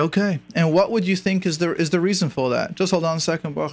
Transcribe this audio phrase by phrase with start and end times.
[0.00, 0.40] Okay.
[0.54, 2.74] And what would you think is the is the reason for that?
[2.74, 3.54] Just hold on a second.
[3.54, 3.72] What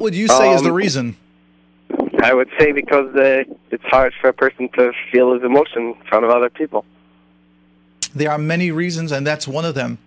[0.00, 1.16] would you say is the Um, reason?
[2.22, 5.94] I would say because uh, it's hard for a person to feel his emotion in
[6.08, 6.84] front of other people.
[8.14, 9.98] There are many reasons, and that's one of them.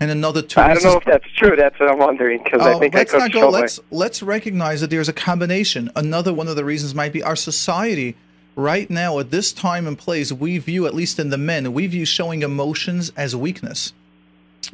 [0.00, 0.60] And another two.
[0.60, 1.54] I don't know if that's true.
[1.54, 3.50] That's what I'm wondering because Oh, I think I let's could not go.
[3.50, 5.90] Let's let's recognize that there's a combination.
[5.94, 8.16] Another one of the reasons might be our society.
[8.54, 11.86] Right now, at this time and place, we view, at least in the men, we
[11.86, 13.94] view showing emotions as weakness.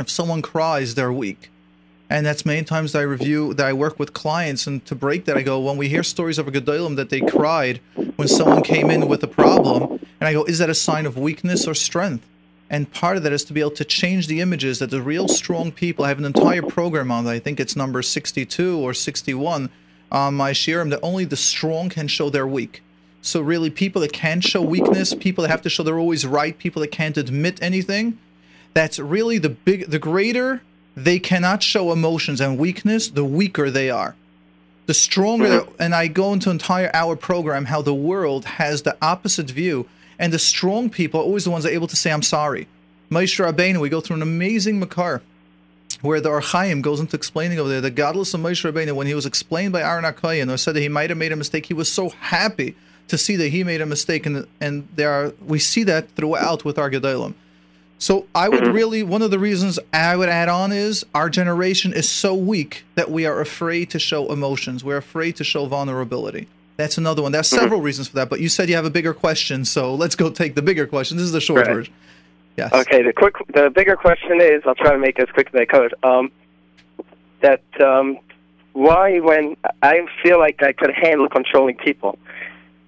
[0.01, 1.51] If someone cries, they're weak.
[2.11, 5.27] And that's many times that I review that I work with clients, and to break
[5.27, 7.81] that, I go when we hear stories of a gedolim that they cried
[8.17, 11.17] when someone came in with a problem, and I go, is that a sign of
[11.17, 12.27] weakness or strength?
[12.71, 15.29] And part of that is to be able to change the images that the real
[15.29, 16.05] strong people.
[16.05, 17.31] I have an entire program on that.
[17.31, 19.71] I think it's number 62 or 61
[20.11, 22.83] on my shirim that only the strong can show they're weak.
[23.21, 26.57] So really, people that can show weakness, people that have to show they're always right,
[26.57, 28.19] people that can't admit anything,
[28.75, 30.63] that's really the big the greater
[30.97, 34.15] they cannot show emotions and weakness the weaker they are.
[34.87, 35.83] The stronger mm-hmm.
[35.83, 39.87] and i go into entire hour program how the world has the opposite view
[40.19, 42.69] and the strong people are always the ones that are able to say i'm sorry.
[43.11, 45.23] Moshe Rabbeinu, we go through an amazing makar
[46.03, 49.07] where the Ohr HaChaim goes into explaining over there the godless of Moshe Rabbeinu when
[49.07, 51.67] he was explained by Aaron Akayan or said that he might have made a mistake
[51.67, 52.77] he was so happy
[53.09, 56.65] to see that he made a mistake and and there are we see that throughout
[56.65, 57.35] with our Gedolim
[57.99, 61.93] so I would really one of the reasons I would add on is our generation
[61.93, 64.85] is so weak that we are afraid to show emotions.
[64.85, 66.47] We're afraid to show vulnerability.
[66.77, 67.33] That's another one.
[67.33, 70.15] There's several reasons for that, but you said you have a bigger question, so let's
[70.15, 71.17] go take the bigger question.
[71.17, 71.75] This is the short Right.
[71.75, 71.95] version.
[72.57, 72.73] Yes.
[72.73, 75.61] Okay, the quick, the bigger question is, I'll try to make it as quick as
[75.61, 75.95] I could.
[76.05, 76.31] Um,
[77.41, 78.19] that um,
[78.75, 82.17] why, when I feel like I could handle controlling people,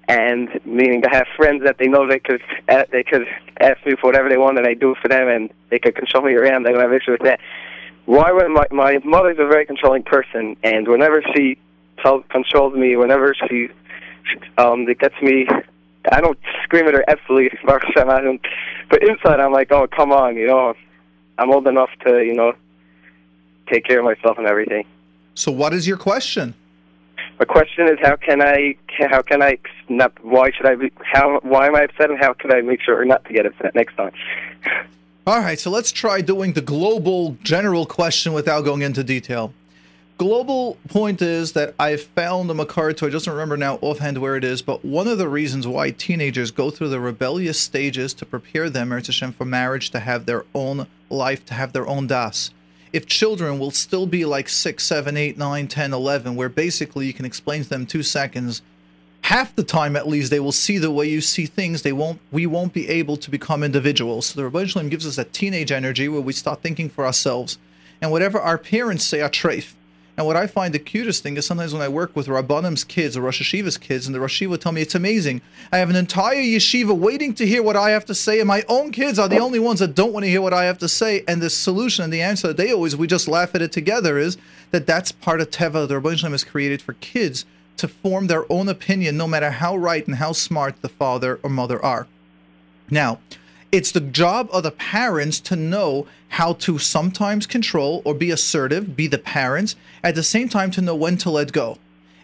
[0.09, 3.27] and meaning I have friends that they know they could, uh, they could
[3.61, 5.95] ask me for whatever they want, and I do it for them, and they could
[5.95, 6.67] control me around.
[6.67, 7.41] I don't have issue with that.
[8.07, 11.59] Why, when my my mother's a very controlling person, and whenever she
[12.03, 13.69] tells, controls me, whenever she,
[14.59, 15.47] um, it gets me
[16.11, 20.75] I don't scream at her absolutely, but inside I'm like, oh, come on, you know,
[21.39, 22.55] I'm old enough to, you know,
[23.71, 24.87] take care of myself and everything.
[25.35, 26.55] So what is your question?
[27.41, 28.77] My question is, how can I,
[29.11, 29.57] how can I
[29.89, 32.83] not, why should I be, how, why am I upset and how can I make
[32.83, 34.13] sure not to get upset next time?
[35.27, 39.55] All right, so let's try doing the global general question without going into detail.
[40.19, 44.37] Global point is that I found a Makar I just don't remember now offhand where
[44.37, 48.27] it is, but one of the reasons why teenagers go through the rebellious stages to
[48.27, 52.07] prepare them, Eretz Hashem, for marriage, to have their own life, to have their own
[52.07, 52.51] das.
[52.93, 57.13] If children will still be like 6, 7, 8, 9, 10, 11, where basically you
[57.13, 58.63] can explain to them two seconds,
[59.23, 61.83] half the time at least they will see the way you see things.
[61.83, 64.27] They won't we won't be able to become individuals.
[64.27, 67.59] So the Shalom gives us that teenage energy where we start thinking for ourselves.
[68.03, 69.75] And whatever our parents say are treif
[70.21, 73.17] and what I find the cutest thing is sometimes when I work with Rabbanim's kids
[73.17, 75.41] or Rosh Yeshiva's kids, and the Rosh Yeshiva tell me it's amazing.
[75.73, 78.63] I have an entire yeshiva waiting to hear what I have to say, and my
[78.69, 80.91] own kids are the only ones that don't want to hear what I have to
[80.91, 81.25] say.
[81.27, 84.19] And the solution and the answer that they always, we just laugh at it together,
[84.19, 84.37] is
[84.73, 85.89] that that's part of Teva.
[85.89, 87.47] The Rebbe Shalom has created for kids
[87.79, 91.49] to form their own opinion, no matter how right and how smart the father or
[91.49, 92.07] mother are.
[92.91, 93.21] Now,
[93.73, 98.97] it's the job of the parents to know how to sometimes control or be assertive,
[98.97, 101.79] be the parents, at the same time to know when to let go.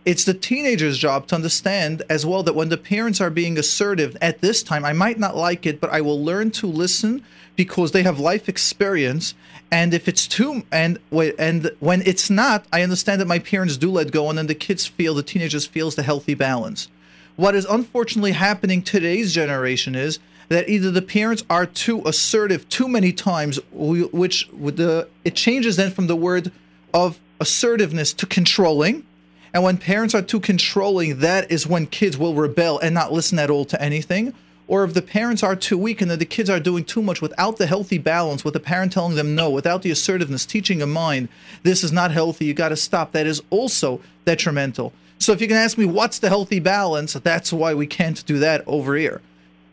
[0.04, 4.16] It's the teenager's job to understand as well that when the parents are being assertive
[4.22, 7.24] at this time, I might not like it, but I will learn to listen
[7.56, 9.34] because they have life experience.
[9.70, 13.90] And if it's too and and when it's not, I understand that my parents do
[13.90, 16.88] let go, and then the kids feel the teenagers feels the healthy balance.
[17.34, 22.88] What is unfortunately happening today's generation is that either the parents are too assertive too
[22.88, 26.52] many times, which the it changes then from the word
[26.94, 29.04] of assertiveness to controlling.
[29.52, 33.38] And when parents are too controlling, that is when kids will rebel and not listen
[33.38, 34.34] at all to anything.
[34.68, 37.22] Or if the parents are too weak and that the kids are doing too much
[37.22, 40.86] without the healthy balance, with the parent telling them no, without the assertiveness, teaching a
[40.86, 41.28] mind,
[41.62, 44.92] this is not healthy, you got to stop, that is also detrimental.
[45.18, 48.40] So if you can ask me what's the healthy balance, that's why we can't do
[48.40, 49.22] that over here.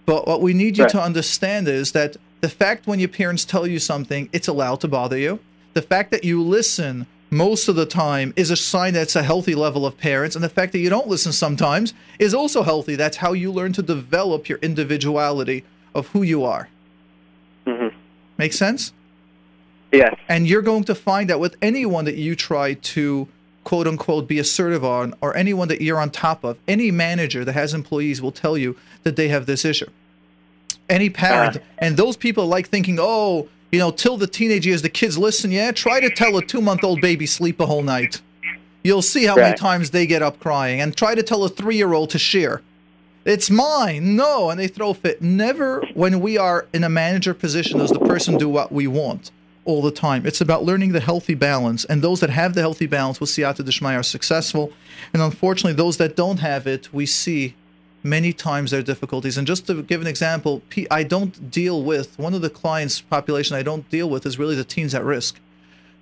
[0.06, 0.92] But what we need you Right.
[0.92, 4.88] to understand is that the fact when your parents tell you something, it's allowed to
[4.88, 5.40] bother you.
[5.74, 9.56] The fact that you listen most of the time is a sign that's a healthy
[9.56, 10.36] level of parents.
[10.36, 12.96] And the fact that you don't listen sometimes is also healthy.
[12.96, 15.64] That's how you learn to develop your individuality
[15.96, 16.70] of who you are.
[17.66, 17.88] hmm
[18.38, 18.94] Make sense?
[19.92, 20.16] Yes.
[20.28, 23.28] And you're going to find that with anyone that you try to
[23.64, 27.54] quote unquote be assertive on, or anyone that you're on top of, any manager that
[27.54, 29.90] has employees will tell you that they have this issue.
[30.90, 31.58] Any parent.
[31.58, 31.62] Uh.
[31.80, 35.52] and those people like thinking, oh, you know, till the teenage years, the kids listen.
[35.52, 38.22] Yeah, try to tell a two month old baby sleep a whole night.
[38.84, 40.82] You'll see how many times they get up crying.
[40.82, 42.62] And try to tell a three year old to share.
[43.26, 44.16] It's mine.
[44.16, 44.50] No.
[44.50, 45.22] And they throw fit.
[45.22, 49.32] Never, when we are in a manager position, does the person do what we want
[49.66, 50.26] all the time.
[50.26, 51.86] It's about learning the healthy balance.
[51.86, 54.74] And those that have the healthy balance with Siyata Dishmaya are successful.
[55.14, 57.56] And unfortunately, those that don't have it, we see
[58.04, 59.38] many times their difficulties.
[59.38, 60.62] And just to give an example,
[60.92, 64.56] I don't deal with one of the clients' population I don't deal with is really
[64.56, 65.40] the teens at risk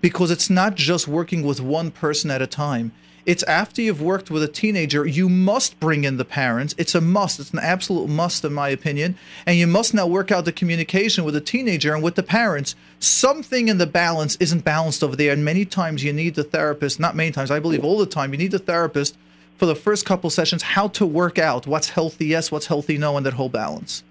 [0.01, 2.91] because it's not just working with one person at a time.
[3.25, 6.73] It's after you've worked with a teenager, you must bring in the parents.
[6.77, 7.39] It's a must.
[7.39, 9.17] It's an absolute must, in my opinion.
[9.45, 12.75] And you must now work out the communication with the teenager and with the parents.
[12.99, 15.33] Something in the balance isn't balanced over there.
[15.33, 18.31] And many times you need the therapist, not many times, I believe all the time,
[18.31, 19.17] you need the therapist
[19.57, 23.15] for the first couple sessions how to work out what's healthy, yes, what's healthy, no,
[23.17, 24.03] and that whole balance.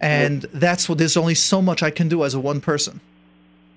[0.00, 3.00] And that's what there's only so much I can do as a one person.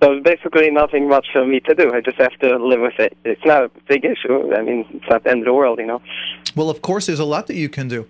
[0.02, 1.92] So basically nothing much for me to do.
[1.92, 3.16] I just have to live with it.
[3.24, 4.52] It's not a big issue.
[4.52, 6.02] I mean, it's not the end of the world, you know.
[6.56, 8.08] Well, of course, there's a lot that you can do.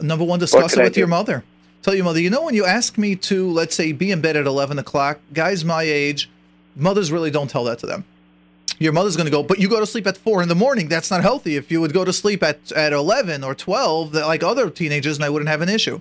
[0.00, 1.44] Number one, discuss it with your mother.
[1.82, 4.36] Tell your mother, you know, when you ask me to, let's say, be in bed
[4.36, 6.28] at 11 o'clock, guys my age,
[6.74, 8.04] mothers really don't tell that to them.
[8.78, 10.88] Your mother's going to go, but you go to sleep at 4 in the morning.
[10.88, 11.56] That's not healthy.
[11.56, 15.24] If you would go to sleep at, at 11 or 12, like other teenagers, and
[15.24, 16.00] I wouldn't have an issue.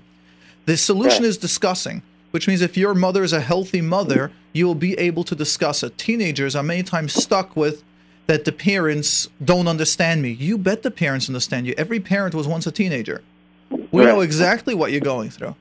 [0.66, 1.30] The solution Right.
[1.30, 2.02] is discussing,
[2.32, 5.84] which means if your mother is a healthy mother, you will be able to discuss
[5.84, 5.98] it.
[5.98, 7.84] Teenagers are many times stuck with
[8.28, 10.32] that the parents don't understand me.
[10.32, 11.74] You bet the parents understand you.
[11.78, 13.22] Every parent was once a teenager.
[13.92, 15.56] We know exactly what you're going through.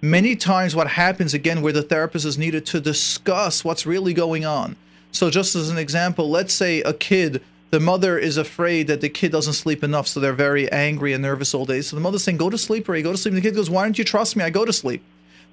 [0.00, 4.44] Many times, what happens again, where the therapist is needed to discuss what's really going
[4.44, 4.76] on.
[5.12, 9.08] So, just as an example, let's say a kid, the mother is afraid that the
[9.08, 11.80] kid doesn't sleep enough, so they're very angry and nervous all day.
[11.80, 13.02] So the mother's saying, "Go to sleep, Ray.
[13.02, 14.44] Go to sleep." And the kid goes, "Why don't you trust me?
[14.44, 15.02] I go to sleep."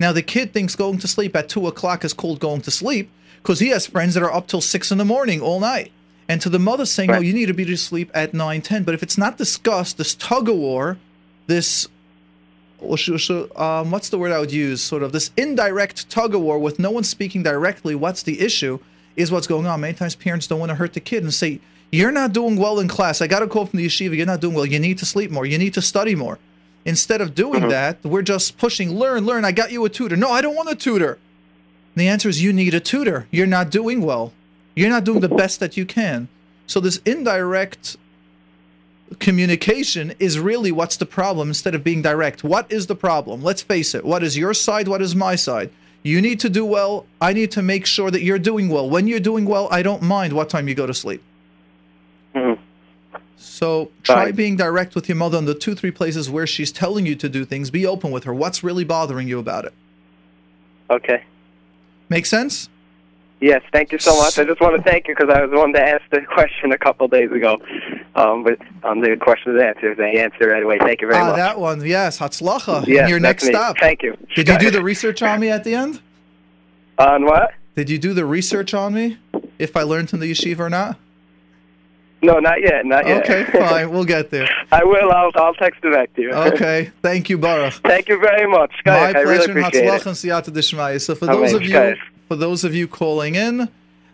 [0.01, 3.12] Now the kid thinks going to sleep at two o'clock is called going to sleep
[3.44, 5.92] because he has friends that are up till six in the morning all night.
[6.27, 7.25] And to the mother saying, "No, Right.
[7.25, 8.81] you need to be to sleep at nine, ten.
[8.81, 10.98] But if it's not discussed, this tug of war,
[11.45, 11.88] this
[12.80, 14.81] or sh- sh- um, what's the word I would use?
[14.81, 17.94] Sort of this indirect tug of war with no one speaking directly.
[17.94, 18.80] What's the issue?
[19.15, 19.81] Is what's going on.
[19.81, 21.59] Many times parents don't want to hurt the kid and say,
[21.92, 23.21] "You're not doing well in class.
[23.21, 24.18] I got a call from the yeshiva.
[24.18, 24.65] You're not doing well.
[24.65, 25.45] You need to sleep more.
[25.45, 26.39] You need to study more."
[26.83, 29.45] Instead of doing that, we're just pushing, learn, learn.
[29.45, 30.16] I got you a tutor.
[30.16, 31.19] No, I don't want a tutor.
[31.95, 33.28] The answer is you need a tutor.
[33.30, 34.33] You're not doing well.
[34.75, 36.28] You're not doing the best that you can.
[36.66, 37.98] So this indirect
[39.19, 42.44] communication is really what's the problem instead of being direct.
[42.44, 43.44] What is the problem?
[43.44, 44.06] Let's face it.
[44.06, 44.88] What is your side?
[44.88, 45.69] What is my side?
[46.04, 47.06] You need to do well.
[47.19, 48.89] I need to make sure that you're doing well.
[48.89, 51.22] When you're doing well, I don't mind what time you go to sleep.
[52.33, 52.57] Mhm.
[53.42, 54.36] So try Fine.
[54.36, 57.28] being direct with your mother in the two, three places where she's telling you to
[57.28, 57.72] do things.
[57.72, 58.34] Be open with her.
[58.34, 59.74] What's really bothering you about it?
[60.90, 61.24] Okay.
[62.10, 62.70] Make sense?
[63.40, 64.38] Yes, thank you so much.
[64.38, 66.72] I just want to thank you because I was the one to ask the question
[66.72, 67.58] a couple of days ago.
[68.16, 70.78] Um, but on the questions and answers, I answered right away.
[70.78, 71.38] Thank you very ah, much.
[71.38, 71.84] that one.
[71.84, 72.86] Yes, Hatzlacha.
[72.86, 73.50] yes, your next me.
[73.50, 73.80] stop.
[73.80, 74.16] Thank you.
[74.36, 76.02] Did you do the research on me at the end?
[77.00, 77.54] on what?
[77.76, 79.18] Did you do the research on me?
[79.58, 80.98] If I learned from the yeshiva or not?
[82.23, 82.85] No, not yet.
[82.85, 83.23] Not yet.
[83.23, 83.89] Okay, fine.
[83.91, 84.47] We'll get there.
[84.71, 85.12] I will.
[85.12, 86.31] I'll, I'll text it back to you.
[86.31, 86.91] Okay.
[87.01, 87.73] Thank you, Baruch.
[87.83, 89.15] Thank you very much, My guys.
[89.15, 89.51] I pleasure.
[89.51, 90.06] and appreciate Hatzlach it.
[90.06, 91.01] and siyata d'shmaya.
[91.01, 91.97] So for Amen, those of you, guys.
[92.28, 93.69] for those of you calling in,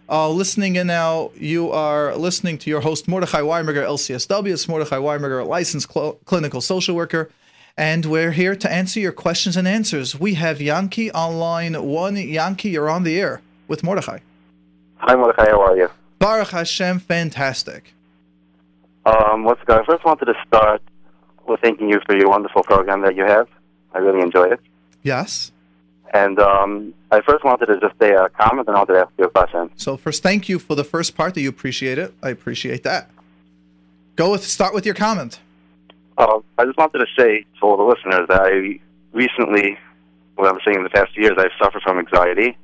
[0.10, 4.54] uh, listening in now, you are listening to your host Mordechai Winberger, LCSW.
[4.54, 7.30] It's Mordechai Winberger, licensed cl- clinical social worker,
[7.76, 10.18] and we're here to answer your questions and answers.
[10.18, 12.16] We have Yankee on line one.
[12.16, 14.20] Yankee, you're on the air with Mordechai.
[15.00, 15.50] Hi, Mordechai.
[15.52, 15.90] How are you?
[16.20, 17.94] Baruch Hashem, fantastic.
[19.08, 19.80] Um, what's going?
[19.80, 20.82] I first wanted to start
[21.48, 23.48] with thanking you for your wonderful program that you have.
[23.94, 24.60] I really enjoy it.
[25.02, 25.54] Yes.
[26.14, 29.12] And um, I first wanted to just say a comment and I wanted to ask
[29.18, 29.70] you a question.
[29.78, 32.14] So first, thank you for the first part that you appreciate it.
[32.22, 33.10] I appreciate that.
[34.18, 35.40] Go with start with your comment.
[36.18, 38.80] Uh, I just wanted to say to all the listeners that I
[39.14, 39.78] recently,
[40.36, 42.58] what I'm saying in the past years, I've suffered from anxiety.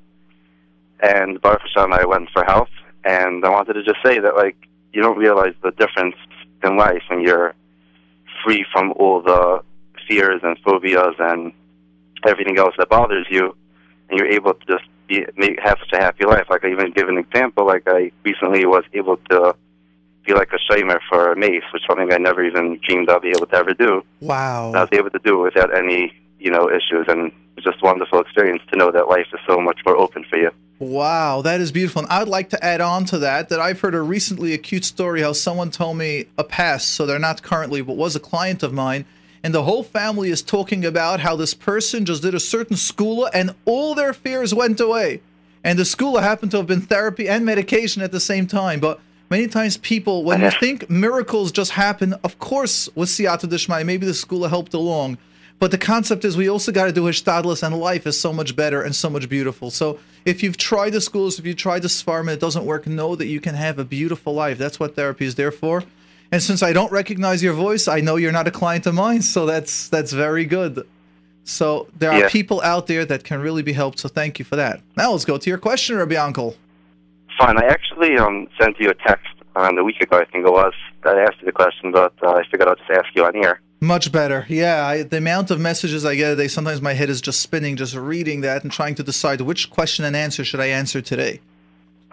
[1.00, 2.68] And Baruch Hashem, I went for help.
[3.06, 4.58] And I wanted to just say that, like,
[4.94, 6.16] you don't realize the difference
[6.64, 7.54] in life when you're
[8.44, 9.64] free from all the
[10.08, 11.54] fears and phobias and
[12.26, 13.56] everything else that bothers you,
[14.10, 16.48] and you're able to just be make, have such a happy life.
[16.50, 17.66] Like I even give an example.
[17.66, 19.56] Like I recently was able to
[20.26, 23.22] be like a shamer for a mace, which is something I never even dreamed I'd
[23.22, 24.04] be able to ever do.
[24.22, 24.68] Wow.
[24.68, 27.32] And I was able to do it without any, you know, issues, and
[27.64, 30.52] just wonderful experience to know that life is so much more open for you.
[30.80, 32.02] Wow, that is beautiful.
[32.02, 34.84] And I'd like to add on to that that I've heard a recently a cute
[34.84, 38.62] story how someone told me a past, so they're not currently, but was a client
[38.62, 39.06] of mine,
[39.44, 43.30] and the whole family is talking about how this person just did a certain school
[43.34, 45.22] and all their fears went away.
[45.66, 48.80] And the school happened to have been therapy and medication at the same time.
[48.80, 53.84] But many times people, when you think miracles just happen, of course, with Siyata Dishmai,
[53.84, 55.18] maybe the school helped along.
[55.60, 58.56] But the concept is we also got to do Hishtadlis, and life is so much
[58.56, 59.72] better and so much beautiful.
[59.72, 62.86] So if you've tried the schools, if you tried the Svarm and it doesn't work,
[62.86, 64.58] know that you can have a beautiful life.
[64.58, 65.84] That's what therapy is there for.
[66.32, 69.22] And since I don't recognize your voice, I know you're not a client of mine,
[69.22, 70.86] so that's that's very good.
[71.44, 72.30] So there are Yeah.
[72.30, 74.00] people out there that can really be helped.
[74.00, 74.82] So thank you for that.
[74.98, 76.56] Now let's go to your question, Rabbi Uncle.
[77.38, 77.58] Fine.
[77.58, 81.18] I actually um, sent you a text a week ago, I think it was, that
[81.18, 83.60] asked you the question, but uh, I figured I'll just ask you on here.
[83.84, 84.46] Much better.
[84.48, 87.42] Yeah, I, the amount of messages I get a day, sometimes my head is just
[87.42, 91.02] spinning just reading that and trying to decide which question and answer should I answer
[91.02, 91.42] today.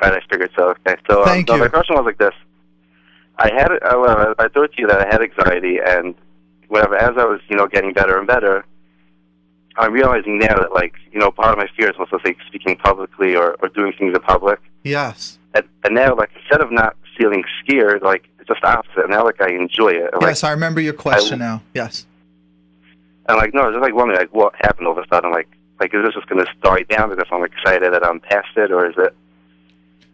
[0.03, 0.71] Right, I figured so.
[0.71, 1.61] Okay, so, um, so you.
[1.61, 2.35] my question was like this:
[3.39, 6.17] I had, uh, I told you that I had anxiety, and
[6.67, 6.97] whatever.
[6.97, 8.65] As I was, you know, getting better and better,
[9.77, 13.37] I'm realizing now that, like, you know, part of my fears was like speaking publicly
[13.37, 15.39] or, or doing things in public, Yes.
[15.55, 19.09] and, and now, like, instead of not feeling scared, like, just opposite.
[19.09, 20.13] Now, like, I enjoy it.
[20.13, 21.63] Like, yes, I remember your question now.
[21.75, 22.07] Yes.
[23.29, 25.31] And like, no, I was just like wondering, like, what happened all of a sudden?
[25.31, 28.49] Like, like, is this just going to die down because I'm excited that I'm past
[28.57, 29.15] it, or is it,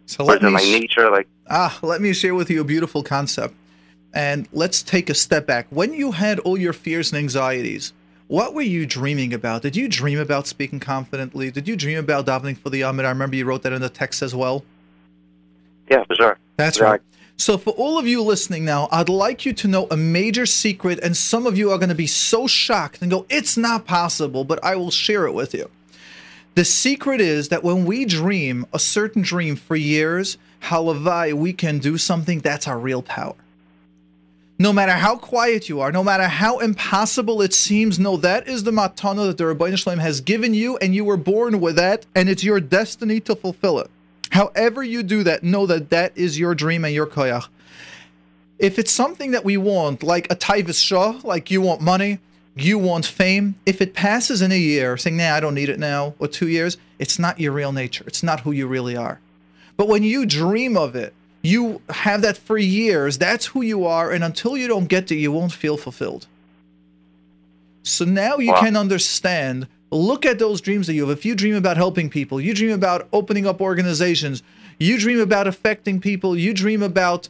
[0.05, 1.09] So let me my nature?
[1.09, 3.55] Like, ah, let me share with you a beautiful concept.
[4.13, 5.67] And let's take a step back.
[5.69, 7.91] When you had all your fears and anxieties,
[8.27, 9.61] what were you dreaming about?
[9.63, 11.49] Did you dream about speaking confidently?
[11.51, 13.05] Did you dream about davening for the Amid?
[13.05, 14.63] I remember you wrote that in the text as well.
[15.89, 16.37] yeah, for sure.
[16.57, 16.83] That's Yeah.
[16.85, 17.01] right.
[17.39, 20.99] So, for all of you listening now, I'd like you to know a major secret,
[21.03, 24.43] and some of you are going to be so shocked and go, It's not possible,
[24.43, 25.69] but I will share it with you.
[26.55, 31.77] The secret is that when we dream a certain dream for years, halavai, we can
[31.77, 33.35] do something that's our real power.
[34.57, 38.63] No matter how quiet you are, no matter how impossible it seems, no, that is
[38.63, 42.07] the matana that the Rabbi Shalom has given you, and you were born with that,
[42.15, 43.91] and it's your destiny to fulfill it.
[44.37, 47.47] However you do that, know that that is your dream and your koyach.
[48.59, 52.19] If it's something that we want, like a taivas shah, like you want money,
[52.55, 55.79] you want fame, if it passes in a year, saying, nah, I don't need it
[55.79, 58.03] now, or two years, it's not your real nature.
[58.05, 59.19] It's not who you really are.
[59.75, 64.11] But when you dream of it, you have that for years, that's who you are,
[64.11, 66.27] and until you don't get to, you won't feel fulfilled.
[67.81, 68.59] So now you Wow.
[68.59, 69.67] can understand.
[69.89, 71.17] Look at those dreams that you have.
[71.17, 74.43] If you dream about helping people, you dream about opening up organizations,
[74.79, 77.29] you dream about affecting people, you dream about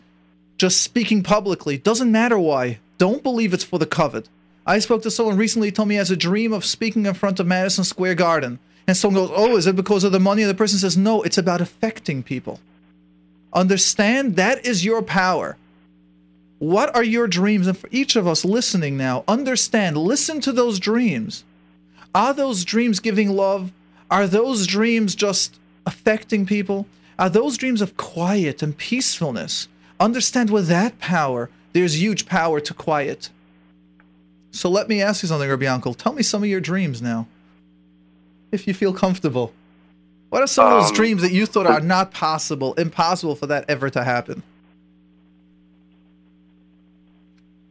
[0.58, 1.78] just speaking publicly.
[1.78, 2.80] Doesn't matter why.
[2.98, 4.28] Don't believe it's for the covet.
[4.66, 7.14] I spoke to someone recently, he told me he has a dream of speaking in
[7.14, 8.60] front of Madison Square Garden.
[8.88, 10.42] And someone goes, Oh, is it because of the money?
[10.42, 12.60] And the person says, No, it's about affecting people.
[13.54, 15.58] Understand that is your power.
[16.60, 17.68] What are your dreams?
[17.68, 21.44] And for each of us listening now, understand, listen to those dreams.
[22.18, 23.72] Are those dreams giving love?
[24.10, 26.88] Are those dreams just affecting people?
[27.20, 29.68] Are those dreams of quiet and peacefulness?
[30.00, 33.30] Understand with that power, there's huge power to quiet.
[34.50, 35.94] So let me ask you something, Rabbi Uncle.
[35.94, 37.28] Tell me some of your dreams now,
[38.52, 39.54] if you feel comfortable.
[40.30, 43.46] What are some of those Um, dreams that you thought are not possible, impossible for
[43.46, 44.42] that ever to happen?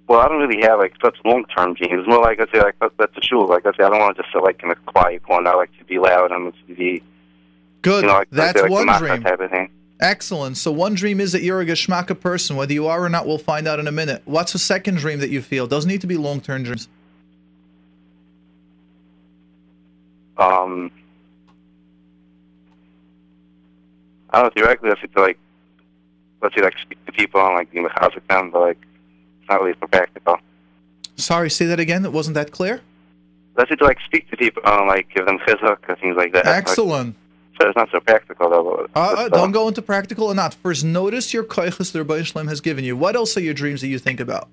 [0.08, 2.06] Well, I don't really have like such long-term dreams.
[2.06, 3.48] More like I say, like that's the truth.
[3.50, 5.50] Like I say, I don't want to just sit like in a quiet corner.
[5.50, 7.02] I like to be loud and to be,
[7.82, 8.02] Good.
[8.02, 9.22] you know, like, That's like, like one dream.
[9.22, 9.70] type of thing.
[9.98, 10.58] Excellent.
[10.58, 12.54] So one dream is that you're a geschmacka person.
[12.54, 14.22] Whether you are or not, we'll find out in a minute.
[14.26, 15.66] What's the second dream that you feel?
[15.66, 16.88] Doesn't need to be long-term dreams.
[20.36, 20.90] Um,
[24.30, 24.90] I don't know theoretically.
[24.90, 25.38] Let's say like,
[26.42, 28.86] let's say like speak to people and like be mechazik them, but like
[29.49, 30.38] not really so practical.
[31.17, 32.05] Sorry, say that again.
[32.05, 32.81] It wasn't that clear.
[33.57, 36.45] Let's say like speak to people and like give them chizuk and things like that.
[36.45, 37.17] Like, Excellent.
[37.59, 38.87] so it's not so practical though.
[38.95, 40.53] Uh, uh, uh, don't go into practical or not.
[40.55, 42.97] First, notice your koiches the Rebbe Shalom has given you.
[42.97, 44.49] What else are your dreams that you think about?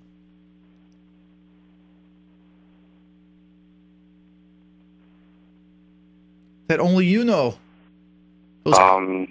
[6.68, 7.58] That only you know.
[8.64, 9.28] Those, Um,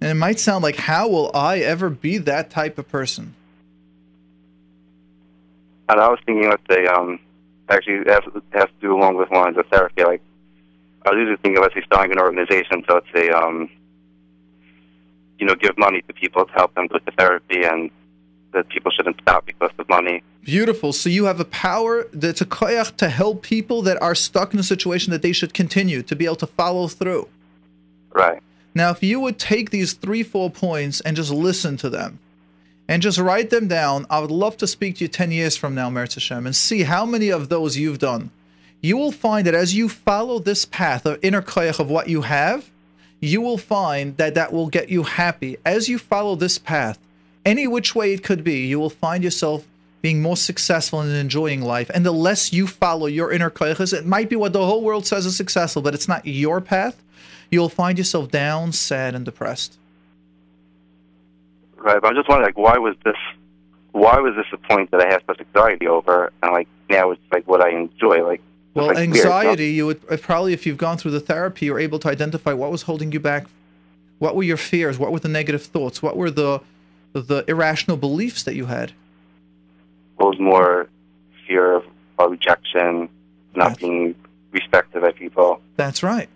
[0.00, 3.34] and it might sound like, how will I ever be that type of person?
[5.90, 7.18] And I was thinking, let's say, um,
[7.68, 10.04] actually has, has to do along with lines of therapy.
[10.04, 10.22] Like
[11.04, 12.84] I was usually thinking, let's say, starting an organization.
[12.86, 13.70] So let's say, um,
[15.38, 17.90] you know, give money to people to help them with the therapy, and
[18.52, 20.22] that people shouldn't stop because of money.
[20.42, 20.92] Beautiful.
[20.92, 24.60] So you have a power that's a koyach to help people that are stuck in
[24.60, 27.28] a situation that they should continue to be able to follow through.
[28.12, 28.42] Right.
[28.74, 32.18] Now, if you would take these three, four points and just listen to them,
[32.90, 34.04] and just write them down.
[34.10, 36.82] I would love to speak to you 10 years from now, Meretz Hashem, and see
[36.82, 38.32] how many of those you've done.
[38.80, 42.22] You will find that as you follow this path of inner koyach of what you
[42.22, 42.68] have,
[43.20, 45.56] you will find that that will get you happy.
[45.64, 46.98] As you follow this path,
[47.46, 49.68] any which way it could be, you will find yourself
[50.02, 51.90] being more successful and enjoying life.
[51.94, 55.06] And the less you follow your inner koyachas, it might be what the whole world
[55.06, 57.00] says is successful, but it's not your path.
[57.52, 59.76] You'll find yourself down, sad, and depressed.
[61.82, 63.16] Right, but I'm just wondering, like, why was this?
[63.92, 66.30] Why was this a point that I had such anxiety over?
[66.42, 68.24] And like now, it's like what I enjoy.
[68.24, 68.42] Like,
[68.74, 69.64] well, like anxiety.
[69.64, 72.70] Weird, you would probably, if you've gone through the therapy, you're able to identify what
[72.70, 73.46] was holding you back.
[74.18, 74.98] What were your fears?
[74.98, 76.02] What were the negative thoughts?
[76.02, 76.60] What were the
[77.12, 78.90] the irrational beliefs that you had?
[78.90, 80.86] It was more
[81.48, 81.84] fear of
[82.30, 83.08] rejection,
[83.56, 84.14] not That's, being
[84.52, 85.62] respected by people.
[85.76, 86.28] That's right.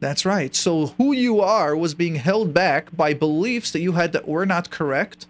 [0.00, 0.54] That's right.
[0.54, 4.46] So who you are was being held back by beliefs that you had that were
[4.46, 5.26] not correct,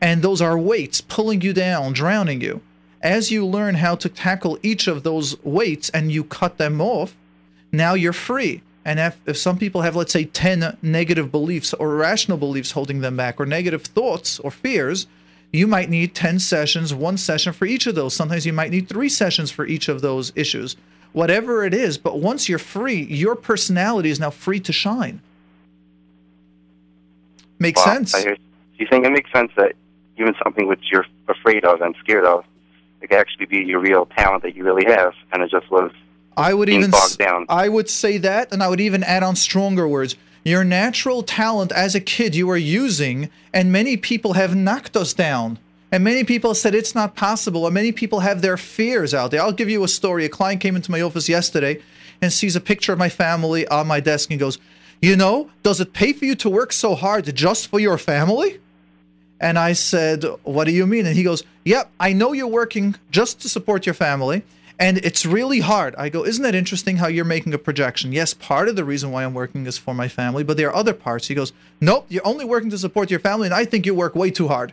[0.00, 2.60] and those are weights pulling you down, drowning you.
[3.02, 7.16] As you learn how to tackle each of those weights and you cut them off,
[7.72, 8.62] now you're free.
[8.84, 13.00] And if, if some people have, let's say, 10 negative beliefs or irrational beliefs holding
[13.00, 15.06] them back, or negative thoughts or fears,
[15.52, 18.14] you might need 10 sessions, one session for each of those.
[18.14, 20.76] Sometimes you might need three sessions for each of those issues
[21.12, 21.98] whatever it is.
[21.98, 25.20] But once you're free, your personality is now free to shine.
[27.58, 28.12] Makes wow, sense.
[28.12, 28.36] Do
[28.78, 29.74] you think it makes sense that
[30.16, 32.44] even something which you're afraid of and scared of,
[33.02, 35.90] it could actually be your real talent that you really have, and it just was
[36.36, 37.46] I would even bogged down.
[37.48, 40.16] I would say that, and I would even add on stronger words.
[40.44, 45.12] Your natural talent as a kid you are using, and many people have knocked us
[45.12, 45.58] down.
[45.92, 49.42] And many people said it's not possible, or many people have their fears out there.
[49.42, 50.24] I'll give you a story.
[50.24, 51.80] A client came into my office yesterday
[52.22, 54.58] and sees a picture of my family on my desk and goes,
[55.02, 58.60] You know, does it pay for you to work so hard just for your family?
[59.40, 61.06] And I said, What do you mean?
[61.06, 64.44] And he goes, Yep, I know you're working just to support your family,
[64.78, 65.94] and it's really hard.
[65.96, 68.12] I go, Isn't that interesting how you're making a projection?
[68.12, 70.76] Yes, part of the reason why I'm working is for my family, but there are
[70.76, 71.26] other parts.
[71.26, 74.14] He goes, Nope, you're only working to support your family, and I think you work
[74.14, 74.72] way too hard.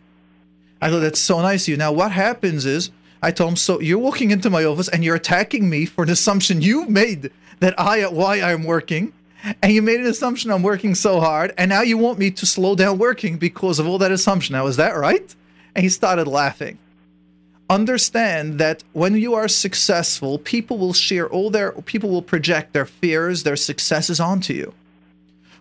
[0.81, 1.77] I thought that's so nice of you.
[1.77, 5.15] Now, what happens is, I told him, so you're walking into my office and you're
[5.15, 9.13] attacking me for an assumption you made that I, why I'm working.
[9.61, 11.53] And you made an assumption I'm working so hard.
[11.57, 14.53] And now you want me to slow down working because of all that assumption.
[14.53, 15.35] Now, is that right?
[15.75, 16.79] And he started laughing.
[17.69, 22.85] Understand that when you are successful, people will share all their, people will project their
[22.85, 24.73] fears, their successes onto you.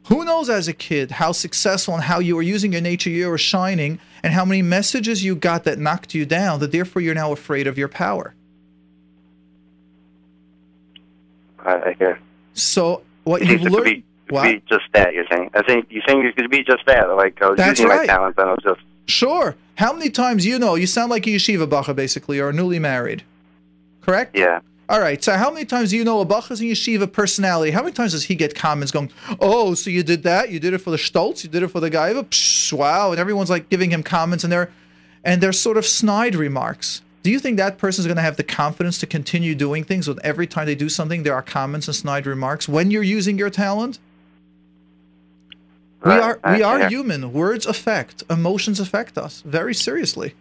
[0.08, 3.28] Who knows as a kid how successful and how you were using your nature, you
[3.28, 7.14] were shining, and how many messages you got that knocked you down, that therefore you're
[7.14, 8.34] now afraid of your power.
[11.64, 12.20] I hear.
[12.54, 13.84] So what you've learned.
[13.84, 14.44] Be, what?
[14.44, 15.50] be just that you're saying.
[15.54, 17.08] I think you're saying it could be just that.
[17.16, 18.00] Like I was That's using right.
[18.00, 18.80] my talents and I was just.
[19.06, 19.56] Sure.
[19.74, 20.76] How many times you know?
[20.76, 23.24] You sound like a yeshiva bacha basically, or newly married.
[24.02, 24.36] Correct.
[24.36, 24.60] Yeah.
[24.88, 25.22] All right.
[25.22, 27.72] So how many times do you know a Bachas and Yeshiva personality?
[27.72, 30.50] How many times does he get comments going, "Oh, so you did that?
[30.50, 31.42] You did it for the Stoltz?
[31.42, 32.24] You did it for the Gaiva?
[32.24, 34.70] Psh, wow!" And everyone's like giving him comments, and they're
[35.24, 37.02] and they're sort of snide remarks.
[37.24, 40.06] Do you think that person is going to have the confidence to continue doing things
[40.06, 43.36] when every time they do something there are comments and snide remarks when you're using
[43.36, 43.98] your talent?
[46.04, 47.32] We are we are human.
[47.32, 50.34] Words affect, emotions affect us very seriously.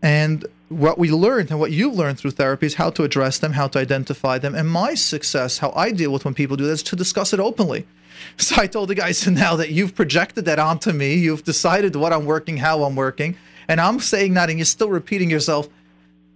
[0.00, 3.52] And what we learned and what you've learned through therapy is how to address them,
[3.52, 4.54] how to identify them.
[4.54, 7.40] And my success, how I deal with when people do that, is to discuss it
[7.40, 7.86] openly.
[8.36, 11.96] So I told the guys so now that you've projected that onto me, you've decided
[11.96, 15.68] what I'm working, how I'm working, and I'm saying that, and you're still repeating yourself.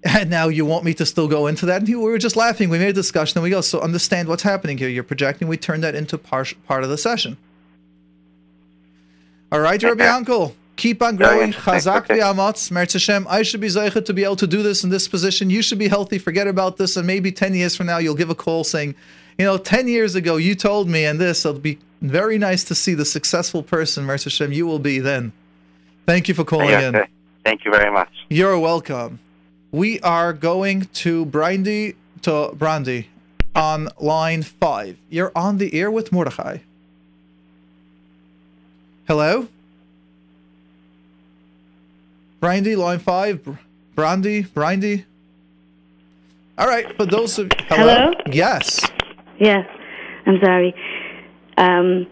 [0.02, 1.82] And now you want me to still go into that?
[1.82, 2.70] And we were just laughing.
[2.70, 4.88] We made a discussion, and we go, so understand what's happening here.
[4.88, 5.46] You're projecting.
[5.46, 7.36] We turn that into part, part of the session.
[9.52, 10.56] All right, Rabbi Uncle.
[10.76, 11.52] Keep on growing.
[11.52, 12.70] Chazak v'amatz.
[12.70, 13.26] Meretz Hashem.
[13.28, 15.50] I should be zeichet to be able to do this in this position.
[15.50, 16.18] You should be healthy.
[16.18, 16.96] Forget about this.
[16.96, 18.94] And maybe 10 years from now, you'll give a call saying,
[19.38, 22.74] you know, 10 years ago, you told me, and this, it'll be very nice to
[22.74, 25.32] see the successful person, Meretz Hashem, you will be then.
[26.06, 27.04] Thank you for calling yeah, in.
[27.44, 28.10] Thank you very much.
[28.28, 29.18] You're welcome.
[29.72, 33.08] We are going to Brandy to Brandy
[33.54, 34.98] on line five.
[35.10, 36.58] You're on the air with Mordechai.
[39.06, 39.48] Hello?
[42.46, 43.58] Brandy, line five.
[43.96, 45.04] Brandy, Brandy.
[46.56, 48.12] All right, for those of hello.
[48.12, 48.12] Hello?
[48.30, 48.86] Yes.
[49.40, 49.66] Yes,
[50.26, 50.72] I'm sorry.
[51.58, 52.06] Um,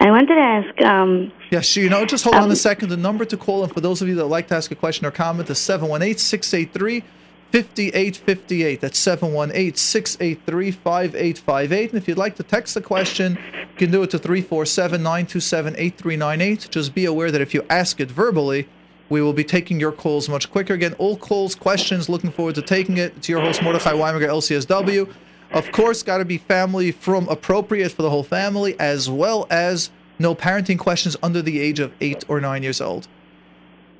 [0.00, 0.82] I wanted to ask.
[0.82, 2.88] Um, Yes, you know, just hold on a Um, second.
[2.88, 5.06] The number to call, and for those of you that like to ask a question
[5.06, 7.04] or comment, is 718 683
[7.52, 8.80] 5858.
[8.80, 11.90] That's 718 683 5858.
[11.92, 15.76] And if you'd like to text the question, you can do it to 347 927
[15.78, 16.66] 8398.
[16.68, 18.66] Just be aware that if you ask it verbally,
[19.12, 20.72] we will be taking your calls much quicker.
[20.72, 23.12] Again, all calls, questions, looking forward to taking it.
[23.18, 25.12] It's your host, Mordechai Winberger, LCSW.
[25.52, 29.90] Of course, got to be family from appropriate for the whole family, as well as
[30.18, 33.06] no parenting questions under the age of eight or nine years old.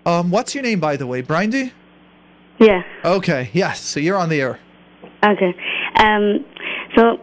[0.06, 1.72] Um, what's your name, by the way, Brindy?
[2.58, 2.82] Yeah.
[3.04, 3.82] Okay, yes.
[3.82, 4.58] So you're on the air.
[5.22, 5.54] Okay.
[5.96, 6.42] Um,
[6.96, 7.20] so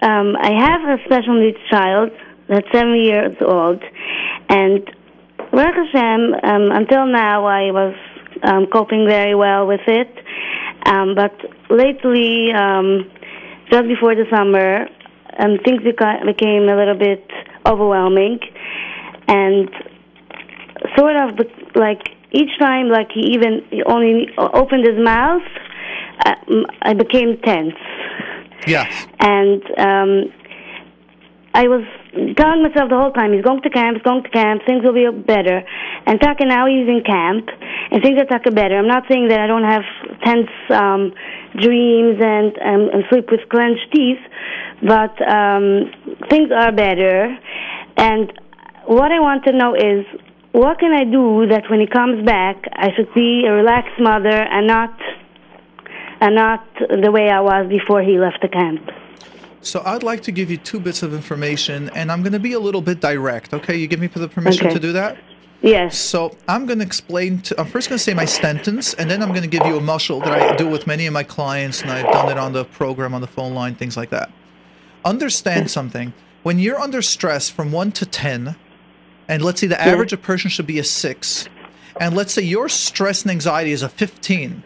[0.00, 2.12] um, I have a special needs child
[2.48, 3.82] that's seven years old,
[4.48, 4.90] and
[5.52, 7.94] Baruch Hashem, um, until now I was
[8.44, 10.10] um, coping very well with it,
[10.86, 11.34] um, but
[11.68, 13.10] lately, um,
[13.70, 14.86] just before the summer,
[15.38, 17.28] um, things beca- became a little bit
[17.66, 18.38] overwhelming,
[19.28, 19.68] and
[20.96, 21.38] sort of
[21.74, 25.42] like each time, like he even he only opened his mouth,
[26.24, 26.34] uh,
[26.82, 27.74] I became tense.
[28.66, 29.06] Yes.
[29.18, 30.32] and um,
[31.54, 34.62] I was telling myself the whole time, he's going to camp, he's going to camp,
[34.66, 35.62] things will be better.
[36.06, 37.48] And Taka now he's in camp,
[37.90, 38.78] and things are Taka better.
[38.78, 39.86] I'm not saying that I don't have
[40.24, 41.12] tense um,
[41.54, 44.22] dreams and, um, and sleep with clenched teeth,
[44.82, 45.90] but um,
[46.28, 47.36] things are better.
[47.96, 48.32] And
[48.86, 50.06] what I want to know is,
[50.52, 54.34] what can I do that when he comes back, I should be a relaxed mother
[54.34, 54.98] and not
[56.20, 58.99] and not the way I was before he left the camp.
[59.62, 62.54] So I'd like to give you two bits of information, and I'm going to be
[62.54, 63.52] a little bit direct.
[63.52, 64.74] Okay, you give me the permission Okay.
[64.74, 65.18] to do that.
[65.62, 65.98] Yes.
[65.98, 67.42] So I'm going to explain.
[67.42, 69.76] To, I'm first going to say my sentence, and then I'm going to give you
[69.76, 72.54] a muscle that I do with many of my clients, and I've done it on
[72.54, 74.30] the program, on the phone line, things like that.
[75.04, 76.14] Understand something.
[76.42, 78.56] When you're under stress from one to ten,
[79.28, 81.46] and let's say the average of person should be a six,
[82.00, 84.64] and let's say your stress and anxiety is a 15,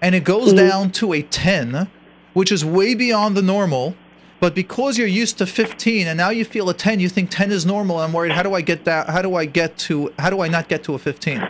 [0.00, 0.68] and it goes mm-hmm.
[0.68, 1.88] down to a 10,
[2.32, 3.94] which is way beyond the normal.
[4.42, 7.52] But because you're used to 15 and now you feel a 10, you think 10
[7.52, 7.98] is normal.
[7.98, 8.32] I'm worried.
[8.32, 9.08] How do I get that?
[9.08, 10.12] How do I get to?
[10.18, 11.48] How do I not get to a 15?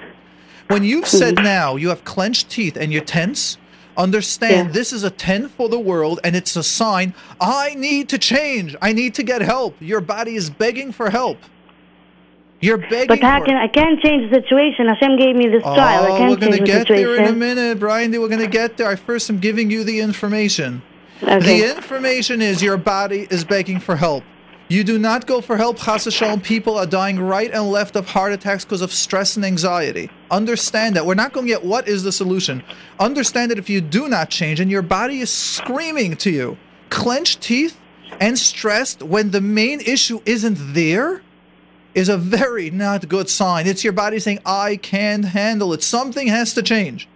[0.68, 1.16] When you've hmm.
[1.16, 3.57] said now you have clenched teeth and you're tense,
[3.96, 4.72] understand Yeah.
[4.74, 7.14] this is a 10 for the world and it's a sign.
[7.40, 8.76] I need to change.
[8.83, 9.74] I need to get help.
[9.81, 11.38] Your body is begging for help.
[12.61, 13.07] You're begging.
[13.09, 14.88] But how can I can't change the situation?
[14.88, 15.78] Hashem gave me this child.
[15.78, 16.66] I Oh, can't change the situation.
[16.66, 18.12] we're gonna get there in a minute, Brian.
[18.12, 18.88] We're gonna get there.
[18.88, 20.83] I first am giving you the information.
[21.22, 21.61] Okay.
[21.61, 24.24] The information is your body is begging for help.
[24.68, 25.76] You do not go for help.
[25.78, 29.44] Chas v'shalom, people are dying right and left of heart attacks because of stress and
[29.44, 30.11] anxiety.
[30.30, 31.04] Understand that.
[31.04, 32.62] We're not going to get what is the solution.
[32.98, 36.56] Understand that if you do not change and your body is screaming to you,
[36.88, 37.78] clenched teeth
[38.18, 41.22] and stressed when the main issue isn't there,
[41.94, 43.66] is a very not good sign.
[43.66, 45.82] It's your body saying, I can't handle it.
[45.82, 47.08] Something has to change.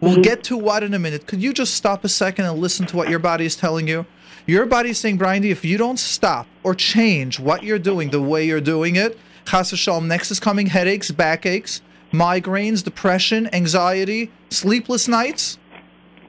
[0.00, 1.26] We'll get to what in a minute.
[1.26, 4.06] Could you just stop a second and listen to what your body is telling you?
[4.46, 8.22] Your body is saying, Brian, if you don't stop or change what you're doing the
[8.22, 11.82] way you're doing it, chas v'shalom, next is coming headaches, backaches,
[12.12, 15.58] migraines, depression, anxiety, sleepless nights,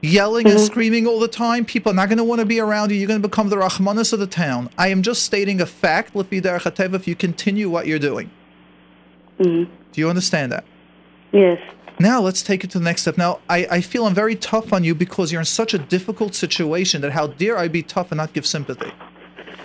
[0.02, 1.64] yelling and screaming all the time.
[1.64, 2.96] People are not going to want to be around you.
[2.96, 4.68] You're going to become the Rahmanas of the town.
[4.76, 8.30] I am just stating a fact, Lefi Derech HaTeva, if you continue what you're doing.
[9.38, 9.66] Mhm.
[9.92, 10.64] Do you understand that?
[11.32, 11.58] Yes.
[11.98, 13.16] Now let's take it to the next step.
[13.16, 16.34] Now I, I feel I'm very tough on you because you're in such a difficult
[16.34, 18.92] situation that how dare I be tough and not give sympathy.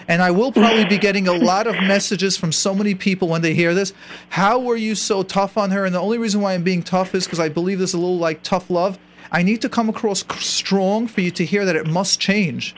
[0.09, 3.41] And I will probably be getting a lot of messages from so many people when
[3.41, 3.93] they hear this.
[4.29, 5.85] How were you so tough on her?
[5.85, 8.17] And the only reason why I'm being tough is because I believe there's a little
[8.17, 8.97] like tough love.
[9.31, 12.73] I need to come across strong for you to hear that it must change.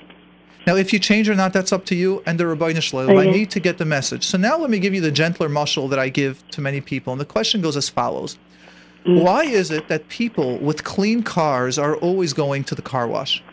[0.66, 3.18] Now, if you change or not, that's up to you and the Rabbi Shalom.
[3.18, 4.26] I need to get the message.
[4.26, 7.14] So now let me give you the gentler muscle that I give to many people.
[7.14, 8.38] And the question goes as follows.
[9.06, 9.24] Mm.
[9.24, 13.44] Why is it that people with clean cars are always going to the car wash?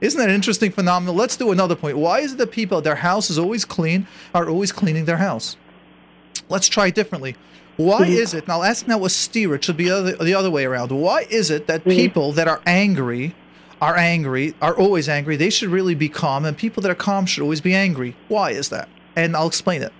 [0.00, 1.16] Isn't that an interesting phenomenon?
[1.16, 1.96] Let's do another point.
[1.96, 5.56] Why is it that people, their house is always clean, are always cleaning their house?
[6.48, 7.36] Let's try it differently.
[7.76, 8.12] Why mm-hmm.
[8.12, 10.64] is it, and I'll ask now a steer, it should be other, the other way
[10.64, 10.92] around.
[10.92, 11.90] Why is it that mm-hmm.
[11.90, 13.34] people that are angry
[13.80, 15.36] are angry, are always angry?
[15.36, 18.14] They should really be calm, and people that are calm should always be angry.
[18.28, 18.88] Why is that?
[19.16, 19.92] And I'll explain it.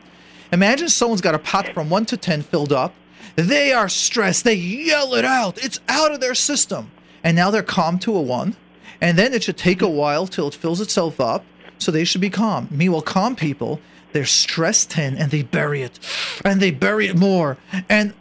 [0.52, 2.94] Imagine someone's got a pot from 1 to 10 filled up.
[3.36, 4.44] They are stressed.
[4.44, 5.62] They yell it out.
[5.62, 6.90] It's out of their system.
[7.22, 8.56] And now they're calm to a 1.
[9.00, 11.44] And then it should take a while till it fills itself up.
[11.78, 12.68] So they should be calm.
[12.70, 13.80] Meanwhile, calm people,
[14.12, 15.98] they're stressed 10 and they bury it.
[16.44, 17.58] And they bury it more.
[17.88, 18.14] And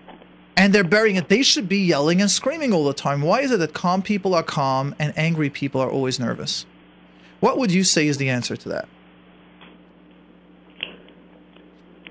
[0.56, 1.30] and they're burying it.
[1.30, 3.21] They should be yelling and screaming all the time.
[3.21, 6.65] Why is it that calm people are calm and angry people are always nervous?
[7.39, 8.88] What would you say is the answer to that?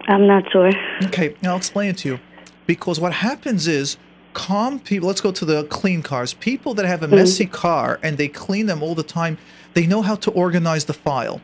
[0.08, 0.72] I'm not sure.
[1.04, 2.20] Okay, I'll explain it to you.
[2.66, 3.96] Because what happens is
[4.34, 6.34] calm people, let's go to the clean cars.
[6.34, 7.16] People that have a hmm.
[7.16, 9.38] messy car and they clean them all the time,
[9.74, 11.40] they know how to organize the file.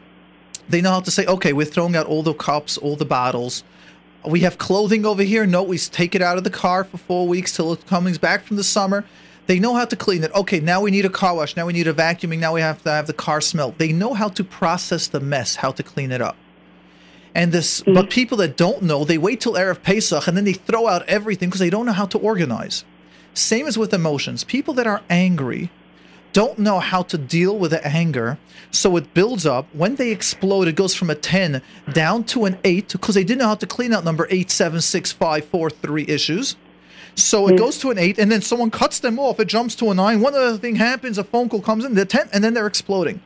[0.68, 3.64] They know how to say, okay, we're throwing out all the cups, all the bottles.
[4.26, 5.46] We have clothing over here.
[5.46, 8.44] No, we take it out of the car for four weeks till it comes back
[8.44, 9.04] from the summer.
[9.46, 10.34] They know how to clean it.
[10.34, 11.56] Okay, now we need a car wash.
[11.56, 12.38] Now we need a vacuuming.
[12.38, 13.74] Now we have to have the car smell.
[13.78, 16.36] They know how to process the mess, how to clean it up.
[17.38, 17.94] And this, mm-hmm.
[17.94, 21.08] but people that don't know, they wait till Erev Pesach and then they throw out
[21.08, 22.84] everything because they don't know how to organize.
[23.32, 24.42] Same as with emotions.
[24.42, 25.70] People that are angry
[26.32, 28.38] don't know how to deal with the anger,
[28.72, 29.72] so it builds up.
[29.72, 33.38] When they explode, it goes from a 10 down to an 8 because they didn't
[33.38, 36.56] know how to clean out number 8, 7, 6, 5, 4, 3 issues.
[37.14, 37.58] So it mm-hmm.
[37.58, 39.38] goes to an 8, and then someone cuts them off.
[39.38, 40.20] It jumps to a 9.
[40.20, 43.22] One other thing happens, a phone call comes in, they're 10, and then they're exploding.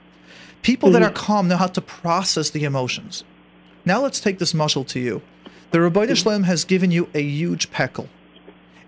[0.60, 1.00] People mm-hmm.
[1.00, 3.24] that are calm know how to process the emotions.
[3.84, 5.22] Now let's take this muscle to you.
[5.70, 8.08] The Rabbi Shalom has given you a huge peckle.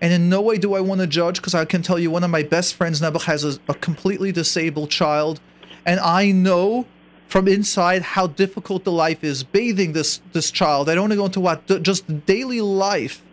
[0.01, 2.23] And in no way do I want to judge because I can tell you one
[2.23, 5.39] of my best friends, Nebuch, has a, a completely disabled child.
[5.85, 6.85] And I know
[7.27, 10.89] from inside how difficult the life is bathing this this child.
[10.89, 13.23] I don't want to go into what just daily life,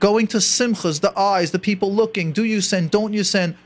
[0.00, 2.32] going to simchas, the eyes, the people looking.
[2.32, 2.90] Do you send?
[2.90, 3.56] Don't you send?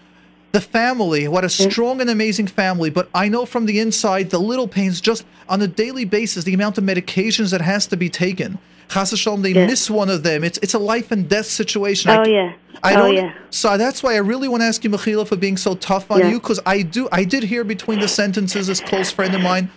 [0.53, 1.71] The family, what a mm.
[1.71, 2.91] strong and amazing family.
[2.91, 6.55] But I know from the inside the little pains, just on a daily basis, the
[6.55, 8.59] amount of medications that has to be taken.
[8.89, 9.67] V'shalom, they Yeah.
[9.67, 10.45] miss one of them.
[10.45, 12.11] It's it's a life and death situation.
[12.11, 12.53] Oh c- yeah.
[12.83, 13.33] I oh yeah.
[13.51, 16.11] So uh, that's why I really want to ask you, Mechila, for being so tough
[16.11, 16.31] on Yeah.
[16.31, 17.09] you, because I do.
[17.11, 19.71] I did hear between the sentences, this close friend of mine.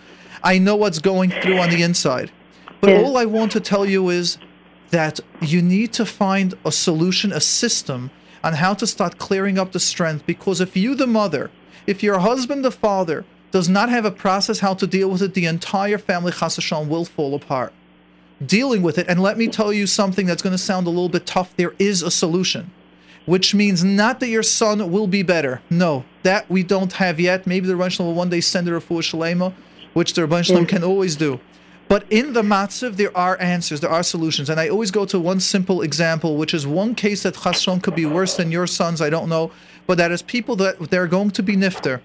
[0.44, 2.30] I know what's going through on the inside,
[2.80, 2.98] but Yeah.
[2.98, 4.36] all I want to tell you is
[4.90, 8.10] that you need to find a solution, a system
[8.46, 10.24] on how to start clearing up the strength.
[10.24, 11.50] Because if you, the mother,
[11.86, 15.34] if your husband, the father, does not have a process how to deal with it,
[15.34, 17.72] the entire family, chas v'shalom, will fall apart
[18.44, 19.06] dealing with it.
[19.08, 21.56] And let me tell you something that's going to sound a little bit tough.
[21.56, 22.70] There is a solution,
[23.24, 25.62] which means not that your son will be better.
[25.70, 27.46] No, that we don't have yet.
[27.46, 29.54] Maybe the Rebbe will one day send a refuah shalema,
[29.94, 30.68] which the Rebbe Shalom mm.
[30.68, 31.40] can always do.
[31.88, 34.50] But in the matzav, there are answers, there are solutions.
[34.50, 37.82] And I always go to one simple example, which is one case that chas v'shalom
[37.82, 39.52] could be worse than your sons, I don't know.
[39.86, 42.00] But that is people that they're going to be nifter.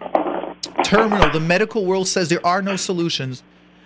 [0.83, 3.41] Terminal, the medical world says there are no solutions.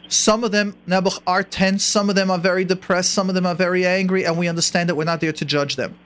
[0.08, 1.84] Some of them, Nebuch, are tense.
[1.84, 3.12] Some of them are very depressed.
[3.12, 5.78] Some of them are very angry, and we understand that we're not there to judge
[5.78, 5.98] them.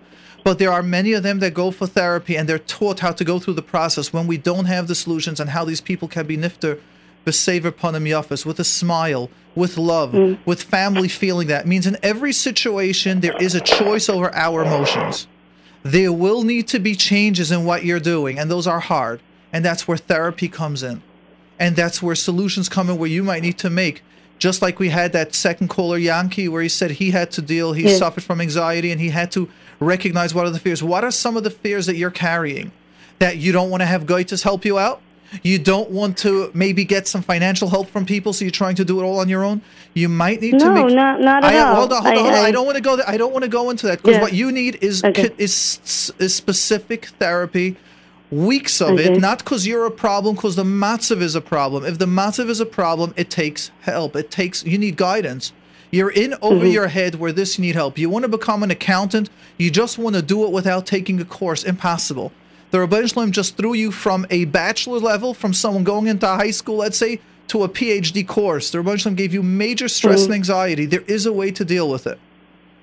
[0.43, 3.23] But there are many of them that go for therapy, and they're taught how to
[3.25, 6.27] go through the process when we don't have the solutions and how these people can
[6.27, 6.79] be nifter,
[7.31, 10.37] yafas, with a smile, with love, mm.
[10.45, 11.67] with family feeling that.
[11.67, 15.27] means in every situation, there is a choice over our emotions.
[15.83, 19.21] There will need to be changes in what you're doing, and those are hard.
[19.51, 21.01] And that's where therapy comes in
[21.59, 24.01] and that's where solutions come in where you might need to make
[24.39, 27.73] just like we had that second caller yankee where he said he had to deal
[27.73, 27.97] he Yeah.
[27.97, 31.37] suffered from anxiety and he had to recognize what are the fears what are some
[31.37, 32.71] of the fears that you're carrying
[33.19, 35.01] that you don't want to have goitas help you out
[35.43, 38.85] you don't want to maybe get some financial help from people so you're trying to
[38.85, 39.61] do it all on your own
[39.93, 41.75] you might need to No, not not at I, all.
[41.75, 42.39] hold on, hold on, hold on.
[42.45, 42.95] I, I don't want to go.
[42.95, 43.09] There.
[43.09, 44.21] I don't want to go into that because Yeah.
[44.21, 45.29] what you need is Okay.
[45.37, 47.75] is is specific therapy,
[48.31, 51.85] weeks of it, not because you're a problem, because the matzav is a problem.
[51.85, 54.15] If the matzav is a problem, it takes help.
[54.15, 55.53] It takes you need guidance.
[55.91, 56.67] You're in over Mm-hmm.
[56.73, 57.97] your head where this you need help.
[57.97, 59.29] You want to become an accountant.
[59.57, 61.63] You just want to do it without taking a course.
[61.63, 62.31] Impossible.
[62.71, 66.51] The Rabbi Shalom just threw you from a bachelor level, from someone going into high
[66.51, 68.69] school, let's say, to a PhD course.
[68.69, 70.35] The Rabbi Shalom gave you major stress and mm.
[70.35, 70.85] anxiety.
[70.85, 72.19] There is a way to deal with it.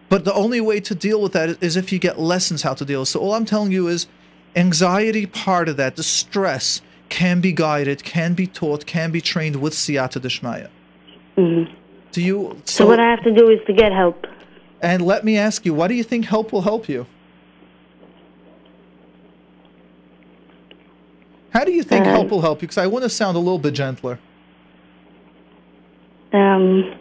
[0.08, 2.84] But the only way to deal with that is if you get lessons how to
[2.84, 3.04] deal.
[3.04, 4.06] So all I'm telling you is
[4.54, 9.56] anxiety part of that, the stress can be guided, can be taught, can be trained
[9.56, 10.68] with siyata dishmaya.
[11.36, 11.72] Mm-hmm.
[12.12, 14.26] Do you so what I have to do is to get help.
[14.80, 17.06] and let me ask you, what do you think help will help you?
[21.56, 22.68] How do you think Uh, help will help you?
[22.68, 24.18] Because I want to sound a little bit gentler.
[26.34, 26.94] Um,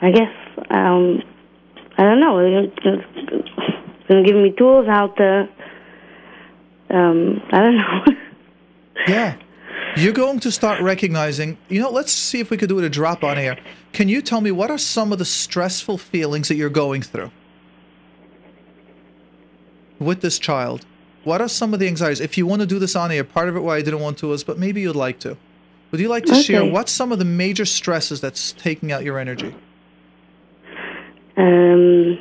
[0.00, 0.32] I guess
[0.70, 1.22] um,
[1.98, 2.40] I don't know.
[2.40, 2.68] You're
[4.08, 5.46] gonna give me tools how to.
[6.88, 8.04] Um, I don't know.
[9.06, 9.36] Yeah.
[9.96, 12.88] You're going to start recognizing, you know, let's see if we could do it a
[12.88, 13.58] drop on air.
[13.92, 17.30] Can you tell me what are some of the stressful feelings that you're going through
[19.98, 20.86] with this child?
[21.24, 22.20] What are some of the anxieties?
[22.20, 24.18] If you want to do this on air, part of it why I didn't want
[24.18, 25.36] to is, but maybe you'd like to.
[25.90, 26.70] Would you like to share Okay.
[26.70, 29.54] what's some of the major stresses that's taking out your energy?
[31.36, 32.18] um,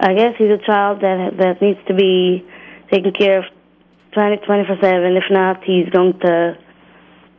[0.00, 2.44] I guess he's a child that that needs to be
[2.90, 3.44] taken care of
[4.12, 5.16] 20, 24 seven.
[5.16, 6.58] If not, he's going to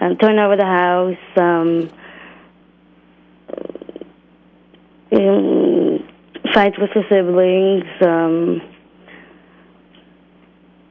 [0.02, 1.18] um, turn over the house.
[1.38, 1.90] Um,
[5.12, 6.08] um,
[6.54, 7.86] fights with his siblings.
[8.02, 8.62] Um,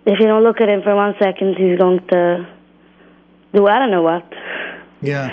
[0.08, 2.48] if you don't look at him for one second, he's going to
[3.52, 4.24] do I don't know what.
[5.02, 5.28] Yeah.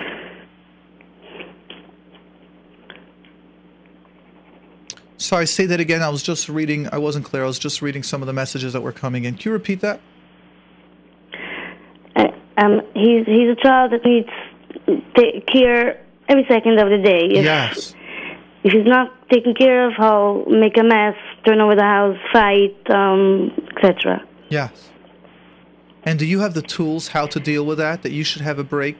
[5.18, 6.02] Sorry, say that again.
[6.02, 6.90] I was just reading.
[6.92, 7.44] I wasn't clear.
[7.44, 9.36] I was just reading some of the messages that were coming in.
[9.36, 10.02] Can you repeat that?
[12.18, 14.30] Uh, um, he's he's a child that needs
[15.52, 17.28] care every second of the day.
[17.32, 17.96] If, yes.
[18.66, 22.76] If he's not taken care of, he'll make a mess, turn over the house, fight,
[22.90, 24.28] um, etc.
[24.50, 24.90] Yes.
[26.04, 28.04] And do you have the tools how to deal with that?
[28.04, 28.98] That you should have a break?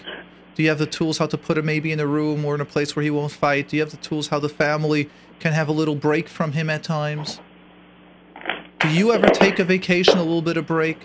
[0.56, 2.62] Do you have the tools how to put him maybe in a room or in
[2.62, 3.70] a place where he won't fight?
[3.70, 6.70] Do you have the tools how the family can have a little break from him
[6.70, 7.40] at times?
[8.80, 11.00] Do you ever take a vacation, a little bit of break?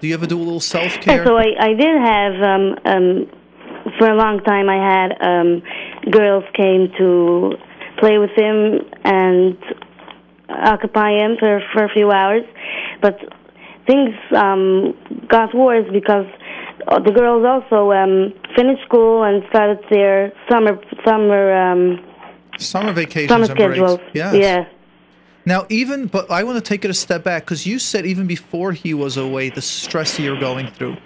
[0.00, 1.18] Do you ever do a little self care?
[1.18, 3.30] Yeah, so I, I did have um, um,
[3.98, 4.68] for a long time.
[4.68, 5.62] I had um,
[6.10, 7.52] girls came to
[7.98, 9.56] play with him and
[10.48, 12.44] occupy him for for a few hours,
[13.00, 13.18] but
[13.86, 14.94] things um,
[15.28, 16.26] got worse because
[16.88, 22.04] uh, the girls also um, finished school and started their summer summer um,
[22.58, 24.00] summer vacations summer schedules.
[24.12, 24.34] Yes.
[24.34, 24.64] Yeah.
[25.46, 28.26] Now, even, but I want to take it a step back because you said even
[28.26, 30.96] before he was away, the stress you're going through.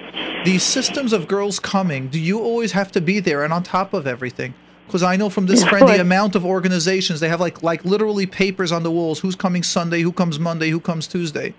[0.45, 3.93] These systems of girls coming, do you always have to be there and on top
[3.95, 4.55] of everything?
[4.87, 8.27] Because I know from this friend the amount of organizations they have like like literally
[8.27, 9.19] papers on the walls.
[9.19, 10.03] Who's coming Sunday?
[10.03, 10.71] Who comes Monday?
[10.71, 11.55] Who comes Tuesday?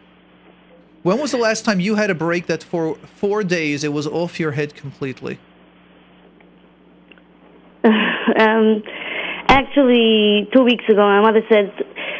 [1.03, 4.05] When was the last time you had a break that for four days it was
[4.05, 5.39] off your head completely?
[8.37, 8.83] Um,
[9.47, 11.73] actually, two weeks ago, my mother said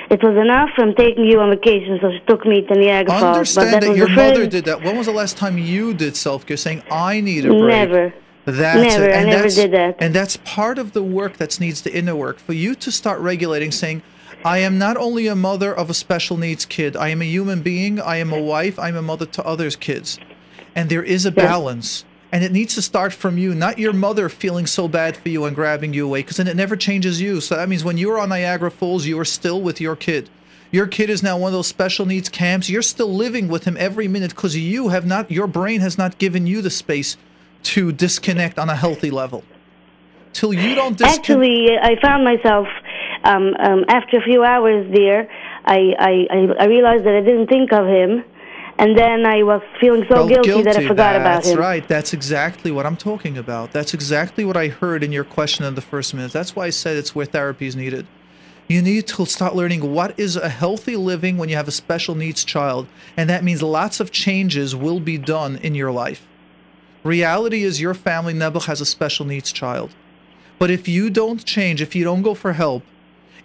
[0.09, 3.23] it was enough from taking you on vacation, so she took me to Niagara Falls.
[3.57, 4.81] Understand that that your the mother did that.
[4.81, 7.61] When was the last time you did self care, saying I need a break?
[7.61, 8.13] Never.
[8.45, 9.15] That's Never, it.
[9.15, 9.95] I never that's, did that.
[9.99, 13.19] And that's part of the work that needs the inner work for you to start
[13.19, 14.01] regulating, saying,
[14.43, 17.61] I am not only a mother of a special needs kid, I am a human
[17.61, 20.17] being, I am a wife, I'm a mother to others' kids.
[20.73, 22.05] And there is a balance.
[22.31, 25.43] And it needs to start from you, not your mother feeling so bad for you
[25.43, 27.41] and grabbing you away, because then it never changes you.
[27.41, 30.29] So that means when you're on Niagara Falls, you are still with your kid.
[30.71, 32.69] Your kid is now one of those special needs camps.
[32.69, 36.17] You're still living with him every minute because you have not, your brain has not
[36.17, 37.17] given you the space
[37.63, 39.43] to disconnect on a healthy level.
[40.31, 41.29] Till you don't disconnect.
[41.29, 42.67] Actually, I found myself
[43.23, 45.29] um, um, after a few hours there.
[45.65, 48.23] I, I I realized that I didn't think of him,
[48.77, 51.51] and then I was feeling so felt guilty, that I forgot about him.
[51.51, 51.87] That's right.
[51.87, 53.71] That's exactly what I'm talking about.
[53.71, 56.31] That's exactly what I heard in your question in the first minute.
[56.31, 58.07] That's why I said it's where therapy is needed.
[58.67, 62.15] You need to start learning what is a healthy living when you have a special
[62.15, 66.25] needs child, and that means lots of changes will be done in your life.
[67.03, 69.91] Reality is your family Nebuch has a special needs child.
[70.59, 72.83] But if you don't change, if you don't go for help,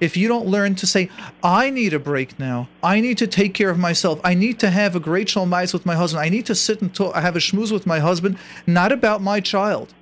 [0.00, 1.10] if you don't learn to say,
[1.42, 4.70] I need a break now, I need to take care of myself, I need to
[4.70, 7.36] have a great shalmais with my husband, I need to sit and talk, I have
[7.36, 9.94] a schmooze with my husband, not about my child,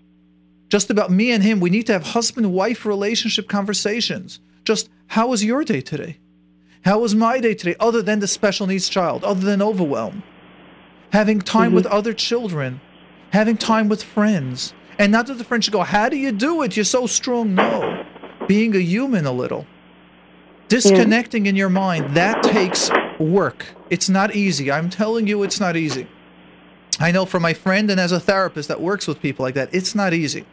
[0.69, 1.61] just about me and him.
[1.61, 4.41] We need to have husband wife relationship conversations.
[4.65, 6.19] Just how was your day today?
[6.85, 10.23] How was my day today, other than the special needs child, other than overwhelm?
[11.13, 11.95] Having time with mm-hmm.
[11.95, 12.81] other children,
[13.33, 14.73] having time with friends.
[14.99, 16.77] And not that the friends should go, How do you do it?
[16.77, 17.55] You're so strong.
[17.55, 18.05] No.
[18.49, 19.67] Being a human a little.
[20.73, 23.67] Disconnecting in your mind, that takes work.
[23.91, 24.73] It's not easy.
[24.73, 26.07] I'm telling you, it's not easy.
[26.99, 29.69] I know from my friend and as a therapist that works with people like that,
[29.75, 30.47] it's not easy.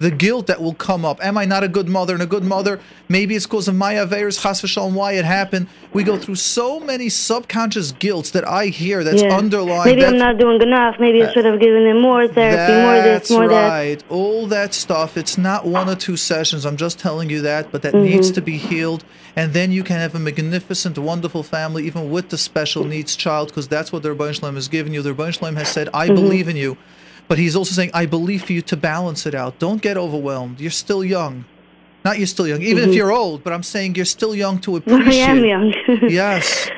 [0.00, 1.24] The guilt that will come up.
[1.24, 2.14] Am I not a good mother?
[2.14, 5.68] And a good mother, maybe it's because of my Averis, Chas v'shalom, why it happened.
[5.92, 9.36] We go through so many subconscious guilts that I hear that's Yeah.
[9.36, 9.94] underlying.
[9.94, 10.96] Maybe I'm not doing enough.
[10.98, 13.48] Maybe I should have given him more therapy, more this, more that.
[13.48, 14.04] That's right.
[14.08, 15.16] All that stuff.
[15.16, 16.64] It's not one or two sessions.
[16.66, 18.04] I'm just telling you that, but that Mm-hmm.
[18.04, 19.04] needs to be healed.
[19.36, 23.48] And then you can have a magnificent, wonderful family, even with the special needs child,
[23.48, 25.02] because that's what the Ribbono Shel Olam has given you.
[25.02, 26.14] The Ribbono Shel Olam has said, I Mm-hmm.
[26.16, 26.76] believe in you.
[27.28, 29.58] But he's also saying, I believe for you to balance it out.
[29.58, 30.60] Don't get overwhelmed.
[30.60, 31.44] You're still young.
[32.04, 34.72] Not you're still young, even if you're old, but I'm saying you're still young to
[34.72, 34.90] Mm-hmm.
[34.94, 35.22] I appreciate.
[35.28, 35.74] am young.
[36.10, 36.70] Yes.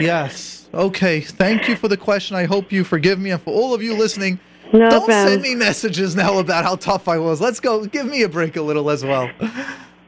[0.00, 0.68] Yes.
[0.74, 1.20] Okay.
[1.20, 2.36] Thank you for the question.
[2.36, 3.30] I hope you forgive me.
[3.30, 4.40] And for all of you listening,
[4.72, 5.28] No don't problem.
[5.28, 7.40] send me messages now about how tough I was.
[7.40, 7.86] Let's go.
[7.86, 9.30] Give me a break a little as well.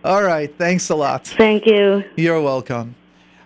[0.05, 0.53] All right.
[0.59, 1.29] Thanks a lot.
[1.29, 2.03] Thank you.
[2.17, 2.97] You're welcome.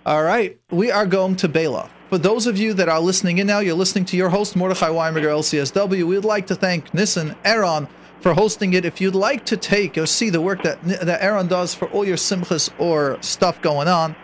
[0.06, 0.58] All right.
[0.70, 1.90] We are going to Bela.
[2.10, 4.88] For those of you that are listening in now, you're listening to your host, Mordechai
[4.88, 6.02] Winberger, LCSW.
[6.08, 7.86] We'd like to thank Nissan Aaron
[8.20, 8.84] for hosting it.
[8.84, 12.04] If you'd like to take or see the work that, that Aaron does for all
[12.04, 14.16] your simchas or stuff going on,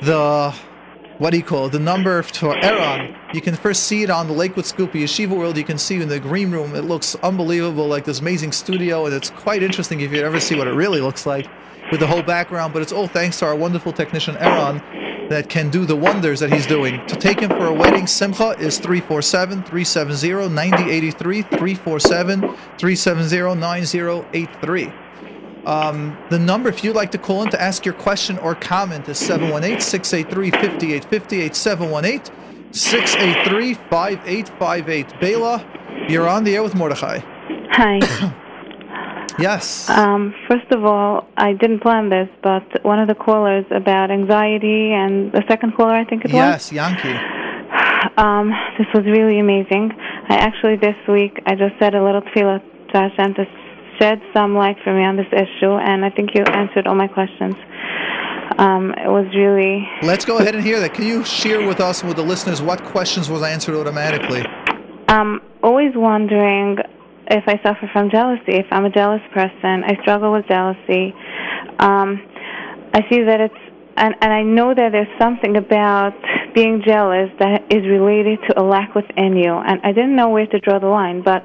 [0.00, 0.54] the
[1.18, 1.72] what do you call it?
[1.72, 5.58] The number for Aaron, You can first see it on the Lakewood Scoopy Yeshiva World.
[5.58, 6.74] You can see in the green room.
[6.74, 10.56] It looks unbelievable, like this amazing studio, and it's quite interesting if you ever see
[10.56, 11.46] what it really looks like
[11.90, 12.72] with the whole background.
[12.72, 14.80] But it's all thanks to our wonderful technician Eran
[15.28, 17.04] that can do the wonders that he's doing.
[17.06, 24.92] To take him for a wedding, Simcha is 347 370 9083, 347 370 9083.
[25.66, 29.08] Um, the number, if you'd like to call in to ask your question or comment,
[29.08, 31.54] is 718 683 5858.
[31.54, 35.20] 718 683 5858.
[35.20, 37.20] Bela, you're on the air with Mordechai.
[37.70, 38.44] Hi.
[39.38, 39.88] Yes.
[39.88, 44.92] Um, first of all, I didn't plan this, but one of the callers about anxiety
[44.92, 47.14] and the second caller, I think it was yes, Yankee.
[48.16, 49.92] Um, this was really amazing.
[50.28, 52.60] I actually this week I just said a little tefillah
[52.92, 53.44] to Hashem to
[54.00, 57.06] shed some light for me on this issue, and I think you answered all my
[57.06, 57.54] questions.
[58.58, 59.86] Um, it was really.
[60.02, 60.94] Let's go ahead and hear that.
[60.94, 64.42] Can you share with us and with the listeners what questions was answered automatically?
[65.08, 66.78] Um, always wondering
[67.30, 68.56] if I suffer from jealousy.
[68.56, 71.14] If I'm a jealous person, I struggle with jealousy.
[71.78, 72.22] Um,
[72.94, 73.54] I see that it's,
[73.96, 76.14] and, and I know that there's something about
[76.54, 79.52] being jealous that is related to a lack within you.
[79.52, 81.44] And I didn't know where to draw the line, but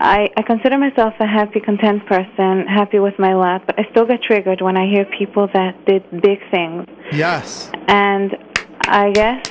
[0.00, 4.06] I, I consider myself a happy, content person, happy with my lot, but I still
[4.06, 6.86] get triggered when I hear people that did big things.
[7.12, 7.70] Yes.
[7.86, 8.36] And
[8.86, 9.46] I guess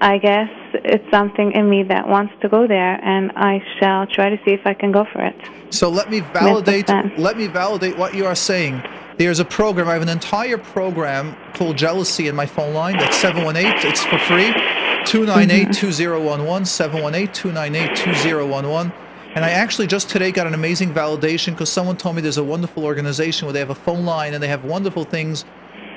[0.00, 4.30] I guess it's something in me that wants to go there, and I shall try
[4.30, 5.36] to see if I can go for it.
[5.70, 6.88] So let me validate.
[7.18, 8.82] Let me validate what you are saying.
[9.18, 9.88] There's a program.
[9.88, 12.98] I have an entire program called Jealousy in my phone line.
[12.98, 13.90] That's 718.
[13.90, 14.52] It's for free.
[14.52, 14.78] Mm-hmm.
[15.08, 17.28] 298-2011.
[17.28, 18.92] 718-298-2011.
[19.34, 22.44] And I actually just today got an amazing validation because someone told me there's a
[22.44, 25.44] wonderful organization where they have a phone line and they have wonderful things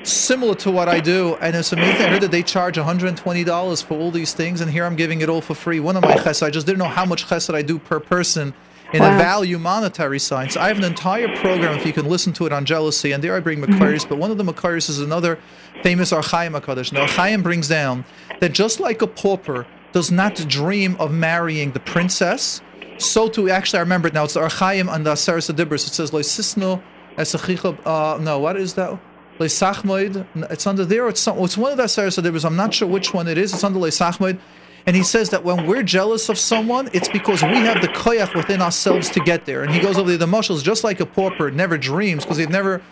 [0.04, 1.36] similar to what I do.
[1.40, 2.06] And it's amazing.
[2.06, 5.28] I heard that they charge $120 for all these things, and here I'm giving it
[5.28, 5.80] all for free.
[5.80, 8.54] One of my chesed, I just didn't know how much chesed I do per person
[8.92, 10.56] in a value monetary science.
[10.56, 13.12] I have an entire program, if you can listen to it, on jealousy.
[13.12, 15.38] And there I bring Makaris, but one of the Makaris is another
[15.82, 16.92] famous Ohr HaChaim HaKadosh.
[16.92, 18.04] Now, Ohr HaChaim brings down
[18.40, 22.60] that just like a pauper does not dream of marrying the princess,
[22.98, 24.24] so too, actually, I remember it now.
[24.24, 25.86] It's the Ohr HaChaim and the Aseres HaDibros.
[25.86, 26.82] It says, Loisisno
[27.16, 27.78] Esachicha.
[27.86, 28.98] Uh, no, what is that?
[29.38, 30.26] Leisachmoid.
[30.50, 31.08] It's under there.
[31.08, 32.44] It's, some, it's one of the Adibris.
[32.44, 33.52] I'm not sure which one it is.
[33.52, 34.38] It's under Leisachmoid.
[34.84, 38.34] And he says that when we're jealous of someone, it's because we have the koyach
[38.34, 39.62] within ourselves to get there.
[39.62, 42.50] And he goes over there, the mushals, just like a pauper never dreams, because he'd
[42.50, 42.82] never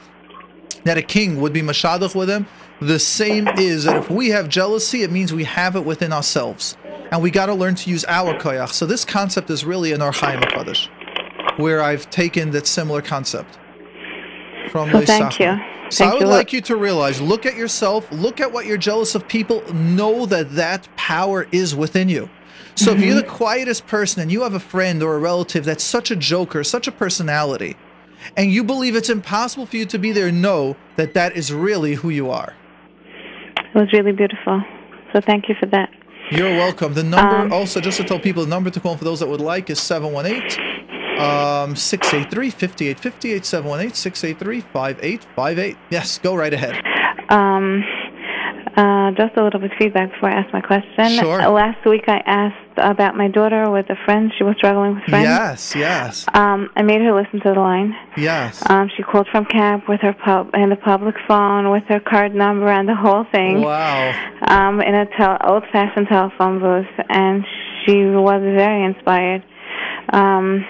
[0.84, 2.46] that a king would be mashadach with him.
[2.80, 6.76] The same is that if we have jealousy, it means we have it within ourselves.
[7.10, 8.72] And we got to learn to use our koyach.
[8.72, 10.88] So this concept is really in Ohr HaChaim
[11.58, 13.58] where I've taken that similar concept
[14.68, 15.58] from So thank you.
[15.90, 16.26] So I would you.
[16.28, 20.24] like you to realize, look at yourself, look at what you're jealous of people, know
[20.26, 22.30] that that power is within you.
[22.76, 25.82] So if you're the quietest person and you have a friend or a relative that's
[25.84, 27.76] such a joker, such a personality,
[28.36, 31.94] and you believe it's impossible for you to be there, know that that is really
[31.94, 32.54] who you are.
[33.56, 34.62] It was really beautiful.
[35.12, 35.90] So thank you for that.
[36.30, 36.94] You're welcome.
[36.94, 39.28] The number, Um, also, just to tell people, the number to call for those that
[39.28, 43.44] would like is 718 um, 683 5858.
[43.44, 45.76] 718 683 5858.
[45.90, 46.82] Yes, go right ahead.
[47.28, 47.84] Um,
[48.76, 51.18] uh, just a little bit of feedback before I ask my question.
[51.18, 51.40] Sure.
[51.42, 54.32] Uh, last week I asked about my daughter with a friend.
[54.38, 55.24] She was struggling with friends.
[55.24, 57.94] Yes, yes, Um, I made her listen to the line.
[58.16, 58.62] yes.
[58.70, 62.34] Um, she called from camp with her pub and the public phone with her card
[62.34, 63.60] number and the whole thing.
[63.60, 64.14] Wow.
[64.46, 67.44] um, in a tel- old-fashioned telephone booth, and
[67.84, 69.42] she was very inspired.
[70.12, 70.64] Um,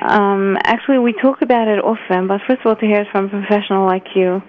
[0.00, 3.26] um, actually, we talk about it often, but first of all, to hear it from
[3.26, 4.42] a professional like you,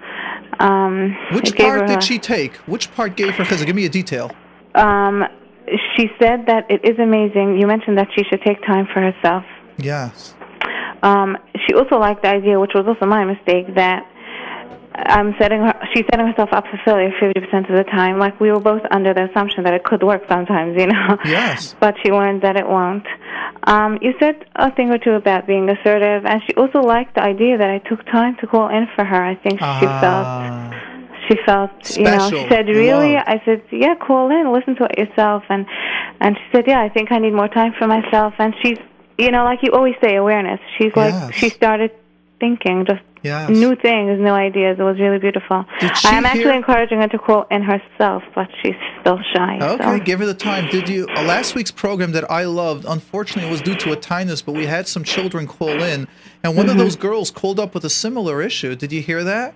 [0.60, 2.56] um, Which part her did a- she take?
[2.68, 3.66] Which part gave her chizuk?
[3.66, 4.32] Give me a detail.
[4.76, 5.24] Um,
[5.95, 7.60] she said that it is amazing.
[7.60, 9.43] You mentioned that she should take time for herself.
[9.78, 10.36] Yes.
[11.02, 14.06] Um, she also liked the idea, which was also my mistake, that
[15.08, 15.74] I'm setting her.
[15.93, 18.20] She's setting herself up for failure 50% of the time.
[18.20, 21.18] Like we were both under the assumption that it could work sometimes, you know.
[21.26, 21.76] Yes.
[21.80, 23.06] But she learned that it won't.
[23.64, 27.24] Um, you said a thing or two about being assertive, and she also liked the
[27.24, 29.22] idea that I took time to call in for her.
[29.24, 30.72] I think she felt Ah.
[31.28, 32.04] she felt special.
[32.04, 33.24] you know she said really Love.
[33.28, 35.66] i said yeah call in listen to it yourself and
[36.22, 38.80] and she said yeah i think i need more time for myself and she's
[39.18, 41.34] you know like you always say awareness she's like Yes.
[41.36, 41.91] she started
[42.39, 43.49] thinking just Yes.
[43.49, 45.65] new things new ideas it was really beautiful
[46.05, 49.99] i'm actually encouraging her to call in herself but she's still shy Okay, so.
[49.99, 50.69] give her the time.
[50.71, 52.85] Did you uh, last week's program that I loved?
[52.87, 56.07] Unfortunately, it was due to a tinnitus, but we had some children call in,
[56.43, 56.79] and one of Mm-hmm.
[56.79, 58.73] those girls called up with a similar issue.
[58.75, 59.53] Did you hear that?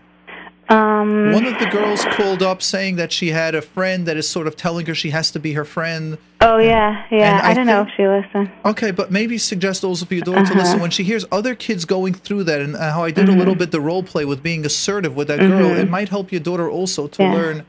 [0.69, 4.29] Um, One of the girls called up saying that she had a friend that is
[4.29, 6.17] sort of telling her she has to be her friend.
[6.41, 7.41] oh yeah, yeah.
[7.43, 8.49] I, I don't know if she listened.
[8.65, 10.59] Okay, but maybe suggest also for your daughter to Uh-huh.
[10.59, 13.33] listen when she hears other kids going through that and uh, how I did a
[13.33, 15.75] little bit the role play with being assertive with that girl.
[15.77, 17.33] It might help your daughter also to Mm-hmm.
[17.33, 17.39] Yeah.
[17.39, 17.65] learn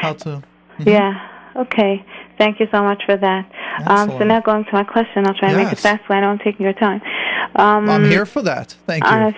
[0.00, 0.42] how to.
[0.78, 1.28] Yeah.
[1.56, 2.04] Okay.
[2.38, 3.50] Thank you so much for that.
[3.86, 6.20] Um, so now going to my question, I'll try and make it fast so I
[6.20, 7.02] know I'm taking your time.
[7.56, 8.76] Um, I'm here for that.
[8.86, 9.10] Thank you.
[9.10, 9.34] I've,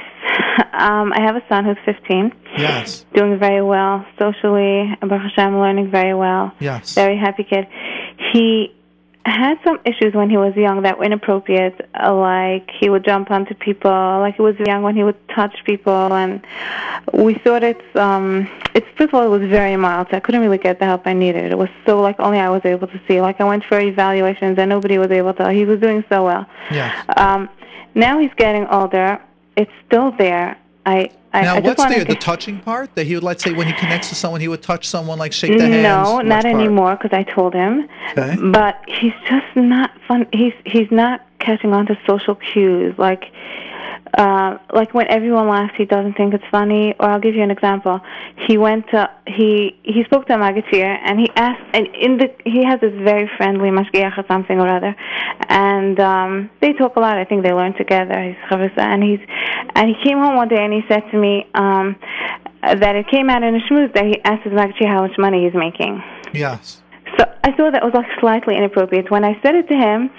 [0.73, 3.05] um, I have a son who's 15, yes.
[3.15, 4.95] doing very well socially.
[5.01, 6.53] Baruch Hashem, learning very well.
[6.59, 6.95] Yes.
[6.95, 7.67] Very happy kid.
[8.33, 8.75] He
[9.25, 13.31] had some issues when he was young that were inappropriate, uh, like he would jump
[13.31, 16.45] onto people, like he was young when he would touch people, and
[17.13, 20.41] we thought it's um it's first of all it was very mild, so I couldn't
[20.41, 21.53] really get the help I needed.
[21.53, 23.21] It was so like only I was able to see.
[23.21, 25.53] Like I went for evaluations and nobody was able to.
[25.53, 26.47] He was doing so well.
[26.71, 27.05] Yes.
[27.17, 27.49] Um,
[27.95, 29.21] now he's getting older.
[29.57, 30.57] It's still there.
[30.87, 32.05] I I, Now, I what's there?
[32.05, 34.49] The to- touching part that he would, let's say, when he connects to someone, he
[34.49, 35.83] would touch someone, like shake the hands.
[35.83, 37.89] No, Which not anymore because I told him.
[38.17, 38.37] Okay.
[38.51, 40.27] But he's just not fun.
[40.33, 42.95] He's he's not catching on to social cues.
[42.99, 43.27] Like,
[44.17, 46.95] uh, like when everyone laughs, he doesn't think it's funny.
[46.99, 48.01] Or I'll give you an example.
[48.47, 52.19] He went to he he spoke to a maggid shiur and he asked and in
[52.19, 54.95] the he has this very friendly mashgiach or something or other,
[55.49, 57.19] and um, they talk a lot.
[57.19, 58.21] I think they learn together.
[58.23, 59.21] He's chavrusa, and he's
[59.75, 61.97] and he came home one day and he said to me um,
[62.63, 65.17] that it came out in a shmooze that he asked his maggid shiur how much
[65.19, 66.03] money he's making.
[66.33, 66.83] Yes.
[67.19, 69.11] So I thought that was like slightly inappropriate.
[69.11, 70.11] When I said it to him,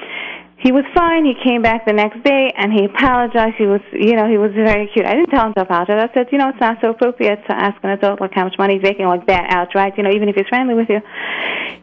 [0.62, 1.26] he was fine.
[1.26, 3.56] He came back the next day and he apologized.
[3.58, 5.06] He was, you know, he was very cute.
[5.06, 6.10] I didn't tell him to apologize.
[6.10, 8.58] I said, you know, it's not so appropriate to ask an adult like how much
[8.60, 9.98] money he's making like that outright.
[9.98, 11.02] You know, even if he's friendly with you,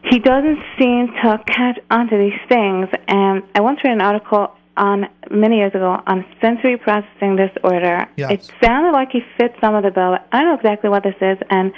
[0.09, 2.87] he doesn't seem to catch onto these things.
[3.07, 8.07] And I once read an article on many years ago on sensory processing disorder.
[8.15, 8.31] Yes.
[8.31, 10.15] It sounded like he fit some of the bill.
[10.31, 11.73] I don't know exactly what this is, and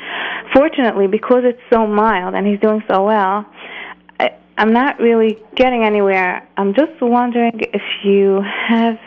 [0.53, 3.45] fortunately, because it's so mild and he's doing so well,
[4.57, 6.47] I'm not really getting anywhere.
[6.57, 8.99] I'm just wondering if you have,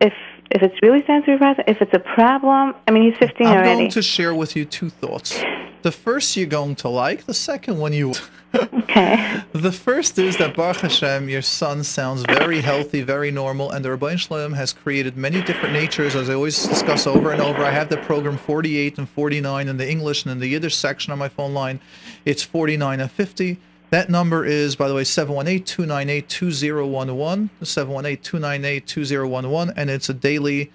[0.00, 0.12] if
[0.50, 2.74] if it's really sensory processing, if it's a problem.
[2.86, 3.78] I mean, he's 15 I'm already.
[3.80, 5.42] going to share with you two thoughts.
[5.82, 8.12] The first you're going to like, the second one you.
[8.54, 9.42] okay.
[9.52, 13.90] The first is that Baruch Hashem, your son sounds very healthy, very normal, and the
[13.90, 17.64] Ribbono Shel Olam has created many different natures, as I always discuss over and over.
[17.64, 21.12] I have the program 48 and 49 in the English and in the Yiddish section
[21.12, 21.80] on my phone line.
[22.24, 23.58] It's 49 and 50.
[23.90, 30.72] That number is, by the way, 718-298-2011, 718-298-2011, and it's a daily,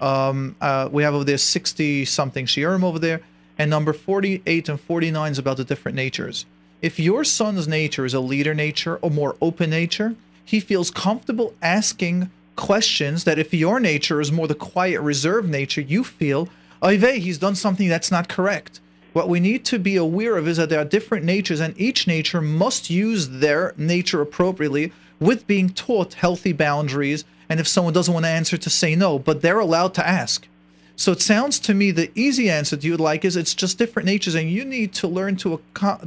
[0.00, 3.20] um, uh, we have over there 60-something shiurim over there,
[3.58, 6.46] and number 48 and 49 is about the different natures.
[6.80, 11.54] If your son's nature is a leader nature or more open nature, he feels comfortable
[11.62, 16.48] asking questions that if your nature is more the quiet, reserved nature, you feel,
[16.82, 18.80] vey, he's done something that's not correct.
[19.14, 22.08] What we need to be aware of is that there are different natures, and each
[22.08, 27.24] nature must use their nature appropriately with being taught healthy boundaries.
[27.48, 30.48] And if someone doesn't want to answer, to say no, but they're allowed to ask.
[30.96, 33.78] So it sounds to me the easy answer that you would like is it's just
[33.78, 35.60] different natures, and you need to learn to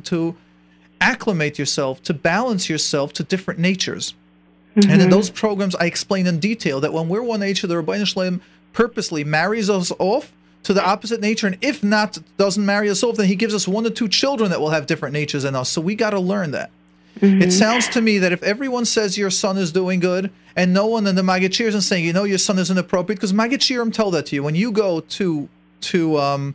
[0.04, 0.36] to
[1.00, 4.16] acclimate yourself, to balance yourself to different natures.
[4.76, 5.10] And in mm-hmm.
[5.10, 8.42] those programs, I explain in detail that when we're one nature, the Ribbono Shel Olam
[8.74, 10.34] purposely marries us off
[10.68, 13.70] to the opposite nature, and if not, doesn't marry us off, then he gives us
[13.70, 15.70] one or two children that will have different natures than us.
[15.70, 16.72] So we got to learn that.
[17.22, 20.86] It sounds to me that if everyone says your son is doing good, and no
[20.86, 23.94] one in the cheers and saying, you know, your son is inappropriate, because Maggid Shiurim
[23.94, 24.44] tell that to you.
[24.44, 25.48] When you go to
[25.80, 26.54] to um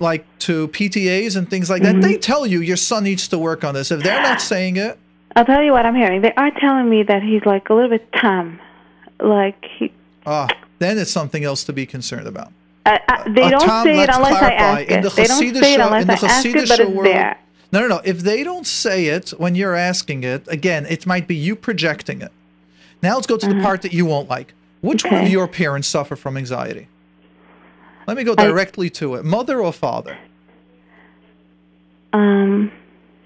[0.00, 3.62] like to PTAs and things like that, they tell you your son needs to work
[3.62, 3.92] on this.
[3.92, 4.98] If they're not saying it,
[5.36, 6.20] I'll tell you what I'm hearing.
[6.20, 8.58] They are telling me that he's like a little bit Tom,
[9.20, 9.92] like he.
[10.26, 10.48] ah,
[10.80, 12.52] then it's something else to be concerned about.
[12.88, 15.02] Uh, uh, they don't Tom, say it unless I ask it.
[15.02, 17.38] the They don't say it unless the I ask it, but it's world- there.
[17.70, 18.00] No, no, no.
[18.04, 22.22] If they don't say it when you're asking it, again, it might be you projecting
[22.22, 22.32] it.
[23.02, 24.54] Now let's go to the part that you won't like.
[24.80, 25.28] Which one of.
[25.30, 26.88] Your parents suffer from anxiety?
[28.06, 29.24] Let me go I- directly to it.
[29.24, 30.16] Mother or father?
[32.12, 32.72] Um,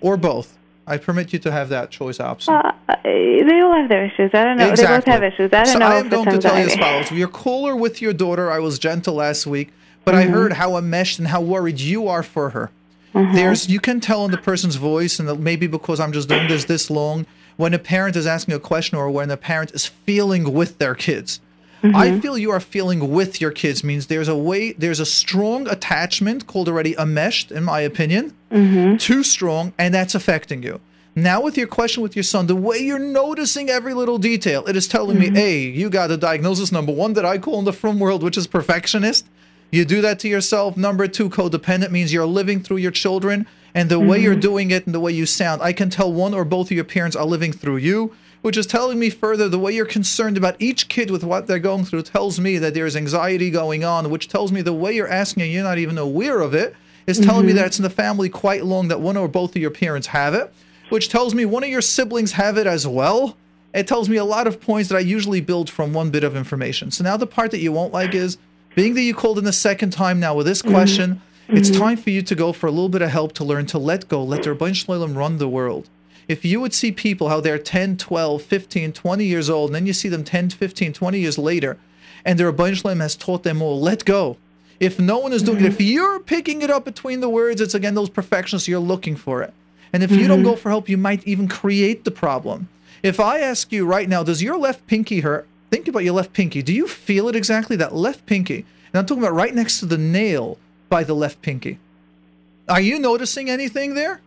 [0.00, 0.58] Or both?
[0.86, 2.54] I permit you to have that choice option.
[2.54, 2.72] uh,
[3.04, 4.30] they all have their issues.
[4.34, 4.74] I don't know.
[4.74, 5.52] They both have issues.
[5.52, 7.10] I don't so know I am going to tell you as follows.
[7.10, 9.72] Your caller with your daughter, I was gentle last week,
[10.04, 12.70] but I heard how enmeshed and how worried you are for her.
[13.14, 16.64] There's you can tell in the person's voice, and maybe because I'm just doing this
[16.64, 17.26] this long,
[17.56, 20.94] when a parent is asking a question or when a parent is feeling with their
[20.94, 21.40] kids.
[21.84, 22.20] I mm-hmm.
[22.20, 26.46] feel you are feeling with your kids means there's a way there's a strong attachment
[26.46, 28.96] called already enmeshed, in my opinion mm-hmm.
[28.98, 30.80] too strong, and that's affecting you.
[31.14, 34.76] Now, with your question with your son, the way you're noticing every little detail, it
[34.76, 35.36] is telling me, mm-hmm.
[35.36, 38.38] A, you got a diagnosis number one that I call in the from world, which
[38.38, 39.26] is perfectionist.
[39.70, 40.76] You do that to yourself.
[40.76, 44.86] Number two, codependent means you're living through your children and the way you're doing it
[44.86, 45.62] and the way you sound.
[45.62, 48.66] I can tell one or both of your parents are living through you, which is
[48.66, 52.02] telling me further the way you're concerned about each kid with what they're going through
[52.02, 55.52] tells me that there's anxiety going on, which tells me the way you're asking and
[55.52, 56.74] you're not even aware of it
[57.06, 57.58] is telling me mm-hmm.
[57.58, 60.34] that it's in the family quite long that one or both of your parents have
[60.34, 60.52] it,
[60.90, 63.36] which tells me one of your siblings have it as well.
[63.74, 66.36] It tells me a lot of points that I usually build from one bit of
[66.36, 66.90] information.
[66.90, 68.38] So now the part that you won't like is
[68.74, 70.72] being that you called in the second time now with this mm-hmm.
[70.72, 71.80] question, it's mm-hmm.
[71.80, 74.08] time for you to go for a little bit of help to learn to let
[74.08, 75.88] go, let their bunch Shalom run the world.
[76.32, 79.86] If you would see people how they're 10, 12, 15, 20 years old, and then
[79.86, 81.76] you see them 10, 15, 20 years later,
[82.24, 84.38] and their bunch Shalom has taught them all, let go.
[84.80, 85.92] If no one is doing it, if mm-hmm.
[85.92, 89.52] you're picking it up between the words, it's again those perfectionists, you're looking for it.
[89.92, 90.52] And if you don't mm-hmm.
[90.52, 92.70] go for help, you might even create the problem.
[93.02, 95.46] If I ask you right now, does your left pinky hurt?
[95.70, 96.62] Think about your left pinky.
[96.62, 97.76] Do you feel it exactly?
[97.76, 98.64] That left pinky.
[98.92, 100.56] And I'm talking about right next to the nail
[100.88, 101.78] by the left pinky.
[102.70, 104.22] Are you noticing anything there?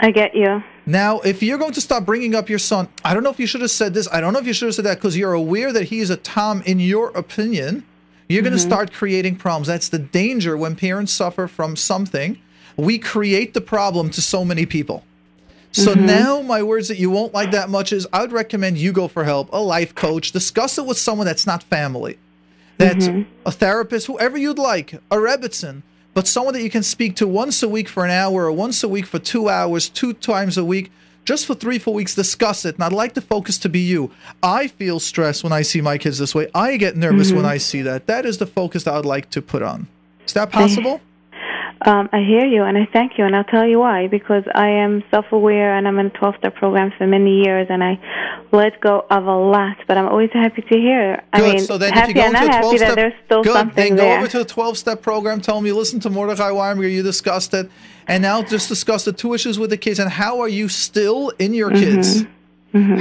[0.00, 0.64] I get you.
[0.86, 3.46] Now, if you're going to stop bringing up your son, I don't know if you
[3.46, 4.08] should have said this.
[4.12, 6.10] I don't know if you should have said that because you're aware that he is
[6.10, 7.84] a Tom in your opinion.
[8.28, 8.68] You're going to mm-hmm.
[8.68, 9.66] start creating problems.
[9.66, 12.40] That's the danger when parents suffer from something.
[12.76, 15.04] We create the problem to so many people.
[15.72, 16.06] So mm-hmm.
[16.06, 19.08] now, my words that you won't like that much is I would recommend you go
[19.08, 22.18] for help, a life coach, discuss it with someone that's not family,
[22.78, 23.30] that's mm-hmm.
[23.44, 25.82] a therapist, whoever you'd like, a Rebbitzin,
[26.16, 28.82] but someone that you can speak to once a week for an hour or once
[28.82, 30.90] a week for two hours, two times a week,
[31.26, 32.76] just for three, four weeks, discuss it.
[32.76, 34.10] And I'd like the focus to be you.
[34.42, 36.48] I feel stressed when I see my kids this way.
[36.54, 37.48] I get nervous when mm-hmm.
[37.48, 38.06] I see that.
[38.06, 39.88] That is the focus that I'd like to put on.
[40.24, 41.02] Is that possible?
[41.82, 44.08] Um, I hear you, and I thank you, and I'll tell you why.
[44.08, 47.98] Because I am self-aware, and I'm in 12-step programs for many years, and I
[48.50, 49.76] let go of a lot.
[49.86, 51.22] But I'm always happy to hear.
[51.32, 51.54] I Good.
[51.56, 53.12] mean, so then, happy if you go and not a happy 12 that step, there's
[53.26, 53.52] still good.
[53.52, 54.18] something then go there.
[54.18, 55.40] over to the 12 step program.
[55.40, 57.70] Tell them you listen to Mordechai Weimer, you discussed it,
[58.08, 61.30] and now just discuss the two issues with the kids and how are you still
[61.38, 61.96] in your Mm-hmm.
[61.96, 62.24] kids?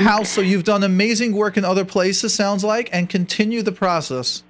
[0.05, 0.39] How so?
[0.41, 4.41] You've done amazing work in other places, sounds like, and continue the process.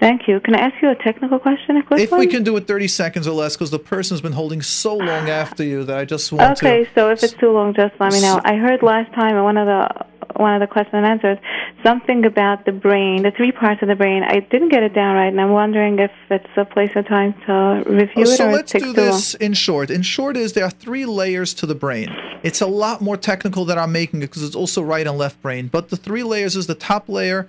[0.00, 0.40] Thank you.
[0.40, 1.76] Can I ask you a technical question?
[1.76, 2.20] A quick If one?
[2.20, 5.28] we can do it 30 seconds or less, because the person's been holding so long
[5.28, 5.42] ah.
[5.42, 6.80] after you that I just want Okay, to.
[6.80, 8.40] Okay, so if it's too long, just let me know.
[8.42, 11.38] I heard last time in one of the one of the question and answers
[11.82, 14.22] something about the brain, the three parts of the brain.
[14.22, 17.34] I didn't get it down right, and I'm wondering if it's a place or time
[17.46, 19.90] to review Oh, it so or let's it do this in short.
[19.90, 22.08] In short, is there are three layers to the brain.
[22.42, 25.42] It's a lot more technical that I'm making it because it's also right and left
[25.42, 25.68] brain.
[25.68, 27.48] But the three layers is the top layer.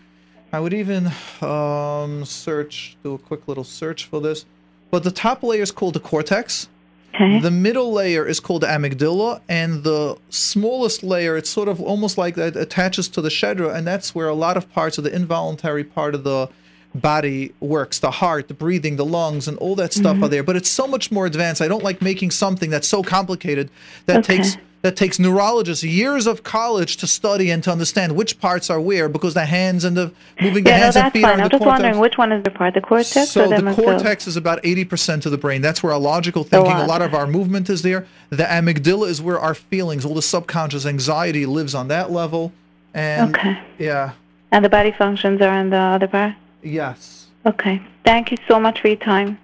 [0.54, 4.45] I would even um, search, do a quick little search for this.
[4.89, 6.68] But the top layer is called the cortex.
[7.16, 7.39] Okay.
[7.39, 12.18] The middle layer is called the amygdala, and the smallest layer, it's sort of almost
[12.18, 15.14] like that attaches to the shedra, and that's where a lot of parts of the
[15.14, 16.49] involuntary part of the
[16.95, 20.43] body works the heart, the breathing, the lungs, and all that stuff are there.
[20.43, 21.62] But it's so much more advanced.
[21.62, 23.70] I don't like making something that's so complicated
[24.08, 24.38] that Okay.
[24.38, 28.80] takes that takes neurologists years of college to study and to understand which parts are
[28.82, 30.12] where because the hands and the
[30.42, 31.34] moving the yeah, no, hands and feet are fine.
[31.36, 31.82] in I'm the just cortex.
[31.84, 35.26] wondering which one is the part, the cortex So or the cortex is about 80%
[35.26, 35.62] of the brain.
[35.62, 36.88] That's where our logical thinking, a lot.
[36.88, 38.08] lot of our movement is there.
[38.32, 42.52] The amygdala is where our feelings, all the subconscious anxiety lives on that level.
[42.94, 43.60] And Okay.
[43.78, 44.12] yeah,
[44.52, 46.34] And the body functions are in the other part?
[46.64, 47.28] yes.
[47.46, 47.82] Okay.
[48.04, 49.38] Thank you so much for your time.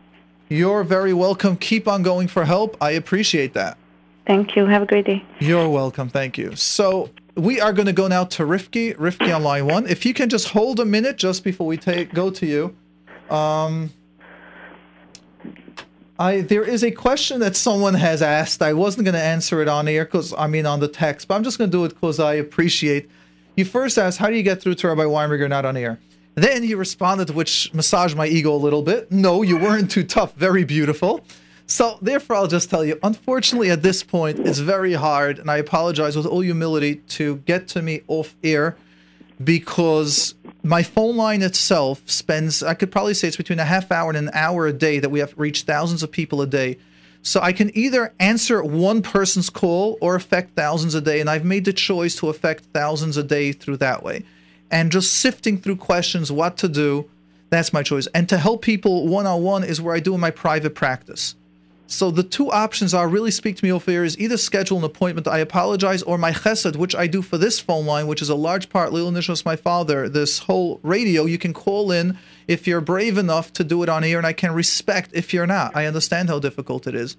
[0.49, 1.57] You're very welcome.
[1.57, 2.77] Keep on going for help.
[2.81, 3.77] I appreciate that.
[4.27, 4.65] Thank you.
[4.65, 5.23] Have a great day.
[5.39, 6.09] You're welcome.
[6.09, 6.53] Thank you.
[6.55, 8.93] So we are going to go now to Rifki.
[8.97, 9.87] Rifki on line one.
[9.87, 12.75] If you can just hold a minute just before we take go to you.
[13.33, 13.91] Um,
[16.19, 18.61] I there is a question that someone has asked.
[18.61, 21.35] I wasn't going to answer it on air because I mean on the text, but
[21.35, 23.09] I'm just going to do it because I appreciate.
[23.55, 25.99] You first asked, "How do you get through to Rabbi Winberger not on air?"
[26.35, 29.11] Then you responded, which massaged my ego a little bit.
[29.11, 30.35] No, you weren't too tough.
[30.35, 31.23] Very beautiful.
[31.69, 32.97] So therefore, I'll just tell you.
[33.03, 37.67] Unfortunately, at this point, it's very hard, and I apologize with all humility to get
[37.69, 38.77] to me off air
[39.43, 44.09] because my phone line itself spends i could probably say it's between a half hour
[44.09, 46.77] and an hour a day that we have reached thousands of people a day.
[47.21, 51.45] So i can either answer one person's call or affect thousands a day and i've
[51.45, 54.23] made the choice to affect thousands a day through that way.
[54.71, 57.09] And just sifting through questions what to do
[57.49, 58.07] that's my choice.
[58.07, 61.35] And to help people one-on-one is where i do in my private practice
[61.87, 64.83] so the two options are really speak to me over here is either schedule an
[64.83, 68.29] appointment, I apologize, or my chesed, which I do for this phone line, which is
[68.29, 72.17] a large part, Lil Nishos, my father, this whole radio, you can call in
[72.47, 75.47] if you're brave enough to do it on air, and I can respect if you're
[75.47, 75.75] not.
[75.75, 77.15] I understand how difficult it is.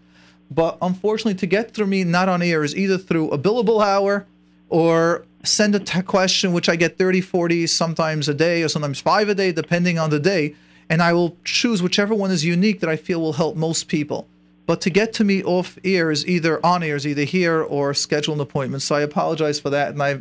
[0.50, 4.26] But unfortunately, to get through me not on air is either through a billable hour
[4.68, 9.28] or send a question, which I get 30, 40, sometimes a day, or sometimes five
[9.28, 10.54] a day, depending on the day.
[10.90, 14.26] and I will choose whichever one is unique that I feel will help most people.
[14.68, 17.94] But to get to me off air is either on air is either here or
[17.94, 18.82] schedule an appointment.
[18.82, 20.20] So I apologize for that, and I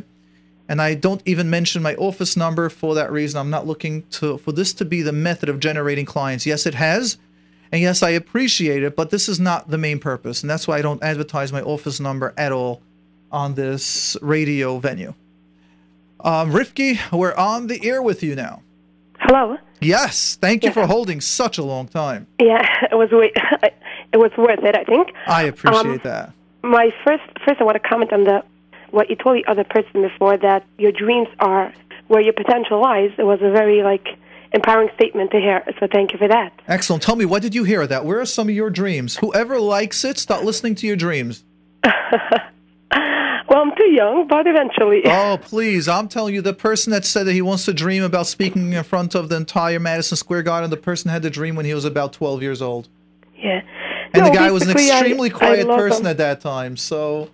[0.70, 3.38] and I don't even mention my office number for that reason.
[3.38, 6.46] I'm not looking to for this to be the method of generating clients.
[6.46, 7.18] Yes, it has,
[7.70, 10.78] and yes, I appreciate it, but this is not the main purpose, and that's why
[10.78, 12.80] I don't advertise my office number at all
[13.30, 15.12] on this radio venue.
[16.20, 18.62] Um, Rifki, we're on the air with you now.
[19.20, 19.58] Hello.
[19.80, 20.74] Yes, thank you Yeah.
[20.74, 22.26] for holding such a long time.
[22.40, 23.28] Yeah, it was wa-
[24.12, 24.74] it was worth it.
[24.76, 25.12] I think.
[25.26, 26.32] I appreciate Um, that.
[26.62, 28.42] My first first I want to comment on the
[28.90, 31.72] what you told the other person before that your dreams are
[32.08, 33.10] where your potential lies.
[33.18, 34.06] It was a very like
[34.52, 35.62] empowering statement to hear.
[35.78, 36.52] So thank you for that.
[36.66, 37.02] Excellent.
[37.02, 38.04] Tell me, what did you hear of that?
[38.06, 39.16] Where are some of your dreams?
[39.18, 41.44] Whoever likes it, start listening to your dreams.
[43.50, 45.00] Well, I'm too young, but eventually.
[45.06, 45.88] Oh, please.
[45.88, 48.84] I'm telling you, the person that said that he wants to dream about speaking in
[48.84, 51.86] front of the entire Madison Square Garden, the person had the dream when he was
[51.86, 52.88] about 12 years old.
[53.38, 53.62] yeah.
[54.14, 56.10] And No, the guy was an extremely I quiet love person them.
[56.12, 56.76] at that time.
[56.76, 57.30] So,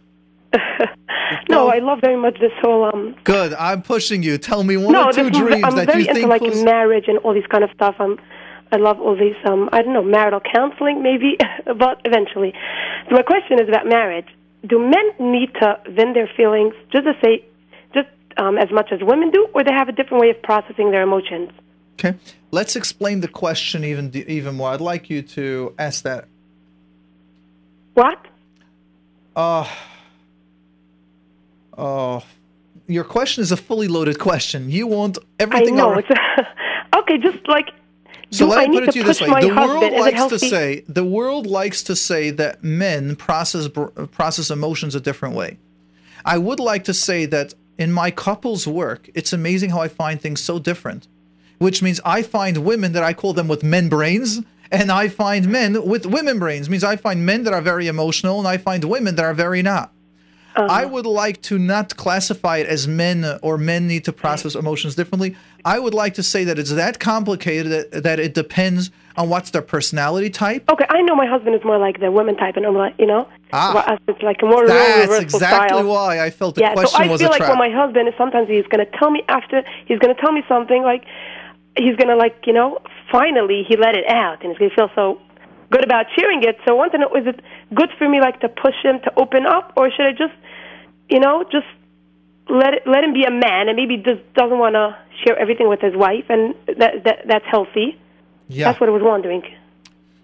[1.48, 3.14] No, I love very much this whole um.
[3.24, 3.54] good.
[3.54, 4.38] I'm pushing you.
[4.38, 6.62] Tell me one no, or two dreams I'm that very you into like was.
[6.64, 7.96] marriage and all these kind of stuff.
[7.98, 8.18] I'm,
[8.72, 9.68] I love all these um.
[9.72, 12.52] I don't know marital counseling maybe, but eventually.
[13.08, 14.26] So my question is about marriage.
[14.66, 17.44] Do men need to vent their feelings just to say,
[17.94, 18.08] just
[18.38, 21.02] um, as much as women do, or they have a different way of processing their
[21.02, 21.50] emotions?
[21.94, 22.14] Okay.
[22.50, 24.70] Let's explain the question even even more.
[24.70, 26.26] I'd like you to ask that.
[27.94, 28.26] What?
[29.34, 29.68] Uh,
[31.76, 32.20] uh,
[32.86, 34.70] your question is a fully loaded question.
[34.70, 35.74] You want everything.
[35.74, 36.08] I know it's
[36.96, 37.18] okay.
[37.18, 37.70] Just like
[38.30, 40.38] So let I me need put it to you this way: the world likes to
[40.38, 43.68] say the world likes to say that men process
[44.12, 45.58] process emotions a different way.
[46.24, 50.20] I would like to say that in my couple's work, it's amazing how I find
[50.20, 51.08] things so different.
[51.58, 55.48] Which means I find women that I call them with men brains, and I find
[55.48, 56.68] men with women brains.
[56.70, 59.62] means I find men that are very emotional, and I find women that are very
[59.62, 59.90] not.
[60.56, 60.68] Uh-huh.
[60.70, 64.94] I would like to not classify it as men or men need to process emotions
[64.94, 65.34] differently.
[65.64, 69.50] I would like to say that it's that complicated that, that it depends on what's
[69.50, 70.70] their personality type.
[70.70, 73.06] Okay, I know my husband is more like the women type, and I'm like, you
[73.06, 73.96] know, Ah.
[74.08, 75.88] it's like a more That's exactly style.
[75.88, 77.50] why I felt the yeah, question so I was feel like trap.
[77.50, 80.82] when my husband is sometimes he's gonna tell me after he's gonna tell me something
[80.82, 81.04] like
[81.76, 82.78] he's gonna like you know
[83.10, 85.20] finally he let it out and he's gonna feel so
[85.70, 86.56] good about sharing it.
[86.66, 87.40] So I want to know is it
[87.74, 90.34] good for me like to push him to open up or should I just
[91.08, 91.66] you know just
[92.48, 95.68] let it, let him be a man and maybe just doesn't want to share everything
[95.68, 97.98] with his wife and that, that that's healthy.
[98.48, 98.66] yeah.
[98.66, 99.42] That's what I was wondering.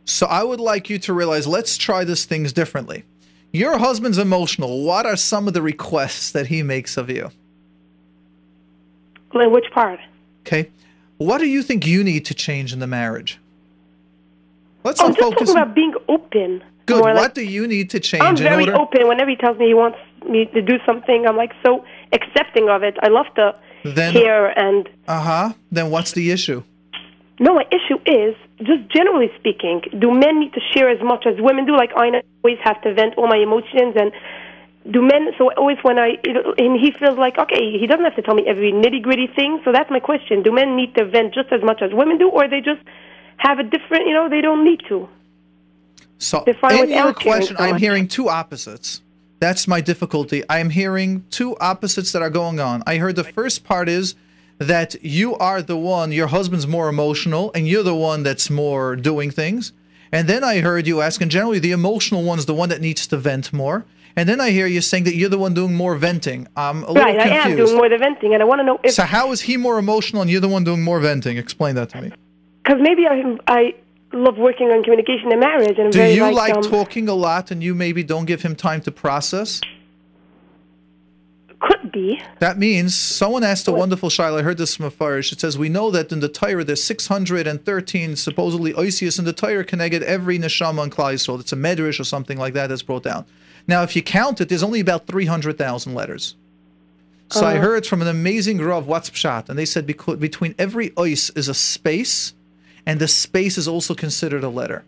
[0.04, 3.04] So I would like you to realize let's try this things differently.
[3.52, 4.84] Your husband's emotional.
[4.84, 7.30] What are some of the requests that he makes of you?
[9.32, 10.00] Like, Which part?
[10.42, 10.70] Okay.
[11.20, 13.38] What do you think you need to change in the marriage?
[14.84, 15.48] Let's Oh, not just focus.
[15.48, 16.62] talking about being open.
[16.86, 17.02] Good.
[17.02, 18.76] What like- do you need to change I'm very order?
[18.80, 19.06] open.
[19.06, 22.82] Whenever he tells me he wants me to do something, I'm like so accepting of
[22.82, 22.96] it.
[23.02, 23.54] I love to
[23.84, 24.88] Then- hear and.
[25.06, 25.52] Uh huh.
[25.70, 26.62] Then what's the issue?
[27.38, 28.34] No, my issue is
[28.70, 29.82] just generally speaking.
[29.98, 31.76] Do men need to share as much as women do?
[31.76, 32.06] Like I
[32.42, 34.10] always have to vent all my emotions, and
[34.88, 35.32] do men?
[35.36, 36.16] So always when I
[36.58, 39.60] and he feels like okay, he doesn't have to tell me every nitty gritty thing.
[39.64, 42.30] So that's my question: Do men need to vent just as much as women do,
[42.30, 42.80] or they just
[43.36, 44.06] have a different?
[44.06, 45.08] You know, they don't need to.
[46.18, 49.00] So in your question, so I'm hearing two opposites.
[49.38, 50.44] That's my difficulty.
[50.50, 52.82] I'm hearing two opposites that are going on.
[52.86, 54.14] I heard the first part is
[54.58, 58.96] that you are the one, your husband's more emotional, and you're the one that's more
[58.96, 59.72] doing things.
[60.12, 63.16] And then I heard you asking, generally, the emotional one's the one that needs to
[63.16, 63.86] vent more.
[64.16, 66.48] And then I hear you saying that you're the one doing more venting.
[66.56, 67.68] I'm a little Right, I am confused.
[67.70, 69.78] doing more than venting, and I want to know if so how is he more
[69.78, 71.36] emotional and you're the one doing more venting?
[71.36, 72.12] Explain that to me.
[72.64, 73.74] because maybe I I
[74.12, 77.14] love working on communication and marriage, and I'm Do you like, like um, talking a
[77.14, 79.60] lot and you maybe don't give him time to process?
[81.60, 82.20] could be.
[82.38, 84.40] That means someone asked a wonderful shaila.
[84.40, 85.30] I heard this from a Farish.
[85.30, 89.62] It says, We know that in the Torah there's 613 supposedly Oisius in the Torah
[89.64, 91.38] connected every neshama and Klal Yisrael.
[91.38, 93.26] It's a medrash or something like that that's brought down.
[93.66, 96.34] Now, if you count it, there's only about 300,000 letters.
[97.30, 97.60] So I oh.
[97.60, 99.48] heard from an amazing Rav, what's Pshat?
[99.48, 102.34] And they said because between every ois is a space,
[102.84, 104.84] and the space is also considered a letter.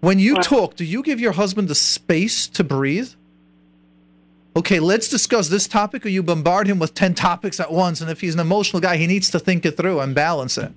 [0.00, 3.10] When you talk, do you give your husband the space to breathe?
[4.56, 8.00] Okay, let's discuss this topic, or you bombard him with 10 topics at once.
[8.00, 10.72] And if he's an emotional guy, he needs to think it through and balance it.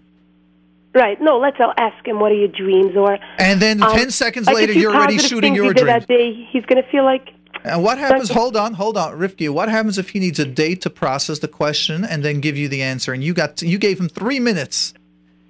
[0.94, 1.22] Right.
[1.22, 4.48] No, let's I'll ask him what are your dreams or And then um, 10 seconds
[4.48, 6.00] later, you're already shooting your he did dreams.
[6.02, 6.48] that day.
[6.52, 7.30] He's going to feel like
[7.64, 8.30] And what happens?
[8.30, 9.50] Hold on, hold on, Rifki.
[9.50, 12.68] What happens if he needs a day to process the question and then give you
[12.68, 13.14] the answer?
[13.14, 14.94] And you got you gave him three minutes,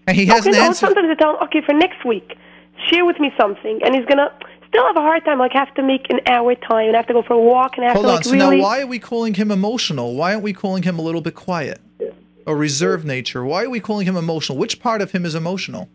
[0.07, 0.87] And he hasn't okay, no, answered.
[0.87, 2.35] sometimes I tell him, okay, for next week,
[2.89, 4.31] share with me something, and he's gonna
[4.67, 5.39] still have a hard time.
[5.39, 7.85] Like have to make an hour time, and have to go for a walk, and
[7.85, 8.15] have Hold to on.
[8.15, 8.57] like So really.
[8.57, 10.15] now, why are we calling him emotional?
[10.15, 11.79] Why aren't we calling him a little bit quiet?
[12.47, 13.45] A reserved nature.
[13.45, 14.57] Why are we calling him emotional?
[14.57, 15.89] Which part of him is emotional?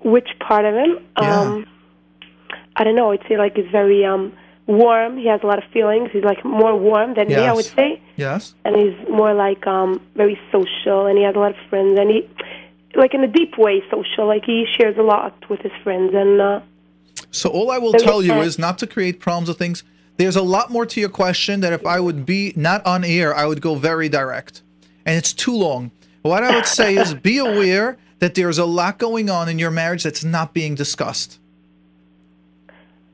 [0.00, 0.98] Which part of him?
[1.20, 1.40] Yeah.
[1.40, 1.66] Um,
[2.76, 3.10] I don't know.
[3.10, 4.32] I'd say like he's very um
[4.66, 5.16] warm.
[5.18, 6.10] He has a lot of feelings.
[6.12, 8.00] He's like more warm than me, I would say.
[8.16, 8.54] Yes.
[8.64, 12.10] And he's more like um very social, and he has a lot of friends, and
[12.10, 12.28] he
[12.94, 14.26] like in a deep way social.
[14.26, 16.60] Like he shares a lot with his friends, and uh,
[17.30, 19.82] So all I will tell you is not to create problems with things.
[20.16, 23.34] There's a lot more to your question that if I would be not on air,
[23.34, 24.62] I would go very direct.
[25.04, 25.90] And it's too long.
[26.22, 29.70] What I would say is be aware that there's a lot going on in your
[29.70, 31.38] marriage that's not being discussed.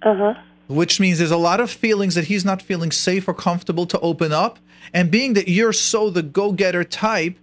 [0.03, 0.35] uh huh.
[0.69, 3.99] Which means there's a lot of feelings that he's not feeling safe or comfortable to
[4.01, 4.59] open up.
[4.95, 7.37] And being that you're so the go-getter type,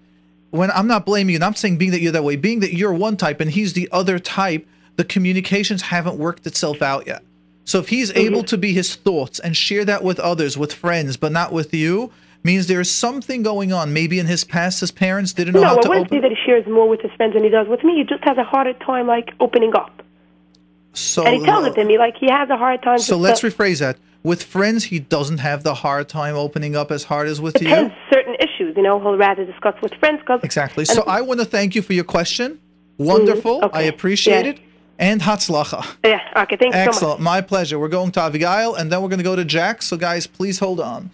[0.52, 2.74] when I'm not blaming you, and I'm saying being that you're that way, being that
[2.74, 7.24] you're one type and he's the other type, the communications haven't worked itself out yet.
[7.70, 11.18] So if he's able to be his thoughts and share that with others, with friends,
[11.18, 12.10] but not with you,
[12.44, 13.94] means there's something going on.
[13.94, 16.18] Maybe in his past, his parents didn't know No, how I wouldn't open.
[16.18, 17.98] say that he shares more with his friends than he does with me.
[17.98, 20.02] He just has a harder time like opening up.
[20.94, 22.98] So, and he tells it to me like he has a hard time.
[22.98, 23.98] so let's to- rephrase that.
[24.24, 27.68] With friends, he doesn't have the hard time opening up as hard as with you.
[27.70, 28.76] depends certain issues.
[28.78, 30.22] You know, he'll rather discuss with friends.
[30.26, 30.86] Cause, Exactly.
[30.86, 32.60] So I want to thank you for your question.
[32.98, 33.62] Wonderful.
[33.62, 33.78] Mhm, okay.
[33.80, 34.52] I appreciate Yeah.
[34.54, 34.60] it.
[35.00, 35.86] And Hatzlacha.
[36.04, 36.20] Yeah.
[36.36, 36.58] Okay.
[36.58, 36.88] Thanks so much.
[36.88, 37.22] Excellent.
[37.22, 37.80] My pleasure.
[37.80, 39.82] We're going to Abigail and then we're going to go to Jack.
[39.82, 41.10] So, guys, please hold on.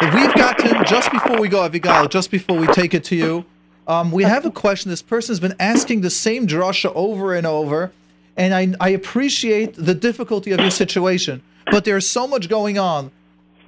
[0.00, 3.44] If we've gotten, just before we go, Abigail, just before we take it to you,
[3.86, 4.90] um, we have a question.
[4.90, 7.92] This person has been asking the same drasha over and over.
[8.36, 11.42] And I, I appreciate the difficulty of your situation.
[11.70, 13.10] But there's so much going on.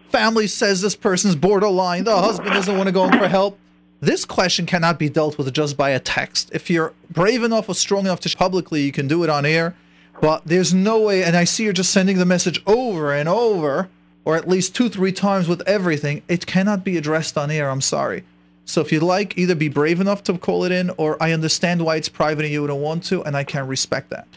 [0.08, 2.04] Family says this person's borderline.
[2.04, 3.58] The husband doesn't want to go in for help.
[4.00, 6.50] This question cannot be dealt with just by a text.
[6.54, 9.76] If you're brave enough or strong enough to publicly, you can do it on air.
[10.22, 13.88] But there's no way, and I see you're just sending the message over and over,
[14.24, 16.22] or at least two, three times with everything.
[16.28, 17.68] It cannot be addressed on air.
[17.68, 18.24] I'm sorry.
[18.64, 21.84] So if you'd like, either be brave enough to call it in, or I understand
[21.84, 24.28] why it's private and you don't want to, and I can respect that.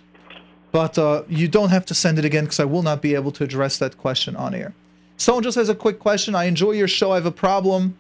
[0.72, 3.32] But uh, you don't have to send it again because I will not be able
[3.34, 4.74] to address that question on air.
[5.18, 6.36] Someone just has a quick question.
[6.36, 7.12] I enjoy your show.
[7.12, 7.98] I have a problem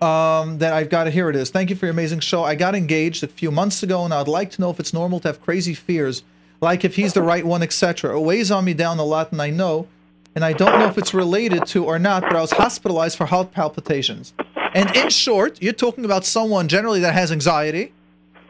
[0.00, 1.06] um, that I've got.
[1.08, 1.50] Here it is.
[1.50, 2.42] Thank you for your amazing show.
[2.44, 5.20] I got engaged a few months ago, and I'd like to know if it's normal
[5.20, 6.22] to have crazy fears,
[6.60, 8.16] like if he's the right one, etc.
[8.16, 9.88] It weighs on me down a lot, and I know,
[10.34, 12.22] and I don't know if it's related to or not.
[12.22, 14.34] But I was hospitalized for heart palpitations.
[14.72, 17.92] And in short, you're talking about someone generally that has anxiety,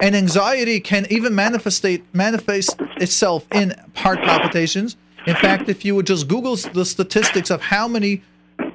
[0.01, 4.97] and anxiety can even manifest manifest itself in heart palpitations.
[5.27, 8.23] In fact, if you would just Google the statistics of how many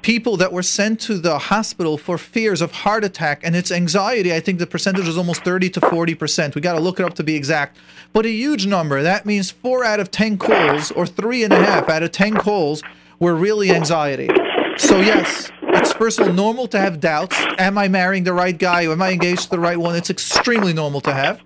[0.06, 4.32] people that were sent to the hospital for fears of heart attack and it's anxiety,
[4.32, 6.54] I think the percentage is almost 30 to 40 percent.
[6.54, 7.76] We got to look it up to be exact,
[8.14, 9.02] but a huge number.
[9.02, 12.36] That means four out of 10 calls, or three and a half out of 10
[12.36, 12.84] calls,
[13.18, 14.30] were really anxiety.
[14.78, 17.36] So yes, it's first of all normal to have doubts.
[17.58, 18.84] Am I marrying the right guy?
[18.84, 19.96] Am I engaged to the right one?
[19.96, 21.42] It's extremely normal to have.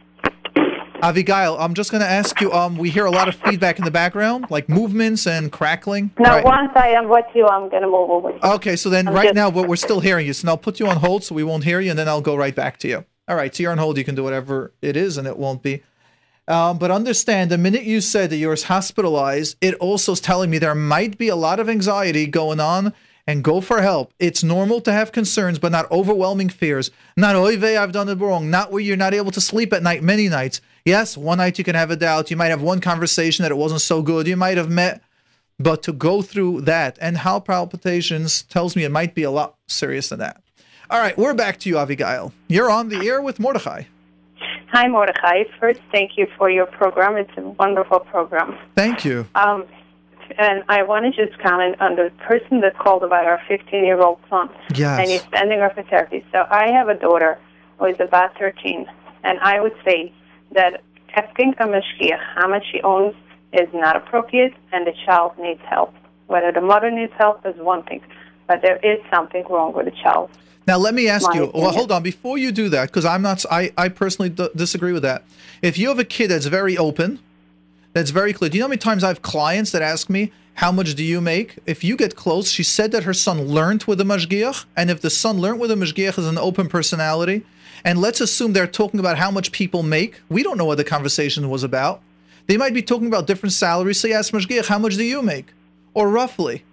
[1.01, 2.51] Abigail, I'm just going to ask you.
[2.51, 6.11] Um, we hear a lot of feedback in the background, like movements and crackling.
[6.19, 6.43] No, Right.
[6.43, 8.33] once I am with you, I'm going to move over.
[8.55, 10.33] Okay, so then I'm right just- now, but we're still hearing you.
[10.33, 12.35] So I'll put you on hold so we won't hear you, and then I'll go
[12.35, 13.05] right back to you.
[13.27, 13.97] All right, so you're on hold.
[13.97, 15.83] You can do whatever it is, and it won't be.
[16.47, 20.57] Um, but understand, the minute you said that you're hospitalized, it also is telling me
[20.57, 22.93] there might be a lot of anxiety going on,
[23.27, 24.11] and go for help.
[24.17, 26.89] It's normal to have concerns, but not overwhelming fears.
[27.15, 28.49] Not oy vey, I've done it wrong.
[28.49, 30.61] Not where you're not able to sleep at night many nights.
[30.85, 32.31] Yes, one night you can have a doubt.
[32.31, 34.27] You might have one conversation that it wasn't so good.
[34.27, 35.01] You might have met
[35.59, 39.55] but to go through that and how palpitations tells me it might be a lot
[39.67, 40.41] serious than that.
[40.89, 42.33] All right, we're back to you, Abigail.
[42.47, 43.83] You're on the air with Mordechai.
[44.71, 45.43] Hi, Mordechai.
[45.59, 47.17] First, thank you for your program.
[47.17, 48.57] It's a wonderful program.
[48.75, 49.27] Thank you.
[49.35, 49.65] Um,
[50.37, 53.99] and I want to just comment on the person that called about our 15 year
[53.99, 54.49] old son.
[54.73, 54.99] Yes.
[54.99, 56.23] And he's sending her for therapy.
[56.31, 57.39] So I have a daughter
[57.77, 58.85] who is about 13,
[59.23, 60.13] and I would say
[60.51, 60.81] that
[61.15, 63.15] asking a mashgiach how much she owns
[63.53, 65.93] is not appropriate, and the child needs help.
[66.27, 68.01] Whether the mother needs help is one thing,
[68.47, 70.29] but there is something wrong with the child.
[70.67, 71.51] Now let me ask My you.
[71.53, 73.43] Well, hold on before you do that, because I'm not.
[73.49, 75.23] I I personally d- disagree with that.
[75.63, 77.19] If you have a kid that's very open,
[77.93, 78.49] that's very clear.
[78.49, 81.03] Do you know how many times I have clients that ask me, "How much do
[81.03, 84.65] you make?" If you get close, she said that her son learned with a mashgiach,
[84.77, 87.43] and if the son learned with a mashgiach is an open personality,
[87.83, 90.21] and let's assume they're talking about how much people make.
[90.29, 92.01] We don't know what the conversation was about.
[92.47, 93.99] They might be talking about different salaries.
[93.99, 95.47] So you ask mashgiach, "How much do you make?"
[95.93, 96.63] Or roughly.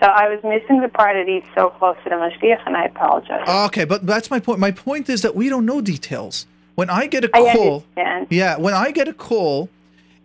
[0.00, 2.84] So I was missing the part that he's so close to the mashgiach, and I
[2.86, 3.48] apologize.
[3.66, 4.58] Okay, but that's my point.
[4.58, 6.46] My point is that we don't know details.
[6.74, 7.84] When I get a call,
[8.28, 9.68] yeah, when I get a call,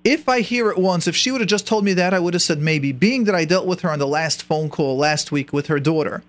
[0.03, 2.33] if I hear it once, if she would have just told me that, I would
[2.33, 2.91] have said maybe.
[2.91, 5.79] Being that I dealt with her on the last phone call last week with her
[5.79, 6.23] daughter,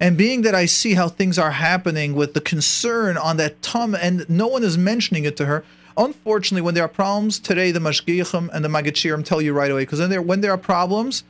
[0.00, 3.94] and being that I see how things are happening with the concern on that tum,
[3.94, 5.64] and no one is mentioning it to her.
[5.96, 9.82] Unfortunately, when there are problems today, the mashgiachim and the magachirim tell you right away
[9.82, 11.22] because when there when there are problems,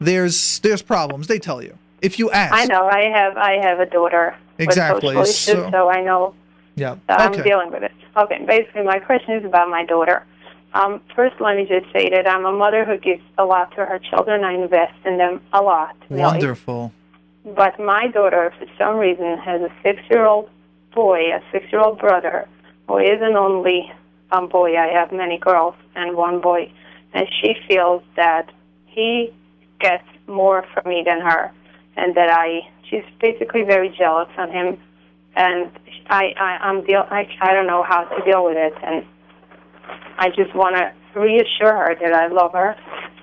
[0.00, 1.26] there's there's problems.
[1.26, 2.54] They tell you if you ask.
[2.54, 2.86] I know.
[2.86, 6.34] I have I have a daughter Exactly, with social issues, so- so I know
[6.76, 6.94] Yeah.
[7.08, 7.42] So I'm Okay.
[7.42, 7.92] dealing with it.
[8.16, 10.24] Okay, basically, my question is about my daughter.
[10.74, 13.84] Um, first, let me just say that I'm a mother who gives a lot to
[13.84, 14.44] her children.
[14.44, 15.94] I invest in them a lot.
[16.10, 16.22] really.
[16.22, 16.92] Wonderful.
[17.54, 20.50] But my daughter, for some reason, has a six-year-old
[20.92, 22.48] boy, a six-year-old brother,
[22.88, 23.92] who is an only
[24.32, 24.76] um, boy.
[24.76, 26.72] I have many girls and one boy,
[27.14, 28.50] and she feels that
[28.86, 29.32] he
[29.78, 31.52] gets more from me than her,
[31.96, 32.68] and that I.
[32.90, 34.78] She's basically very jealous on him,
[35.36, 35.70] and
[36.08, 37.04] I, I I'm deal.
[37.08, 39.04] I I don't know how to deal with it, and
[40.18, 42.74] I just want to reassure her that I love her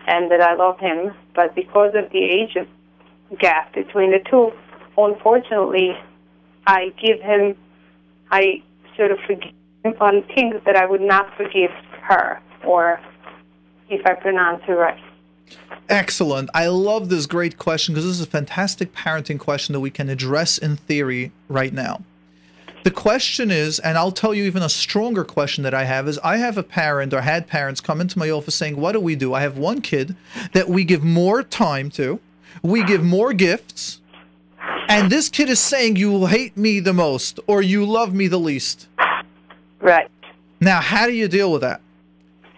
[0.07, 2.67] and that I love him, but because of the age of
[3.39, 4.51] gap between the two,
[4.97, 5.97] unfortunately,
[6.67, 7.55] I give him,
[8.31, 8.61] I
[8.95, 9.51] sort of forgive
[9.83, 11.71] him on things that I would not forgive
[12.01, 12.99] her, or
[13.89, 14.99] if I pronounce it right.
[15.89, 16.49] Excellent.
[16.53, 20.09] I love this great question because this is a fantastic parenting question that we can
[20.09, 22.01] address in theory right now.
[22.83, 26.19] The question is, and I'll tell you even a stronger question that I have is
[26.19, 29.15] I have a parent or had parents come into my office saying, What do we
[29.15, 29.33] do?
[29.33, 30.15] I have one kid
[30.51, 32.19] that we give more time to,
[32.63, 33.99] we give more gifts,
[34.87, 38.27] and this kid is saying, You will hate me the most or you love me
[38.27, 38.87] the least.
[39.79, 40.09] Right.
[40.59, 41.81] Now, how do you deal with that?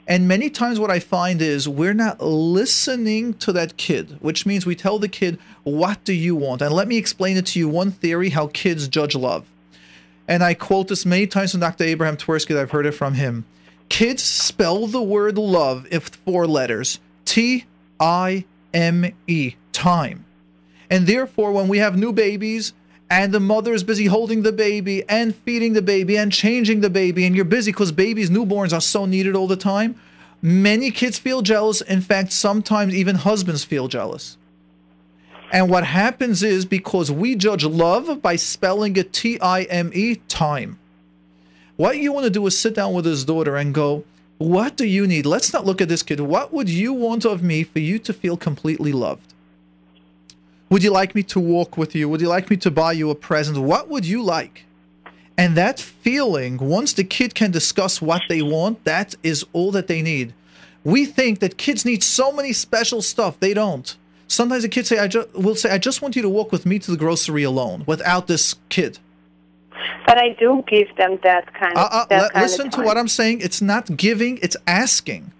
[0.07, 4.63] And many times, what I find is we're not listening to that kid, which means
[4.63, 6.61] we tell the kid, What do you want?
[6.61, 9.45] And let me explain it to you one theory how kids judge love.
[10.27, 11.83] And I quote this many times from Dr.
[11.83, 13.45] Abraham Twerski that I've heard it from him.
[13.89, 17.65] Kids spell the word love if four letters T
[17.99, 18.45] I
[18.75, 20.25] M E, time.
[20.89, 22.73] And therefore, when we have new babies
[23.09, 26.89] and the mother is busy holding the baby and feeding the baby and changing the
[26.89, 29.95] baby, and you're busy because babies, newborns are so needed all the time,
[30.41, 31.81] many kids feel jealous.
[31.81, 34.37] In fact, sometimes even husbands feel jealous.
[35.51, 40.15] And what happens is because we judge love by spelling it T I M E,
[40.27, 40.77] time.
[41.77, 44.03] What you want to do is sit down with his daughter and go,
[44.37, 45.25] What do you need?
[45.25, 46.19] Let's not look at this kid.
[46.19, 49.33] What would you want of me for you to feel completely loved?
[50.69, 52.09] Would you like me to walk with you?
[52.09, 53.57] Would you like me to buy you a present?
[53.59, 54.65] What would you like?
[55.37, 59.87] And that feeling, once the kid can discuss what they want, that is all that
[59.87, 60.33] they need.
[60.83, 63.39] We think that kids need so many special stuff.
[63.39, 63.95] They don't.
[64.27, 66.65] Sometimes the kids say, "I just will say, I just want you to walk with
[66.65, 68.99] me to the grocery alone, without this kid."
[70.05, 71.91] But I do give them that kind of.
[71.91, 73.41] Uh, uh, kind listen of to what I'm saying.
[73.41, 75.31] It's not giving, it's asking.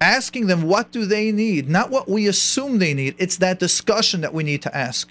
[0.00, 3.14] Asking them what do they need, not what we assume they need.
[3.18, 5.10] It's that discussion that we need to ask.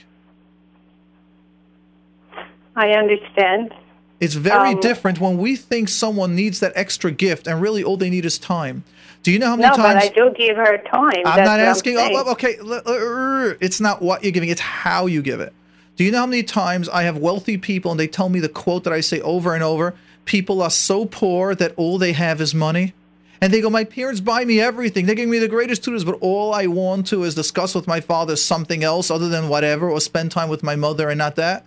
[2.75, 3.73] I understand.
[4.19, 7.97] It's very Um, different when we think someone needs that extra gift and really all
[7.97, 8.83] they need is time.
[9.23, 11.23] Do you know how many No, times but I do give her time.
[11.25, 11.97] I'm That's not asking.
[11.97, 15.51] Oh, oh, okay, uh, it's not what you're giving; it's how you give it.
[15.95, 18.49] Do you know how many times I have wealthy people and they tell me the
[18.49, 19.95] quote that I say over and over?
[20.25, 22.93] People are so poor that all they have is money.
[23.39, 25.05] And they go, My parents buy me everything.
[25.05, 28.01] They give me the greatest tutors, but all I want to is discuss with my
[28.01, 31.65] father something else other than whatever, or spend time with my mother and not that.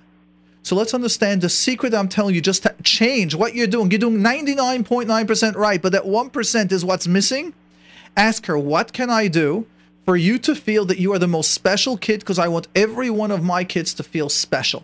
[0.63, 3.91] So let's understand the secret I'm telling you, just to change what you're doing.
[3.91, 7.55] You're doing 99.9% right, but that 1% is what's missing.
[8.17, 9.67] Ask her, What can I do
[10.09, 12.21] for you to feel that you are the most special kid?
[12.21, 14.83] Because I want every one of my kids to feel special.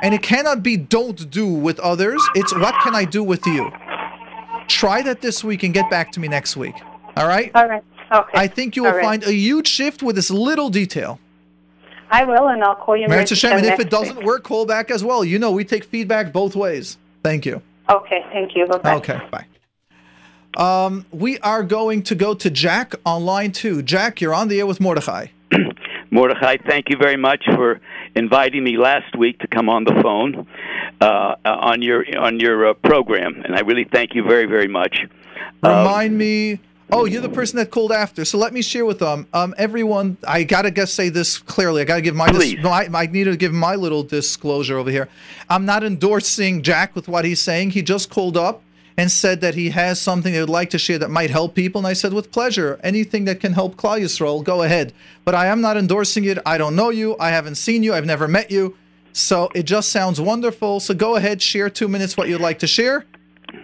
[0.00, 3.70] And it cannot be don't do with others, it's what can I do with you?
[4.66, 6.74] Try that this week and get back to me next week.
[7.18, 7.50] All right?
[7.54, 7.84] All right.
[8.10, 8.30] Okay.
[8.32, 9.04] I think you will right.
[9.04, 11.20] find a huge shift with this little detail.
[12.10, 13.08] I will, and I'll call you.
[13.08, 13.28] Merit.
[13.28, 14.24] Hashem, and if it doesn't week.
[14.24, 15.22] work, call back as well.
[15.22, 16.96] You know, we take feedback both ways.
[17.22, 17.60] Thank you.
[17.90, 18.24] Okay.
[18.32, 18.66] Thank you.
[18.68, 18.94] Bye.
[18.94, 19.44] Okay, bye.
[20.56, 23.82] Um, we are going to go to Jack on line two.
[23.82, 25.28] Jack, you're on the air with Mordechai.
[26.10, 27.80] Mordechai, thank you very much for
[28.14, 30.46] inviting me last week to come on the phone
[31.00, 31.04] uh,
[31.44, 35.06] uh, on your on your uh, program, and I really thank you very very much.
[35.62, 36.60] Remind me.
[36.94, 38.22] Oh, you're the person that called after.
[38.26, 39.26] So let me share with them.
[39.32, 41.80] Um, everyone, I gotta guess say this clearly.
[41.80, 44.90] I gotta give my, dis- no, I, I need to give my little disclosure over
[44.90, 45.08] here.
[45.48, 47.70] I'm not endorsing Jack with what he's saying.
[47.70, 48.62] He just called up
[48.96, 51.78] and said that he has something he would like to share that might help people.
[51.78, 54.92] And I said, with pleasure, anything that can help Klal Yisrael, go ahead.
[55.24, 56.38] But I am not endorsing it.
[56.44, 57.16] I don't know you.
[57.18, 57.94] I haven't seen you.
[57.94, 58.76] I've never met you.
[59.12, 60.80] So it just sounds wonderful.
[60.80, 63.04] So go ahead, share two minutes what you'd like to share.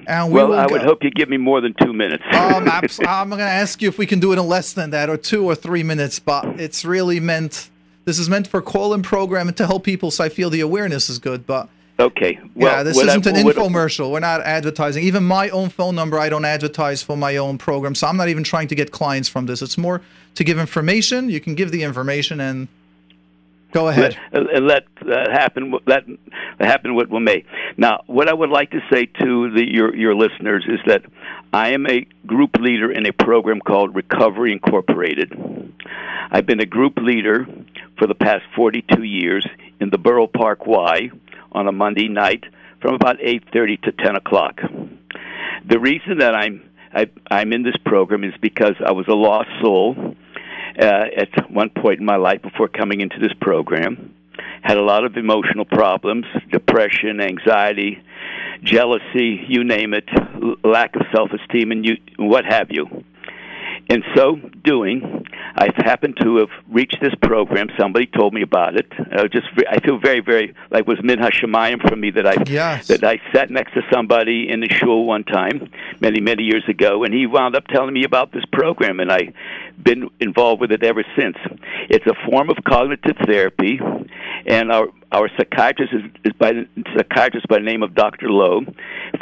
[0.06, 0.74] And we well, I go.
[0.74, 2.22] would hope you give me more than two minutes.
[2.32, 4.90] Um, abs- I'm going to ask you if we can do it in less than
[4.90, 6.18] that, or two or three minutes.
[6.18, 7.70] But it's really meant.
[8.04, 10.10] This is meant for call-in program and to help people.
[10.10, 11.46] So I feel the awareness is good.
[11.46, 11.68] But
[11.98, 12.38] okay.
[12.54, 14.10] Well, yeah, this isn't an what- infomercial.
[14.10, 15.04] We're not advertising.
[15.04, 17.94] Even my own phone number, I don't advertise for my own program.
[17.94, 19.62] So I'm not even trying to get clients from this.
[19.62, 20.00] It's more
[20.34, 21.28] to give information.
[21.30, 22.68] You can give the information and
[23.72, 24.16] go ahead.
[24.32, 25.74] Let, uh, let that happen.
[25.86, 26.04] Let
[26.60, 27.44] happen what will may.
[27.76, 31.02] Now, what I would like to say to the, your your listeners is that
[31.52, 35.32] I am a group leader in a program called Recovery Incorporated.
[36.30, 37.46] I've been a group leader
[37.98, 39.46] for the past 42 years
[39.80, 41.10] in the Borough Park Y
[41.58, 42.44] on a Monday night
[42.80, 44.60] from about 8:30 to 10 o'clock.
[45.66, 46.62] The reason that I'm
[46.94, 50.14] I, I'm in this program is because I was a lost soul
[50.80, 54.14] uh, at one point in my life before coming into this program.
[54.62, 58.02] Had a lot of emotional problems, depression, anxiety,
[58.62, 60.08] jealousy, you name it,
[60.64, 63.04] lack of self-esteem, and you what have you.
[63.88, 65.24] In so doing,
[65.54, 67.68] I've happened to have reached this program.
[67.78, 68.86] Somebody told me about it.
[69.12, 72.36] I just I feel very, very like it was min hashemayim for me that I
[72.46, 72.88] Yes.
[72.88, 75.70] that I sat next to somebody in the shul one time,
[76.00, 79.32] many, many years ago, and he wound up telling me about this program, and I've
[79.82, 81.38] been involved with it ever since.
[81.88, 83.80] It's a form of cognitive therapy,
[84.46, 86.52] and our our psychiatrist is, is by
[86.96, 88.28] psychiatrist by the name of Dr.
[88.30, 88.60] Low,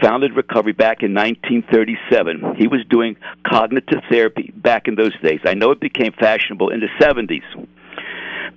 [0.03, 2.57] founded Recovery back in 1937.
[2.57, 3.17] He was doing
[3.47, 5.41] cognitive therapy back in those days.
[5.45, 7.45] I know it became fashionable in the 70s,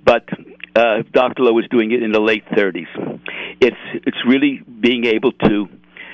[0.04, 0.28] but
[0.74, 1.44] uh, Dr.
[1.44, 3.20] Low was doing it in the late 30s.
[3.60, 5.68] It's it's really being able to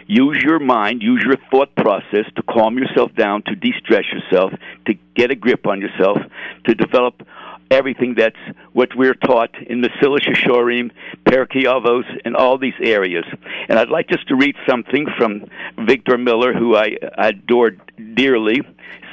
[0.06, 4.52] use your mind, use your thought process to calm yourself down, to de-stress yourself,
[4.86, 6.18] to get a grip on yourself,
[6.66, 7.26] to develop
[7.70, 8.36] everything that's
[8.72, 10.90] what we're taught in Mesilas Yesharim,
[11.24, 13.24] Pirkei Avos, and all these areas.
[13.68, 15.46] And I'd like just to read something from
[15.78, 17.80] Avigdor Miller, who I adored
[18.14, 18.60] dearly.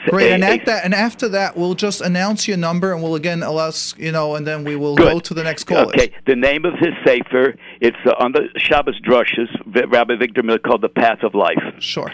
[0.08, 0.32] Great.
[0.32, 3.16] A- And, a- at that, and after that, we'll just announce your number, and we'll
[3.16, 5.14] again allow us, you know, and then we will Good.
[5.14, 5.88] go to the next caller.
[5.96, 9.48] Okay, the name of his sefer it's uh, on the Shabbos drushes.
[9.66, 11.58] Rabbi Avigdor Miller called the Path of Life.
[11.80, 12.12] Sure.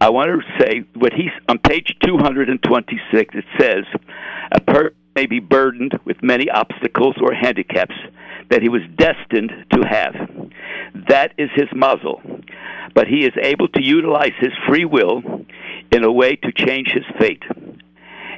[0.00, 3.34] I want to say what he's on page 226.
[3.34, 3.84] It says,
[4.52, 7.94] "A person may be burdened with many obstacles or handicaps
[8.50, 10.14] that he was destined to have.
[11.08, 12.20] That is his mazal,
[12.94, 15.22] but he is able to utilize his free will
[15.92, 17.42] in a way to change his fate."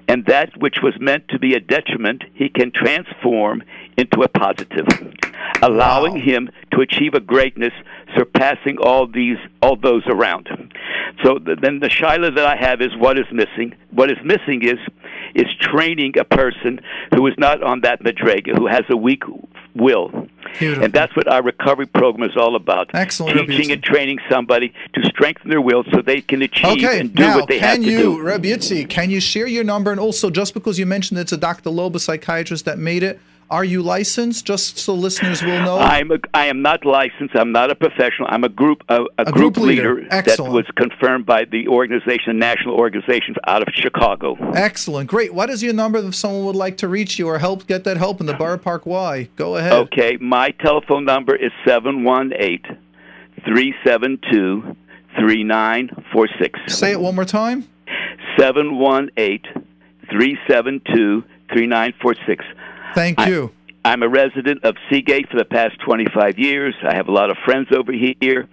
[0.08, 3.62] and that which was meant to be a detriment, he can transform
[3.96, 4.86] into a positive,
[5.62, 6.20] allowing Wow.
[6.20, 7.72] him to achieve a greatness
[8.16, 10.48] surpassing all these, all those around.
[11.22, 13.74] So th- then the shaila that I have is what is missing.
[13.90, 14.78] What is missing is
[15.34, 16.80] is training a person
[17.14, 19.22] who is not on that madrega, who has a weak
[19.74, 20.28] will.
[20.58, 20.84] Beautiful.
[20.84, 22.90] And that's what our recovery program is all about.
[22.94, 27.14] Excellent, Teaching and training somebody to strengthen their will so they can achieve Okay, and
[27.14, 28.22] do now what they have can to you, do.
[28.22, 29.90] Reb Yitzi, can you share your number?
[29.90, 31.70] And also, just because you mentioned it's a Dr.
[31.70, 33.20] Loba psychiatrist that made it,
[33.50, 34.46] are you licensed?
[34.46, 35.78] Just so listeners will know.
[35.78, 37.34] I'm a, I am not licensed.
[37.36, 38.28] I'm not a professional.
[38.30, 39.94] I'm a group a, a, A group, group leader.
[39.96, 44.36] leader, that was confirmed by the organization, national organization out of Chicago.
[44.54, 45.34] Excellent, great.
[45.34, 47.96] What is your number if someone would like to reach you or help get that
[47.96, 49.28] help in the Borough Park Y?
[49.36, 49.72] Go ahead.
[49.72, 52.64] Okay, my telephone number is seven one eight
[53.46, 54.76] three seven two
[55.18, 56.58] three nine four six.
[56.66, 57.68] Say it one more time.
[58.38, 59.44] Seven one eight
[60.10, 61.22] three seven two
[61.52, 62.44] three nine four six.
[62.94, 63.52] Thank I- you.
[63.86, 66.74] I'm a resident of Seagate for the past 25 years.
[66.82, 68.48] I have a lot of friends over here,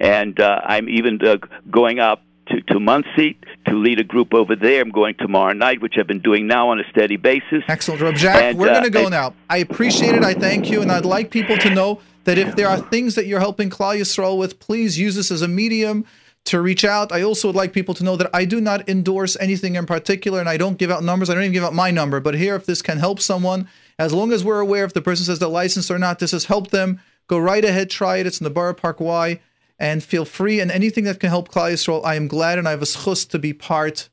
[0.00, 1.36] and uh, I'm even uh,
[1.70, 3.38] going up to, to Monsey
[3.68, 4.82] to lead a group over there.
[4.82, 7.62] I'm going tomorrow night, which I've been doing now on a steady basis.
[7.68, 8.42] Excellent, Reb Jack.
[8.42, 9.34] And, we're uh, going to go I- now.
[9.48, 10.24] I appreciate it.
[10.24, 13.26] I thank you, and I'd like people to know that if there are things that
[13.26, 16.04] you're helping Klal Yisrael with, please use this as a medium
[16.44, 17.12] to reach out.
[17.12, 20.40] I also would like people to know that I do not endorse anything in particular,
[20.40, 21.30] and I don't give out numbers.
[21.30, 22.18] I don't even give out my number.
[22.18, 23.68] But here, if this can help someone,
[24.02, 26.46] as long as we're aware if the person says they're licensed or not, this has
[26.46, 27.00] helped them.
[27.28, 28.26] Go right ahead, try it.
[28.26, 29.40] It's in the Borough Park Y,
[29.78, 30.58] and feel free.
[30.58, 33.28] And anything that can help Klal Yisrael, I am glad, and I have a schus
[33.28, 34.08] to be part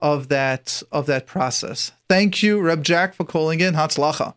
[0.00, 1.90] of that of that process.
[2.08, 3.74] Thank you, Reb Jack, for calling in.
[3.74, 4.34] Hatzlacha.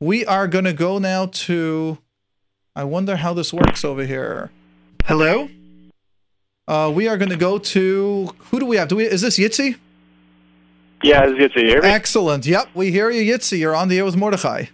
[0.00, 1.98] We are going to go now to.
[2.74, 4.50] I wonder how this works over here.
[5.04, 5.50] Hello.
[6.66, 8.88] Uh, we are going to go to who do we have?
[8.88, 9.76] Do we is this Yitzi?
[11.02, 11.88] Yeah, it's good to hear me.
[11.88, 12.46] Excellent.
[12.46, 13.58] Yep, we hear you, Yitzi.
[13.58, 14.64] You're on the air with Mordechai.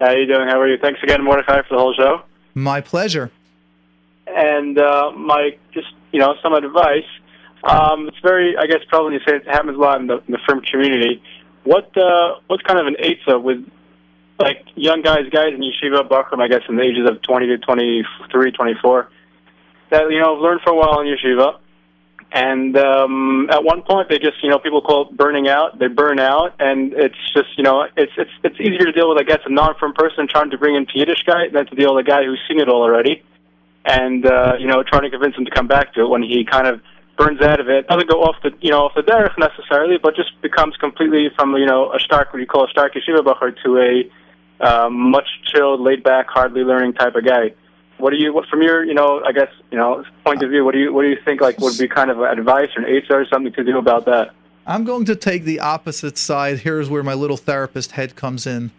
[0.00, 0.48] How you doing?
[0.48, 0.76] How are you?
[0.76, 2.22] Thanks again, Mordechai, for the whole show.
[2.54, 3.30] My pleasure.
[4.26, 7.10] And uh, my just you know, some advice.
[7.64, 10.32] Um, it's very, I guess, probably you say it happens a lot in the, in
[10.32, 11.20] the frum community.
[11.64, 13.66] What uh, what's kind of an eitzah with
[14.38, 17.58] like young guys, guys in yeshiva, bochurim, I guess, in the ages of 20 to
[17.58, 19.08] 23, 24,
[19.90, 21.58] that you know learned for a while in yeshiva,
[22.34, 25.78] and um, at one point they just you know people call it burning out.
[25.78, 29.18] They burn out, and it's just you know it's it's it's easier to deal with
[29.18, 32.08] I guess a non-frum person trying to bring into Yiddishkeit than to deal with a
[32.08, 33.22] guy who's seen it all already,
[33.84, 36.44] and uh, you know trying to convince him to come back to it when he
[36.44, 36.82] kind of
[37.16, 37.86] burns out of it.
[37.86, 41.54] Doesn't go off the you know off the derech necessarily, but just becomes completely from
[41.56, 44.10] you know a stark what you call a stark yeshiva bacher to a
[44.66, 47.54] um, much chilled, laid back, hardly learning type of guy.
[47.98, 50.64] What do you, what from your, you know, I guess, you know, point of view,
[50.64, 52.96] what do you, what do you think like would be kind of advice or an
[52.96, 54.32] answer or something to do about that?
[54.66, 56.60] I'm going to take the opposite side.
[56.60, 58.70] Here's where my little therapist head comes in.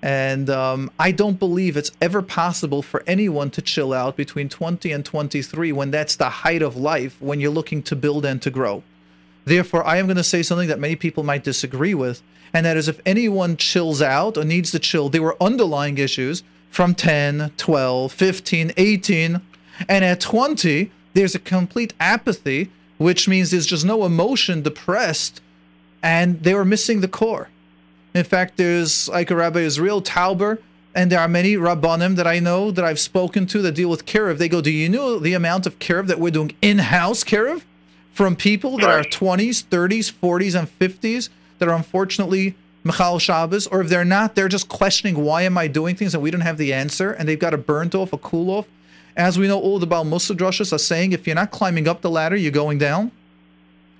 [0.00, 4.92] And um, I don't believe it's ever possible for anyone to chill out between 20
[4.92, 8.50] and 23 when that's the height of life when you're looking to build and to
[8.50, 8.82] grow.
[9.44, 12.22] Therefore, I am going to say something that many people might disagree with,
[12.52, 16.42] and that is if anyone chills out or needs to chill, there were underlying issues
[16.70, 19.40] from 10, 12, 15, 18,
[19.88, 25.40] and at 20, there's a complete apathy, which means there's just no emotion, depressed,
[26.02, 27.48] and they were missing the core.
[28.14, 30.58] In fact, there's like a Rabbi Israel Tauber,
[30.94, 34.06] and there are many Rabbanim that I know that I've spoken to that deal with
[34.06, 34.38] Kiruv.
[34.38, 37.62] They go, Do you know the amount of Kiruv that we're doing in house Kiruv?
[38.18, 41.28] from people that are 20s, 30s, 40s, and 50s
[41.60, 45.66] that are unfortunately Michal Shabbos, or if they're not, they're just questioning why am I
[45.66, 48.18] doing things and we don't have the answer, and they've got a burnt off, a
[48.18, 48.66] cool off.
[49.16, 52.02] As we know, all the Baal Musa drushes are saying, if you're not climbing up
[52.02, 53.10] the ladder, you're going down.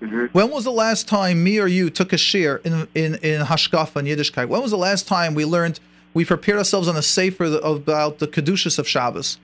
[0.00, 0.26] Mm-hmm.
[0.26, 3.96] When was the last time me or you took a shiur in in in Hashkafa
[3.96, 4.46] and Yiddishkeit?
[4.46, 5.80] When was the last time we learned
[6.14, 9.38] we prepared ourselves on a sefer about the kedushas of Shabbos?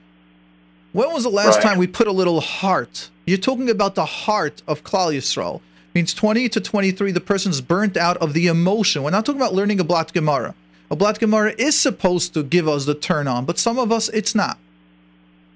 [0.93, 1.63] When was the last right.
[1.63, 3.09] time we put a little heart?
[3.25, 5.59] You're talking about the heart of Klal Yisrael.
[5.95, 9.01] Means 20 to 23, the person's burnt out of the emotion.
[9.01, 10.53] We're not talking about learning a Blat Gemara.
[10.91, 14.09] A Blat Gemara is supposed to give us the turn on, but some of us,
[14.09, 14.59] it's not.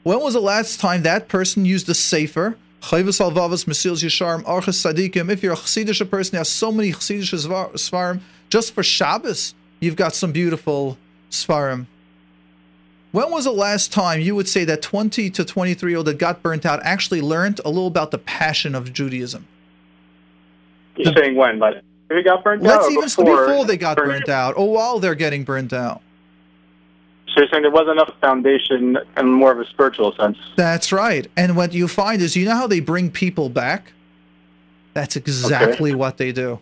[0.03, 2.57] When was the last time that person used the sefer?
[2.81, 5.29] Chayvus Yisharim, Sadikim.
[5.29, 7.35] If you're a Chassidish person, you have so many Chassidish
[7.73, 8.21] Svarim.
[8.49, 10.97] Just for Shabbos, you've got some beautiful
[11.29, 11.85] Svarim.
[13.11, 16.17] When was the last time you would say that 20 to 23 year old that
[16.17, 19.45] got burnt out actually learned a little about the passion of Judaism?
[20.99, 22.91] You're the, saying when, but they got burnt let's out?
[22.91, 26.01] even before, before they got burnt, burnt out, or while they're getting burnt out.
[27.27, 30.37] So you're saying there wasn't enough foundation in more of a spiritual sense?
[30.57, 31.27] That's right.
[31.37, 33.93] And what you find is, you know how they bring people back?
[34.93, 35.95] That's exactly okay.
[35.95, 36.59] what they do.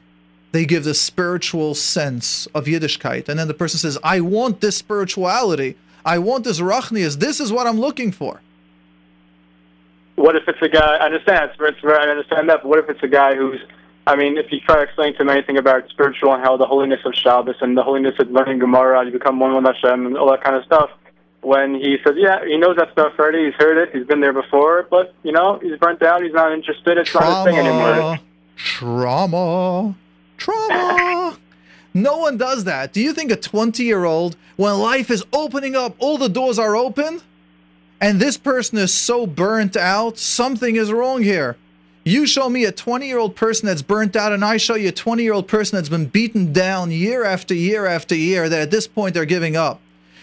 [0.52, 3.28] They give the spiritual sense of Yiddishkeit.
[3.28, 5.78] And then the person says, I want this spirituality.
[6.06, 7.20] I want this rachnias.
[7.20, 8.42] This is what I'm looking for.
[10.16, 10.98] What if it's a guy?
[10.98, 11.52] I understand.
[11.60, 12.62] I understand that.
[12.62, 13.62] But what if it's a guy who's?
[14.08, 16.66] I mean, if you try to explain to him anything about spiritual and how the
[16.66, 20.18] holiness of Shabbos and the holiness of learning Gemara, you become one with Hashem and
[20.18, 20.90] all that kind of stuff.
[21.42, 23.46] When he says, yeah, he knows that stuff already.
[23.46, 23.94] He's heard it.
[23.94, 24.88] He's been there before.
[24.90, 26.24] But you know, he's burnt out.
[26.24, 26.98] He's not interested.
[26.98, 28.20] It's trauma, not his thing anymore.
[28.56, 29.96] Trauma.
[30.38, 31.38] Trauma.
[31.94, 32.94] No one does that.
[32.94, 36.60] Do you think a 20 year old, when life is opening up, all the doors
[36.60, 37.22] are open,
[38.00, 41.58] and this person is so burnt out, something is wrong here?
[42.08, 44.88] You show me a 20 year old person that's burnt out, and I show you
[44.88, 48.62] a 20 year old person that's been beaten down year after year after year, that
[48.62, 49.82] at this point they're giving up.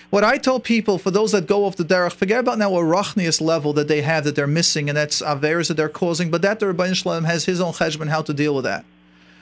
[0.08, 2.80] What I tell people, for those that go off the derech, forget about now a
[2.80, 6.40] rachnius level that they have that they're missing, and that's averas that they're causing, but
[6.40, 8.86] that the Ribbono Shel Olam has his own cheshbon how to deal with that.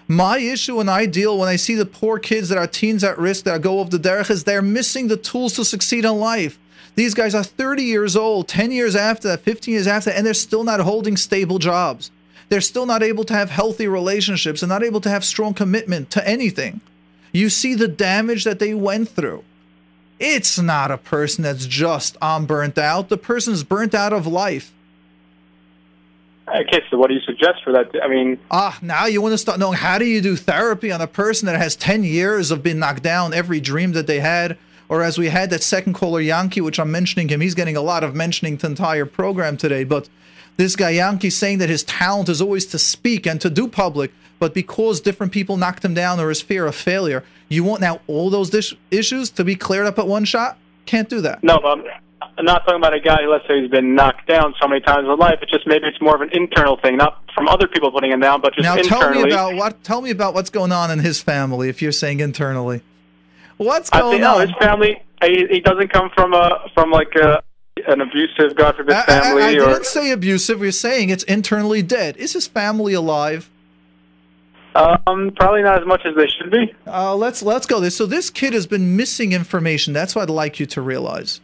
[0.08, 3.20] My issue and I deal when I see the poor kids that are teens at
[3.20, 6.58] risk that go off the derech is they're missing the tools to succeed in life.
[6.96, 10.34] These guys are 30 years old, 10 years after that, 15 years after, and they're
[10.34, 12.10] still not holding stable jobs.
[12.52, 16.10] They're still not able to have healthy relationships and not able to have strong commitment
[16.10, 16.82] to anything.
[17.32, 19.42] You see the damage that they went through.
[20.20, 23.08] It's not a person that's just I'm burnt out.
[23.08, 24.70] The person's burnt out of life.
[26.46, 27.90] Okay, so what do you suggest for that?
[28.04, 31.00] I mean, ah, now you want to start knowing how do you do therapy on
[31.00, 34.58] a person that has ten years of being knocked down every dream that they had,
[34.90, 37.80] or as we had that second caller Yankee, which I'm mentioning him, he's getting a
[37.80, 39.84] lot of mentioning the entire program today.
[39.84, 40.10] But
[40.56, 44.12] this guy Yankee saying that his talent is always to speak and to do public,
[44.38, 48.00] but because different people knocked him down or his fear of failure, you want now
[48.06, 50.58] all those dis- issues to be cleared up at one shot?
[50.86, 51.42] Can't do that.
[51.42, 51.58] No,
[52.38, 54.80] I'm not talking about a guy who, let's say, he's been knocked down so many
[54.80, 55.38] times in life.
[55.42, 58.20] It's just maybe it's more of an internal thing, not from other people putting him
[58.20, 59.14] down, but just now internally.
[59.14, 59.84] tell me about what.
[59.84, 61.68] Tell me about what's going on in his family.
[61.68, 62.82] If you're saying internally,
[63.58, 64.38] what's going I think, on?
[64.38, 65.02] No, his family.
[65.22, 67.42] He, he doesn't come from a from like a
[67.86, 69.42] an abusive, God forbid, I, I- family?
[69.42, 70.60] I or didn't say abusive.
[70.60, 72.16] We're saying it's internally dead.
[72.16, 73.50] Is his family alive?
[74.74, 76.74] um, probably not as much as they should be.
[76.86, 77.80] Uh, let's let's go.
[77.80, 79.92] This so this kid has been missing information.
[79.92, 81.40] That's what I'd like you to realize.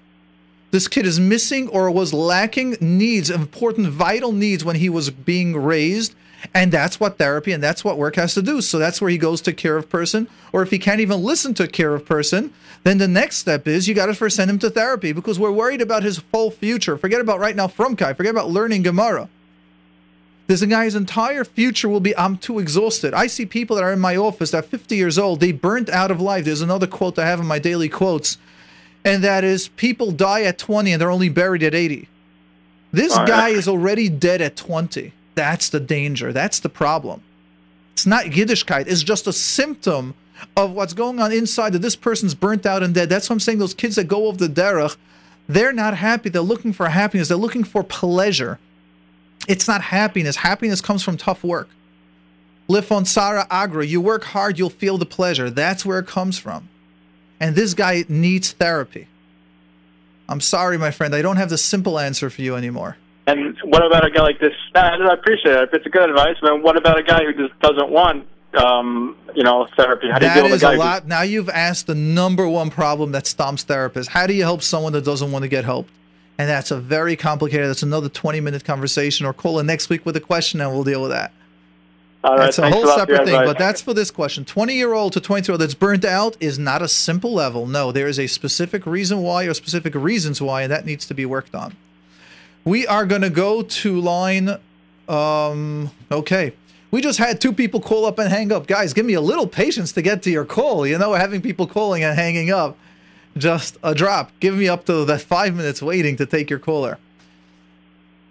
[0.70, 5.56] This kid is missing or was lacking needs, important, vital needs when he was being
[5.56, 6.14] raised,
[6.52, 8.60] and that's what therapy and that's what work has to do.
[8.60, 11.54] So that's where he goes to care of person, or if he can't even listen
[11.54, 12.52] to care of person,
[12.88, 15.52] then the next step is you got to first send him to therapy because we're
[15.52, 16.96] worried about his whole future.
[16.96, 18.16] Forget about right now frumkeit.
[18.16, 19.28] Forget about learning Gemara.
[20.46, 23.12] There's a guy, entire future will be, I'm too exhausted.
[23.12, 25.90] I see people that are in my office that are 50 years old, they burnt
[25.90, 26.46] out of life.
[26.46, 28.38] There's another quote I have in my daily quotes,
[29.04, 32.08] and that is people die at 20 and they're only buried at 80.
[32.90, 33.26] This yeah.
[33.26, 35.12] guy is already dead at 20.
[35.34, 36.32] That's the danger.
[36.32, 37.22] That's the problem.
[37.92, 38.86] It's not Yiddishkeit.
[38.86, 40.14] It's just a symptom
[40.56, 43.08] of what's going on inside that this person's burnt out and dead.
[43.08, 43.58] That's what I'm saying.
[43.58, 44.96] Those kids that go off the derech,
[45.48, 46.28] they're not happy.
[46.28, 47.28] They're looking for happiness.
[47.28, 48.58] They're looking for pleasure.
[49.46, 50.36] It's not happiness.
[50.36, 51.68] Happiness comes from tough work.
[52.68, 53.86] Lefum Tzaara Agra.
[53.86, 55.48] You work hard, you'll feel the pleasure.
[55.48, 56.68] That's where it comes from.
[57.40, 59.08] And this guy needs therapy.
[60.28, 61.14] I'm sorry, my friend.
[61.14, 62.98] I don't have the simple answer for you anymore.
[63.26, 64.52] And what about a guy like this?
[64.74, 65.70] I appreciate it.
[65.72, 69.66] It's good advice, but what about a guy who just doesn't want, um, you know,
[69.76, 70.08] therapy?
[70.10, 71.06] How do you That deal with a guy a who- lot.
[71.06, 74.08] Now you've asked the number one problem that stomps therapists.
[74.08, 75.88] How do you help someone that doesn't want to get help?
[76.38, 77.68] And that's a very complicated.
[77.68, 79.26] That's another 20 minute conversation.
[79.26, 81.32] Or call in next week with a question, and we'll deal with that.
[82.24, 84.44] All right, That's a whole separate thing, but that's for this question.
[84.44, 87.64] 20 year old to 22 year old that's burnt out is not a simple level.
[87.66, 91.14] No, there is a specific reason why or specific reasons why, and that needs to
[91.14, 91.76] be worked on.
[92.64, 94.58] We are going to go to line.
[95.08, 96.54] Um, okay.
[96.90, 98.66] We just had two people call up and hang up.
[98.66, 100.86] Guys, give me a little patience to get to your call.
[100.86, 102.78] You know, having people calling and hanging up,
[103.36, 104.32] just a drop.
[104.40, 106.98] Give me up to that five minutes waiting to take your caller.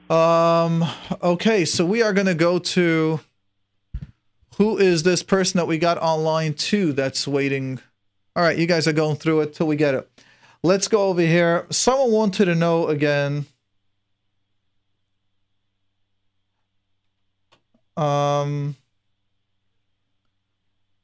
[0.09, 0.85] Um,
[1.21, 3.19] okay, so we are going to go to
[4.57, 7.79] who is this person that we got online too that's waiting?
[8.35, 10.09] All right, you guys are going through it till we get it.
[10.63, 11.67] Let's go over here.
[11.69, 13.45] Someone wanted to know again.
[17.97, 18.75] Um,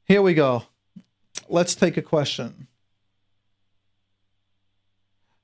[0.04, 0.62] here we go.
[1.48, 2.68] Let's take a question.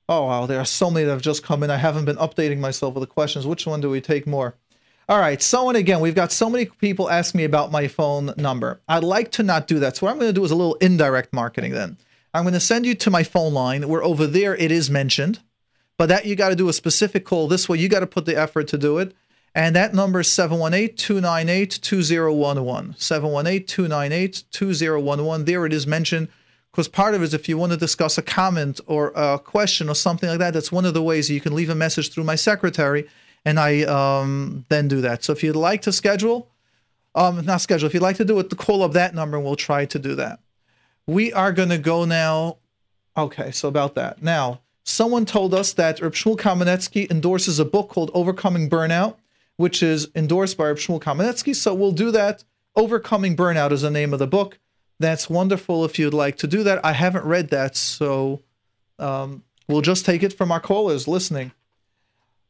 [0.07, 1.69] Oh wow, there are so many that have just come in.
[1.69, 3.45] I haven't been updating myself with the questions.
[3.45, 4.55] Which one do we take more?
[5.07, 8.81] All right, someone again, we've got so many people asking me about my phone number.
[8.87, 9.97] I'd like to not do that.
[9.97, 11.97] So what I'm going to do is a little indirect marketing then.
[12.33, 15.39] I'm going to send you to my phone line where over there it is mentioned,
[15.97, 17.77] but that you got to do a specific call this way.
[17.77, 19.13] You got to put the effort to do it.
[19.53, 22.97] And that number is 718-298-2011.
[22.97, 25.45] 718-298-2011.
[25.45, 26.29] There it is mentioned
[26.71, 29.89] because part of it is if you want to discuss a comment or a question
[29.89, 32.23] or something like that, that's one of the ways you can leave a message through
[32.23, 33.09] my secretary
[33.43, 35.23] and I um, then do that.
[35.23, 36.47] So if you'd like to schedule,
[37.13, 39.57] um, not schedule, if you'd like to do it, call up that number and we'll
[39.57, 40.39] try to do that.
[41.07, 42.57] We are going to go now.
[43.17, 44.21] Okay, so about that.
[44.21, 49.15] Now, someone told us that Reb Shmuel Kamenetsky endorses a book called Overcoming Burnout,
[49.57, 51.55] which is endorsed by Reb Shmuel Kamenetsky.
[51.55, 52.43] So we'll do that.
[52.75, 54.57] Overcoming Burnout is the name of the book.
[54.99, 56.83] That's wonderful if you'd like to do that.
[56.85, 58.41] I haven't read that, so
[58.99, 61.51] um, we'll just take it from our callers listening.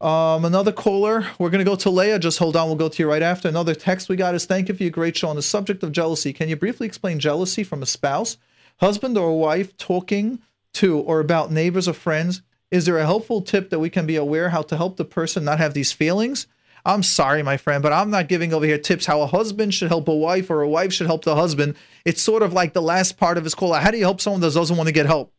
[0.02, 1.28] Um, another caller.
[1.38, 2.18] We're going to go to Leah.
[2.18, 2.68] Just hold on.
[2.68, 3.48] We'll go to you right after.
[3.48, 5.92] Another text we got is Thank you for your great show on the subject of
[5.92, 6.34] jealousy.
[6.34, 8.38] Can you briefly explain jealousy from a spouse,
[8.78, 10.40] husband, or wife talking
[10.74, 12.42] to or about neighbors or friends?
[12.72, 15.44] Is there a helpful tip that we can be aware how to help the person
[15.44, 16.48] not have these feelings?
[16.86, 19.90] I'm sorry, my friend, but I'm not giving over here tips how a husband should
[19.90, 21.76] help a wife or a wife should help the husband.
[22.06, 23.74] It's sort of like the last part of his call.
[23.74, 25.34] How do you help someone that doesn't want to get help?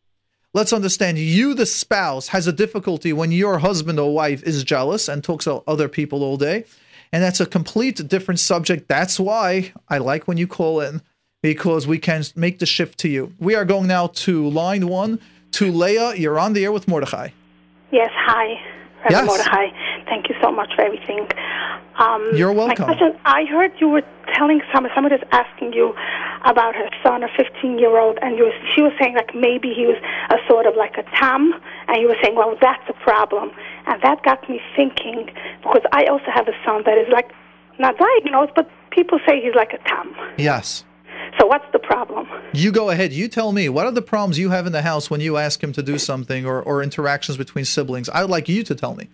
[0.55, 5.07] let's understand you the spouse has a difficulty when your husband or wife is jealous
[5.07, 6.63] and talks to other people all day
[7.11, 11.01] and that's a complete different subject that's why i like when you call in
[11.41, 15.19] because we can make the shift to you we are going now to line one
[15.49, 17.29] to leah you're on the air with mordechai
[17.93, 18.59] Yes, hi,
[19.03, 19.37] Reverend Yes.
[19.37, 19.67] Mordechai.
[20.05, 21.27] Thank you so much for everything.
[21.97, 22.87] Um, You're welcome.
[22.87, 24.03] My question, I heard you were
[24.33, 25.93] telling someone, someone was asking you
[26.45, 29.97] about her son, a 15-year-old, and you was, she was saying like maybe he was
[30.29, 31.53] a sort of like a tam,
[31.87, 33.51] and you were saying, well, that's a problem.
[33.87, 35.29] And that got me thinking,
[35.61, 37.31] because I also have a son that is like,
[37.79, 40.15] not diagnosed, but people say he's like a tam.
[40.37, 40.85] yes
[41.39, 42.27] So what's the problem?
[42.53, 45.09] you go ahead you tell me what are the problems you have in the house
[45.09, 48.47] when you ask him to do something or, or interactions between siblings i would like
[48.47, 49.07] you to tell me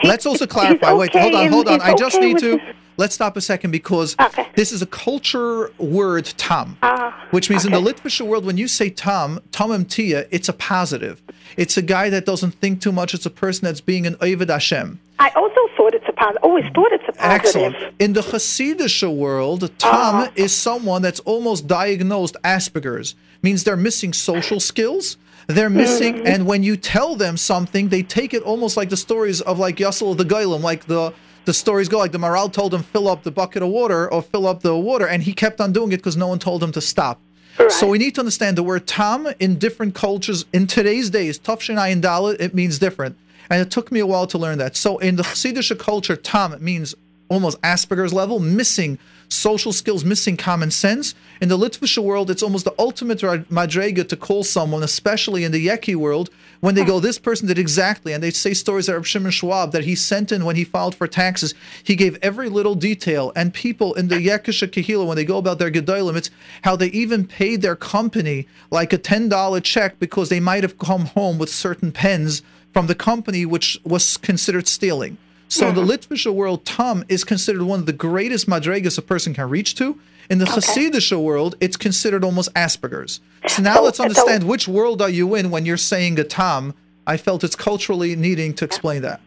[0.00, 0.92] He- Let's also clarify.
[0.94, 1.80] Wait, hold on, hold on.
[1.80, 2.60] I just okay need to.
[2.96, 4.46] let's stop a second because Okay.
[4.54, 7.92] this is a culture word tam, Ah, which means in the okay.
[7.92, 11.22] Litvish world, when you say tam, tamim tia, it's a positive.
[11.56, 13.14] It's a guy that doesn't think too much.
[13.14, 14.98] It's a person that's being an oved Hashem.
[15.18, 16.01] I also thought it's
[16.42, 17.72] Always thought it's a positive.
[17.72, 17.94] Excellent.
[17.98, 19.68] In the Hasidic world, ah.
[19.78, 23.14] Tom is someone that's almost diagnosed Asperger's.
[23.42, 25.16] Means they're missing social skills.
[25.48, 25.76] They're hmm.
[25.76, 29.58] missing, and when you tell them something, they take it almost like the stories of
[29.58, 31.12] like Yassel the Goylem, like the
[31.44, 34.22] the stories go like the Maharal told him fill up the bucket of water or
[34.22, 36.72] fill up the water, and he kept on doing it because no one told him
[36.72, 37.20] to stop.
[37.68, 41.38] So we need to understand the word tam in different cultures in today's days.
[41.38, 43.16] Tafshin Ayin Dalet, it means different.
[43.50, 44.76] And it took me a while to learn that.
[44.76, 46.94] So in the Hasidic culture, tam it means
[47.32, 48.98] almost Asperger's level, missing
[49.28, 51.14] social skills, missing common sense.
[51.40, 55.66] In the Litvish world, it's almost the ultimate madrega to call someone, especially in the
[55.66, 56.28] Yeki world,
[56.60, 59.84] when they go, this person did exactly, and they say stories of Shimon Schwab that
[59.84, 61.54] he sent in when he filed for taxes.
[61.82, 65.58] He gave every little detail, and people in the Yekisha Kahila, when they go about
[65.58, 66.30] their Gedolim, it's
[66.62, 71.06] how they even paid their company like a $10 check because they might have come
[71.06, 72.42] home with certain pens
[72.72, 75.18] from the company, which was considered stealing.
[75.48, 79.34] So in the Litvisha world, Tom is considered one of the greatest madregas a person
[79.34, 79.98] can reach to.
[80.30, 83.20] In the Hasidisha world, it's considered almost Asperger's.
[83.48, 86.24] So now So- let's so- understand which world are you in when you're saying a
[86.24, 86.74] Tom.
[87.06, 89.20] I felt it's culturally needing to explain that.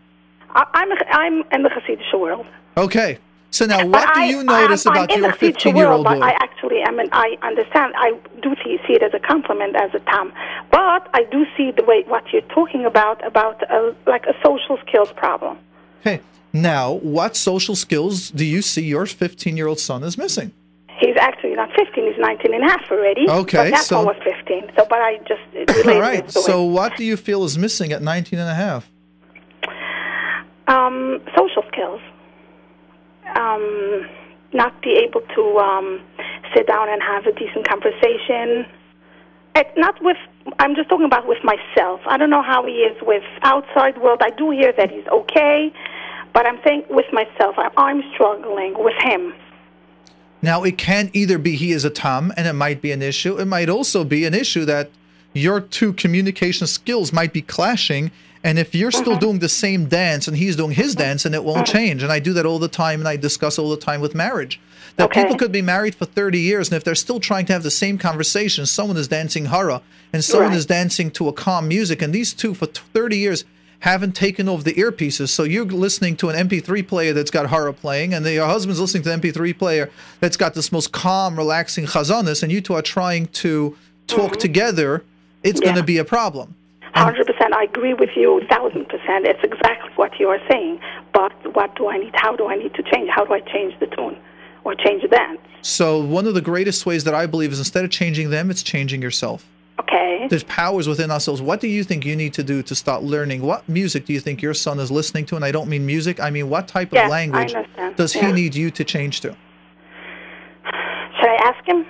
[0.56, 2.46] I, I'm I'm in the Hasidic world.
[2.78, 3.20] Okay.
[3.56, 6.26] So now, what do I- you notice I'm, about your 15 year old world, boy?
[6.26, 7.94] I actually am, and I understand.
[7.98, 8.12] I
[8.44, 10.34] do see, see it as a compliment, as a tam.
[10.72, 14.78] But I do see the way what you're talking about about a, like a social
[14.86, 15.58] skills problem.
[16.02, 16.20] Okay.
[16.52, 20.52] Now, what social skills do you see your 15 year old son is missing?
[21.00, 23.26] He's actually not 15; he's 19 and a half already.
[23.30, 24.70] Okay, that so- one was 15.
[24.78, 26.30] So, but I just All right.
[26.30, 26.72] So, it.
[26.72, 28.90] what do you feel is missing at 19 and a half?
[30.68, 32.02] um, social skills.
[33.36, 34.08] Um,
[34.54, 36.02] not be able to um,
[36.56, 38.66] sit down and have a decent conversation.
[39.56, 40.18] It, not with.
[40.60, 42.02] I'm just talking about with myself.
[42.08, 44.22] I don't know how he is with outside world.
[44.22, 45.74] I do hear that he's okay,
[46.34, 47.56] but I'm saying with myself.
[47.58, 49.34] I, I'm struggling with him.
[50.42, 53.40] Now, it can either be he is a Tom and it might be an issue.
[53.40, 54.92] It might also be an issue that
[55.34, 58.12] your two communication skills might be clashing.
[58.46, 59.20] And if you're still mm-hmm.
[59.20, 61.02] doing the same dance and he's doing his mm-hmm.
[61.02, 61.78] dance, and it won't mm-hmm.
[61.78, 62.04] change.
[62.04, 64.62] And I do that all the time and I discuss all the time with marriage.
[64.98, 65.24] That Okay.
[65.24, 67.72] people could be married for 30 years and if they're still trying to have the
[67.72, 69.82] same conversation, someone is dancing hara
[70.14, 70.58] and someone Right.
[70.58, 72.04] is dancing to a calm music.
[72.04, 73.46] And these two for 30 years
[73.80, 75.30] haven't taken off the earpieces.
[75.30, 79.04] So you're listening to an MP3 player that's got horror playing, and your husband's listening
[79.04, 79.90] to an MP3 player
[80.20, 83.76] that's got this most calm, relaxing chazanis, and you two are trying to
[84.08, 85.04] talk together.
[85.44, 85.88] It's going to Mm-hmm.
[85.88, 86.56] Be a problem.
[86.96, 87.54] Hundred percent.
[87.54, 88.42] I agree with you.
[88.50, 89.26] Thousand percent.
[89.26, 90.80] It's exactly what you are saying.
[91.14, 92.14] But what do I need?
[92.16, 93.10] How do I need to change?
[93.10, 94.18] How do I change the tune,
[94.64, 95.40] or change the dance?
[95.62, 98.64] So one of the greatest ways that I believe is instead of changing them, it's
[98.64, 99.46] changing yourself.
[99.80, 100.28] Okay.
[100.30, 101.42] There's powers within ourselves.
[101.42, 103.42] What do you think you need to do to start learning?
[103.42, 105.36] What music do you think your son is listening to?
[105.36, 106.20] And I don't mean music.
[106.22, 107.54] I mean what type of Yes, I language
[107.98, 109.36] does he need you to change to?
[111.20, 111.86] Should I ask him?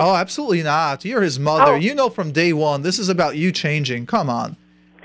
[0.00, 1.04] Oh, absolutely not.
[1.04, 1.72] You're his mother.
[1.72, 1.76] Oh.
[1.76, 4.06] You know from day one, this is about you changing.
[4.06, 4.56] Come on.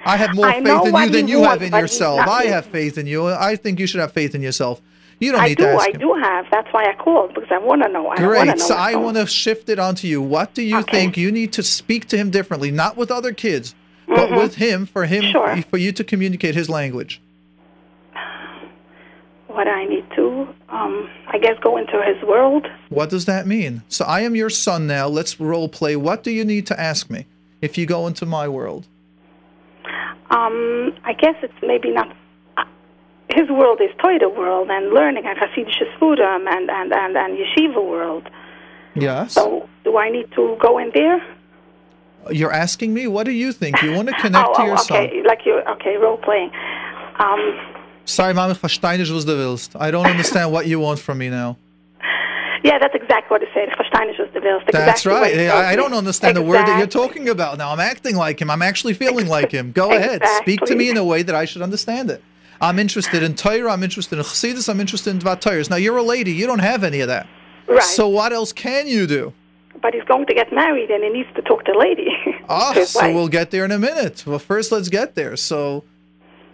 [0.06, 2.20] I have more I faith in you than you have in yourself.
[2.22, 2.54] I listening.
[2.54, 3.28] have faith in you.
[3.28, 4.82] I think you should have faith in yourself.
[5.20, 5.64] You don't I need do.
[5.64, 6.00] to ask I him.
[6.00, 6.46] do have.
[6.52, 8.08] That's why I called because I want to know.
[8.10, 8.48] I Great.
[8.48, 8.56] know.
[8.58, 10.22] So I want to shift it onto you.
[10.22, 12.70] What do you think you need to speak to him differently?
[12.70, 13.74] Not with other kids,
[14.08, 14.38] but Mhm.
[14.38, 15.62] with him for him Sure.
[15.72, 17.22] for you to communicate his language.
[19.56, 22.68] What I need to, um, I guess, go into his world.
[22.90, 23.84] What does that mean?
[23.88, 25.08] So I am your son now.
[25.08, 25.96] Let's role play.
[25.96, 27.26] What do you need to ask me
[27.62, 28.86] if you go into my world?
[30.30, 32.10] Um, I guess it's maybe not.
[32.58, 32.66] uh,
[33.30, 37.84] His world is Toida world and learning at Hasidic Sfudim and, and, and, and Yeshiva
[37.84, 38.28] world.
[38.96, 39.34] Yes.
[39.34, 41.26] So do I need to go in there?
[42.32, 43.08] You're asking me.
[43.08, 43.82] What do you think?
[43.82, 44.98] You want to connect oh, to oh, your son?
[44.98, 46.52] okay, like you, okay, role playing.
[47.20, 47.42] Um,
[48.06, 49.76] Sorry, Mama, nicht, was du willst.
[49.76, 51.58] I don't understand what you want from me now.
[52.64, 53.70] yeah, that's exactly what it said.
[53.70, 54.68] Nicht, was du willst.
[54.72, 55.50] That's Exactly right.
[55.50, 57.72] I, I don't understand the word that you're talking about now.
[57.72, 58.50] I'm acting like him.
[58.50, 59.72] I'm actually feeling like him.
[59.72, 60.22] Go ahead.
[60.38, 62.24] Speak to me in a way that I should understand it.
[62.62, 63.72] I'm interested in Torah.
[63.72, 64.70] I'm interested in Chassidus.
[64.70, 65.70] I'm interested in Dvat.
[65.70, 66.32] Now, you're a lady.
[66.32, 67.28] You don't have any of that.
[67.68, 67.84] Right.
[67.84, 69.34] So what else can you do?
[69.82, 72.08] But he's going to get married and he needs to talk to a lady.
[72.48, 73.14] Ah, so wife.
[73.16, 74.24] we'll get there in a minute.
[74.26, 75.36] Well, first, let's get there.
[75.36, 75.84] So,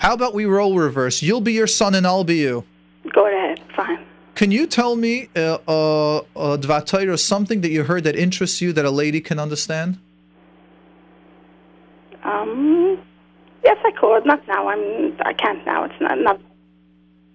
[0.02, 1.22] how about we roll reverse?
[1.22, 2.66] You'll be your son and I'll be you.
[3.14, 4.04] Go ahead, fine.
[4.34, 8.84] Can you tell me, uh, uh, uh, something that you heard that interests you that
[8.84, 10.00] a lady can understand?
[12.24, 13.00] Um,
[13.64, 14.26] yes, I could.
[14.26, 14.70] Not now.
[14.70, 15.16] I'm.
[15.24, 15.84] I can't now.
[15.84, 16.18] It's not.
[16.18, 16.42] not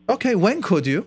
[0.09, 1.07] Okay, when could you?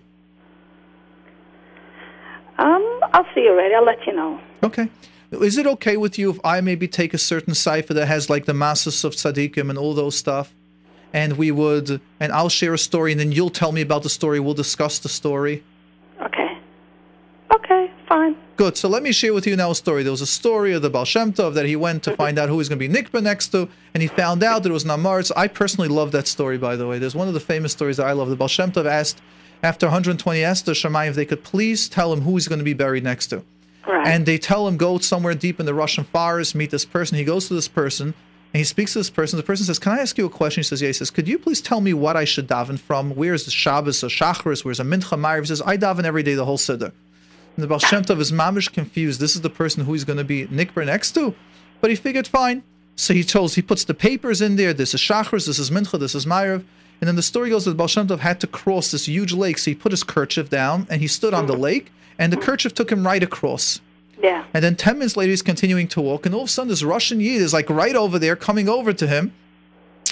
[2.58, 3.76] Um, I'll see you already.
[3.76, 4.40] I'll let you know.
[4.64, 4.90] Okay.
[5.32, 8.46] Is it okay with you if I maybe take a certain sefer that has like
[8.46, 10.54] the masses of tzaddikim and all those stuff,
[11.14, 14.10] and we would, and I'll share a story, and then you'll tell me about the
[14.10, 14.40] story.
[14.40, 15.64] We'll discuss the story.
[16.22, 16.58] Okay.
[17.56, 18.36] Okay, fine.
[18.58, 18.78] Good.
[18.78, 20.04] So let me share with you now a story.
[20.04, 22.50] There was a story of the Baal Shem Tov that he went to find out
[22.50, 24.86] who he's going to be Nikba next to, and he found out that it was
[24.86, 25.32] Namaritz.
[25.36, 27.00] I personally love that story, by the way.
[27.00, 28.30] There's one of the famous stories that I love.
[28.30, 29.22] The Baal Shem Tov asked,
[29.64, 32.74] after 120, asked the if they could please tell him who he's going to be
[32.74, 33.44] buried next to.
[33.88, 34.08] Right.
[34.08, 37.18] And they tell him, go somewhere deep in the Russian forest, meet this person.
[37.18, 38.14] He goes to this person,
[38.52, 39.38] and he speaks to this person.
[39.38, 40.62] The person says, Can I ask you a question?
[40.62, 40.88] He says, Yeah.
[40.88, 43.12] He says, Could you please tell me what I should daven from?
[43.12, 44.66] Where's the Shabbos, a Shachris?
[44.66, 45.42] Where's a Mincha Ma'ariv?
[45.42, 46.92] He says, I daven every day, the whole Siddur.
[47.56, 49.20] And the Baal Shem Tov is mamish confused.
[49.20, 51.36] This is the person who he's going to be Nikber next to.
[51.82, 52.64] But he figured, fine.
[52.96, 54.74] So he tells, he puts the papers in there.
[54.74, 56.64] This is Shachris, this is Mincha, this is Ma'ariv.
[57.02, 59.58] And then the story goes that Baal Shem Tov had to cross this huge lake.
[59.58, 62.74] So he put his kerchief down and he stood on the lake, and the kerchief
[62.74, 63.80] took him right across.
[64.22, 64.46] Yeah.
[64.54, 66.84] And then 10 minutes later, he's continuing to walk, and all of a sudden, this
[66.84, 69.34] Russian Yid is like right over there, coming over to him.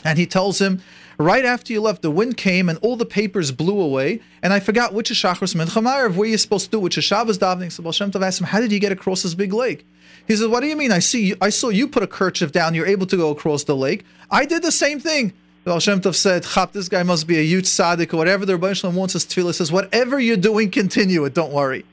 [0.04, 0.82] And he tells him,
[1.20, 4.22] Right after you left, the wind came and all the papers blew away.
[4.44, 7.40] And I forgot which is Mincha Ma'ariv, where you're supposed to do, which is Shabbos
[7.40, 7.72] davening.
[7.72, 9.86] So Baal Tov asked him, How did you get across this big lake?
[10.28, 10.92] He says, What do you mean?
[10.92, 11.30] I see.
[11.30, 12.76] you, I saw you put a kerchief down.
[12.76, 14.06] You're able to go across the lake.
[14.30, 15.34] I did the same thing.
[15.66, 18.76] Baal Tov said, Chap, this guy must be a huge tzaddik or whatever the Ribbono
[18.76, 19.56] Shel Olam wants his tefillah.
[19.56, 21.34] says, Whatever you're doing, continue it.
[21.34, 21.84] Don't worry.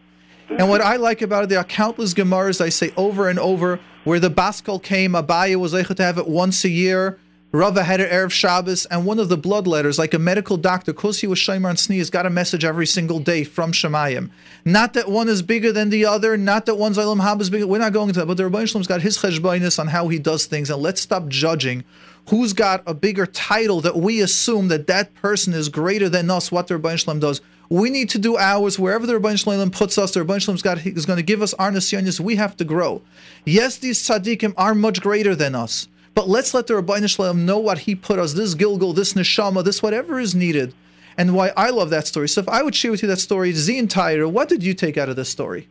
[0.49, 3.81] And what I like about it, there are countless Gemaras I say over and over
[4.05, 7.19] where the Bas Kol came, Abaye was able to have it once a year.
[7.53, 10.93] Rava had it Erev Shabbos, and one of the blood letters, like a medical doctor,
[10.93, 14.31] because he was Shemar and Sneeze, got a message every single day from Shemayim.
[14.65, 17.69] Not that one is bigger than the other, not that one's Olam Haba is bigger.
[17.69, 20.09] We're not going into that, but the Ribbono Shel Olam's got his cheshbainis on how
[20.09, 21.85] he does things, and let's stop judging
[22.29, 26.51] who's got a bigger title that we assume that that person is greater than us,
[26.51, 27.41] what the Ribbono Shel Olam does.
[27.71, 30.13] We need to do ours wherever the Ribbono Shel Olam puts us.
[30.13, 32.21] The Ribbono Shel Olam's is going to give us our nisyonis.
[32.21, 33.03] We have to grow.
[33.45, 37.45] Yes, these tzaddikim are much greater than us, but let's let the Ribbono Shel Olam
[37.45, 38.35] know what he put us.
[38.35, 40.75] This gilgul, this neshama, this whatever is needed,
[41.17, 42.29] and why I love that story.
[42.29, 44.99] So if I would share with you that story, the entire, what did you take
[44.99, 45.69] out of this story?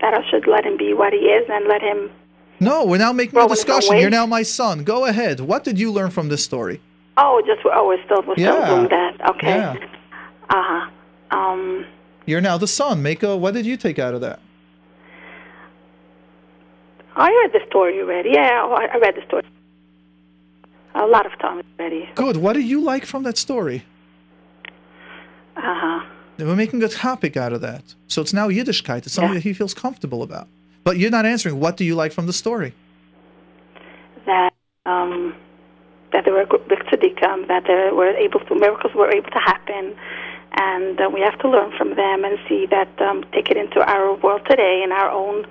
[0.00, 2.10] That I should let him be what he is and let him.
[2.60, 3.98] No, we're now making Well, a discussion.
[3.98, 4.84] You're now my son.
[4.84, 5.40] Go ahead.
[5.40, 6.80] What did you learn from this story?
[7.16, 9.20] Oh, just oh, we're still we're still doing that.
[9.30, 9.48] Okay.
[9.48, 9.76] Yeah.
[10.50, 10.90] Uh huh.
[11.30, 11.86] Um.
[12.26, 13.02] You're now the son.
[13.02, 13.36] Make a.
[13.36, 14.40] What did you take out of that?
[17.14, 18.30] I heard the story already.
[18.30, 19.42] Yeah, oh, I read the story
[20.94, 22.08] a lot of times already.
[22.14, 22.36] Good.
[22.36, 23.84] What do you like from that story?
[25.56, 26.06] Uh huh.
[26.38, 27.94] We're making a topic out of that.
[28.08, 28.98] So it's now Yiddishkeit.
[28.98, 30.48] It's something that he feels comfortable about.
[30.82, 31.60] But you're not answering.
[31.60, 32.74] What do you like from the story?
[34.26, 34.52] That
[34.86, 35.34] um,
[36.12, 39.94] that there were big tzaddikim, that there were able to miracles were able to happen,
[40.52, 43.80] and uh, we have to learn from them and see that um, take it into
[43.80, 45.46] our world today in our own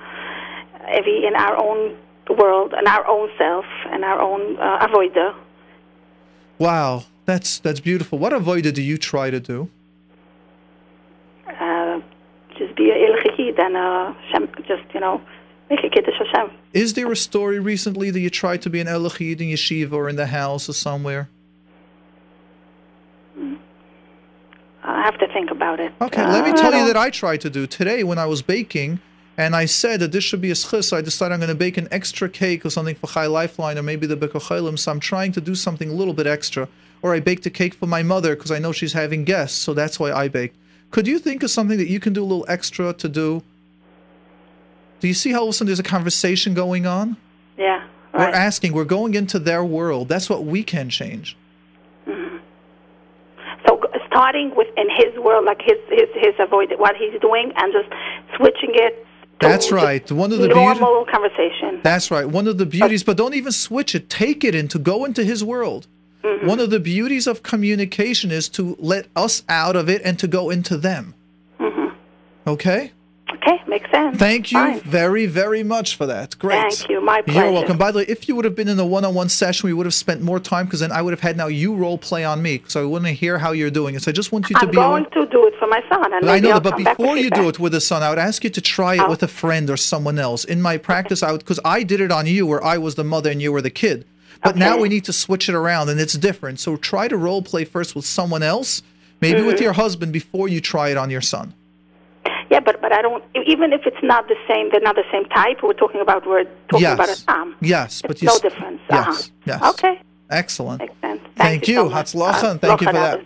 [0.87, 1.97] every in our own
[2.29, 5.35] world and our own self and our own uh, avoida.
[6.59, 8.19] Wow, that's that's beautiful.
[8.19, 9.69] What avoida do you try to do?
[11.47, 11.99] Uh,
[12.57, 13.11] just be a
[13.59, 14.13] and uh,
[14.67, 15.21] just you know
[15.71, 16.55] make a kiddush Hashem.
[16.73, 20.09] Is there a story recently that you tried to be an Elachid in yeshiva or
[20.09, 21.29] in the house or somewhere?
[23.35, 23.55] Hmm.
[24.83, 25.93] I have to think about it.
[26.01, 28.41] Okay, let me uh, tell you that I tried to do today when I was
[28.41, 28.99] baking,
[29.37, 30.85] and I said that this should be a schis.
[30.85, 33.77] So I decided I'm going to bake an extra cake or something for Chai Lifeline
[33.77, 34.77] or maybe the Bekochelim.
[34.77, 36.67] So I'm trying to do something a little bit extra.
[37.01, 39.73] Or I baked a cake for my mother because I know she's having guests, so
[39.73, 40.57] that's why I baked.
[40.91, 43.41] Could you think of something that you can do a little extra to do?
[45.01, 47.17] Do you see how all of a sudden there's a conversation going on?
[47.57, 47.83] Yeah.
[48.13, 48.29] Right.
[48.29, 50.07] We're asking, we're going into their world.
[50.07, 51.35] That's what we can change.
[53.67, 57.73] So starting with in his world, like his his his avoid what he's doing, and
[57.73, 57.89] just
[58.35, 59.05] switching it.
[59.39, 60.09] That's right.
[60.11, 61.79] One of the beauty- normal conversation.
[61.83, 62.27] That's right.
[62.27, 64.09] One of the beauties, but don't even switch it.
[64.09, 65.87] Take it into go into his world.
[66.23, 66.47] Mm-hmm.
[66.47, 70.27] One of the beauties of communication is to let us out of it and to
[70.27, 71.15] go into them.
[72.47, 72.91] Okay?
[73.43, 74.17] Okay, makes sense.
[74.17, 74.79] Thank you Mm-hmm.
[74.79, 74.81] Fine.
[74.81, 76.37] very, very much for that.
[76.37, 76.61] Great.
[76.73, 77.01] Thank you.
[77.01, 77.39] My pleasure.
[77.45, 77.77] You're welcome.
[77.77, 79.93] By the way, if you would have been in a one-on-one session, we would have
[79.95, 82.61] spent more time because then I would have had now you role play on me,
[82.67, 84.03] so I want to hear how you're doing it.
[84.03, 85.05] So I just want you to be I'm be.
[85.15, 87.49] going to do it for my son, and I know I'll but before you do
[87.49, 89.77] it with a son, I would ask you to try it with a friend or
[89.77, 90.43] someone else.
[90.43, 93.03] In my practice, I would because I did it on you, where I was the
[93.03, 94.05] mother and you were the kid.
[94.43, 96.59] But now we need to switch it around, and it's different.
[96.59, 98.81] So try to role play first with someone else,
[99.19, 99.61] maybe with Mhm.
[99.61, 101.53] your husband, before you try it on your son.
[102.51, 103.23] Yeah, but but I don't.
[103.53, 105.63] Even if it's not the same, they're not the same type.
[105.63, 107.55] We're talking about we're talking yes, about a Sam.
[107.61, 108.81] yes, but you no s- difference.
[108.89, 109.21] Yes, Uh-huh.
[109.45, 109.73] yes.
[109.73, 110.01] Okay.
[110.29, 110.81] Excellent.
[111.01, 112.15] Thank, Thank, you you, so much.
[112.15, 113.21] Uh, and thank you for that.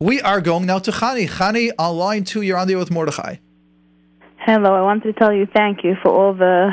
[0.00, 1.28] We are going now to Chani.
[1.28, 3.36] Chani, on line two, you're on the air with Mordechai.
[4.38, 6.70] Hello, I wanted to tell you thank you for all the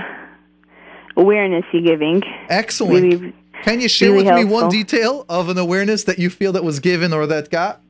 [1.17, 2.21] awareness you're giving.
[2.49, 3.03] Excellent.
[3.13, 3.33] Really,
[3.63, 6.63] Can you share really with me one detail of an awareness that you feel that
[6.63, 7.81] was given or that got?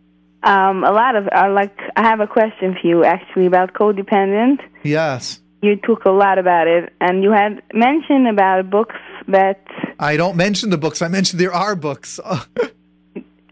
[0.46, 4.60] Um, a lot of uh, like I have a question for you actually about codependent.
[4.84, 5.42] Yes.
[5.64, 8.96] You talk a lot about it, and you had mentioned about books
[9.28, 9.66] that.
[10.00, 11.02] I don't mention the books.
[11.02, 12.20] I mentioned there are books.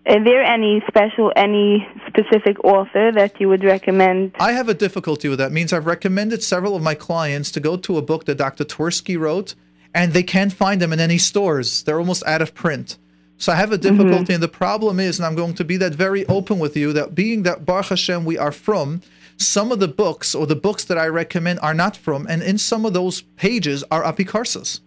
[0.06, 4.34] Are there any special, any specific author that you would recommend?
[4.38, 5.52] I have a difficulty with that.
[5.52, 8.66] It means I've recommended several of my clients to go to a book that Dr.
[8.66, 9.56] Twerski wrote,
[9.96, 11.84] and they can't find them in any stores.
[11.84, 12.98] They're almost out of print.
[13.44, 13.98] So I have a mm-hmm.
[13.98, 16.94] difficulty, and the problem is, and I'm going to be that very open with you,
[16.94, 19.02] that being that Baruch Hashem we are from,
[19.36, 22.58] some of the books or the books that I recommend are not from, and in
[22.58, 24.80] some of those pages are apikarsas.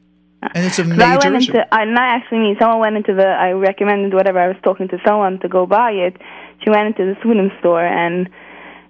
[0.54, 1.52] And it's a 'Cause I went issue.
[1.52, 2.56] into, I not actually me.
[2.58, 3.26] Someone went into the.
[3.26, 4.38] I recommended whatever.
[4.38, 6.16] I was talking to someone to go buy it.
[6.62, 8.28] She went into the Sweden store and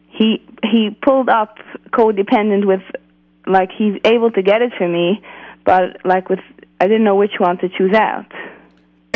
[0.08, 1.58] he he pulled up
[1.90, 2.82] codependent with,
[3.46, 5.22] like he's able to get it for me,
[5.64, 6.42] but like with
[6.80, 8.30] I didn't know which one to choose out.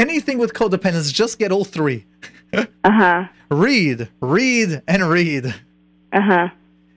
[0.01, 2.07] Anything with codependence, just get all three.
[2.83, 3.25] Uh huh.
[3.51, 5.47] Read, read, and read.
[6.13, 6.49] Uh huh.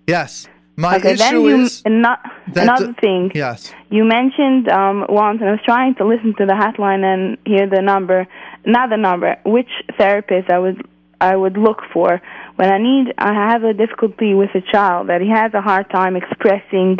[0.07, 0.47] Yes.
[0.75, 3.31] My okay, issue you is that another thing.
[3.35, 3.71] Yes.
[3.91, 7.69] You mentioned um, once, and I was trying to listen to the hotline and hear
[7.69, 8.25] the number,
[8.65, 9.69] not the number, which
[9.99, 10.88] therapist I would
[11.21, 12.19] I would look for
[12.55, 13.13] when I need.
[13.19, 16.97] I have a difficulty with a child that he has a hard time expressing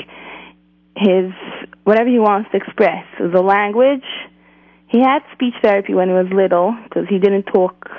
[0.95, 1.31] his
[1.84, 3.05] whatever he wants to express.
[3.19, 4.05] The language.
[4.93, 7.89] He had speech therapy when he was little because he didn't talk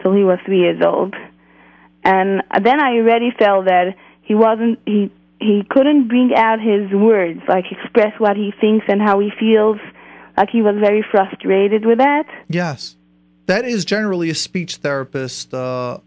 [0.00, 1.14] till he was three years old,
[2.04, 5.10] and then I already felt that he wasn't he
[5.40, 9.78] he couldn't bring out his words like express what he thinks and how he feels
[10.36, 12.94] like he was very frustrated with that Yes.
[13.46, 15.98] That is generally a speech therapist uh,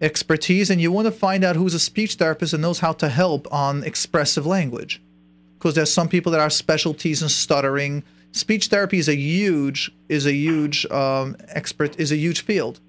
[0.00, 3.08] expertise, and you want to find out who's a speech therapist and knows how to
[3.08, 5.00] help on expressive language.
[5.54, 8.02] Because there's some people that are specialties in stuttering.
[8.32, 12.80] Speech therapy is a huge is a huge um, expert is a huge field.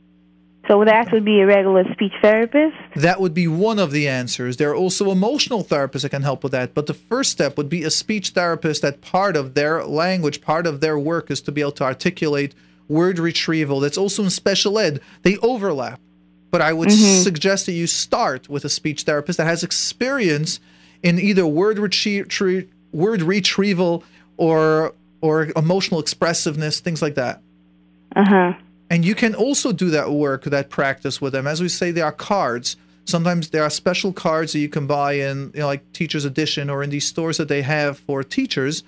[0.68, 4.57] so that would be a regular speech therapist That would be one of the answers.
[4.57, 6.74] There are also emotional therapists that can help with that.
[6.74, 10.68] But the first step would be a speech therapist that part of their language, part
[10.68, 12.53] of their work is to be able to articulate
[12.88, 13.80] word retrieval.
[13.80, 14.99] That's also in special ed.
[15.24, 15.99] They overlap.
[16.52, 17.24] But I would Mhm.
[17.24, 20.60] suggest that you start with a speech therapist that has experience
[21.02, 24.03] in either word retrie- word retrieval
[24.38, 27.41] or or emotional expressiveness, things like that.
[28.16, 28.54] uh-huh
[28.90, 31.46] And you can also do that work, that practice with them.
[31.48, 32.76] As we say, there are cards.
[33.06, 36.70] Sometimes there are special cards that you can buy in, you know, like Teacher's Edition
[36.70, 38.84] or in these stores that they have for teachers.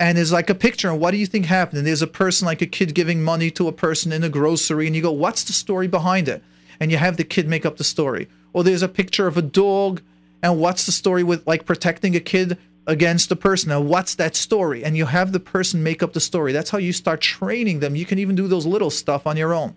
[0.00, 1.78] And there's like a picture, and what do you think happened?
[1.78, 4.86] And there's a person, like a kid, giving money to a person in a grocery,
[4.86, 6.42] and you go, "What's the story behind it?"
[6.80, 8.26] And you have the kid make up the story.
[8.52, 10.00] Or there's a picture of a dog,
[10.42, 13.70] and what's the story with like protecting a kid against the person?
[13.70, 14.84] Now, what's that story?
[14.84, 16.52] And you have the person make up the story.
[16.52, 17.96] That's how you start training them.
[17.96, 19.74] You can even do those little stuff on your own.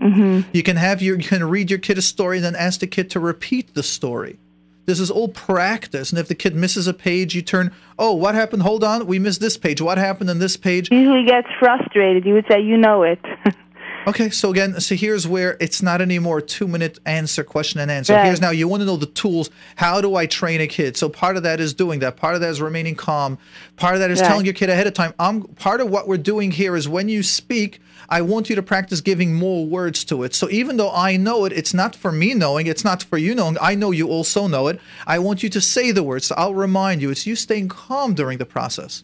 [0.00, 0.48] mm-hmm.
[0.52, 2.86] You can have your you can read your kid a story and then ask the
[2.86, 4.38] kid to repeat the story.
[4.84, 6.10] This is all practice.
[6.10, 8.62] And if the kid misses a page, you turn, oh, what happened?
[8.62, 9.80] Hold on, we missed this page.
[9.80, 10.92] What happened in this page?
[10.92, 13.18] usually gets frustrated you would say you know it
[14.08, 18.14] Okay, so again, so here's where it's not anymore two minute answer, question and answer.
[18.14, 18.26] Right.
[18.26, 19.50] Here's now you want to know the tools.
[19.74, 20.96] How do I train a kid?
[20.96, 22.16] So part of that is doing that.
[22.16, 23.36] Part of that is remaining calm.
[23.74, 24.28] Part of that is Right.
[24.28, 25.12] telling your kid ahead of time.
[25.18, 28.62] I'm part of what we're doing here is when you speak, I want you to
[28.62, 30.36] practice giving more words to it.
[30.36, 33.34] So even though I know it, it's not for me knowing, it's not for you
[33.34, 33.56] knowing.
[33.60, 34.78] I know you also know it.
[35.04, 36.26] I want you to say the words.
[36.26, 37.10] So I'll remind you.
[37.10, 39.02] It's you staying calm during the process.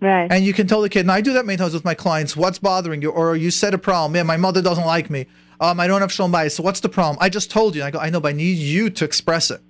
[0.00, 1.94] Right And you can tell the kid, and I do that many times with my
[1.94, 3.10] clients, what's bothering you?
[3.10, 4.12] Or you said a problem.
[4.12, 5.26] Man, my mother doesn't like me.
[5.60, 6.52] Um, I don't have shalom bayis.
[6.52, 7.18] So what's the problem?
[7.20, 7.80] I just told you.
[7.82, 9.60] And I go, I know, but I need you to express it.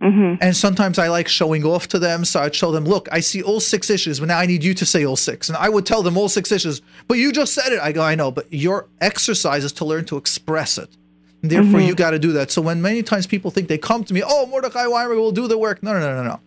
[0.00, 0.42] mm-hmm.
[0.42, 2.24] And sometimes I like showing off to them.
[2.24, 4.72] So I'd show them, look, I see all six issues, but now I need you
[4.74, 5.48] to say all six.
[5.50, 7.80] And I would tell them all six issues, but you just said it.
[7.80, 10.88] I go, I know, but your exercise is to learn to express it.
[11.42, 11.86] And therefore, Mhm.
[11.86, 12.50] you got to do that.
[12.50, 15.46] So when many times people think they come to me, oh, Mordechai Winberger will do
[15.48, 15.82] the work.
[15.82, 16.40] No, no, no, no, no.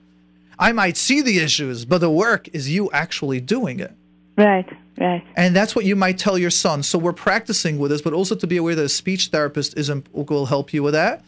[0.59, 3.93] I might see the issues, but the work is you actually doing it.
[4.37, 4.69] right
[4.99, 6.83] right And that's what you might tell your son.
[6.83, 9.91] So we're practicing with this, but also to be aware that a speech therapist is
[10.13, 11.23] will help you with that.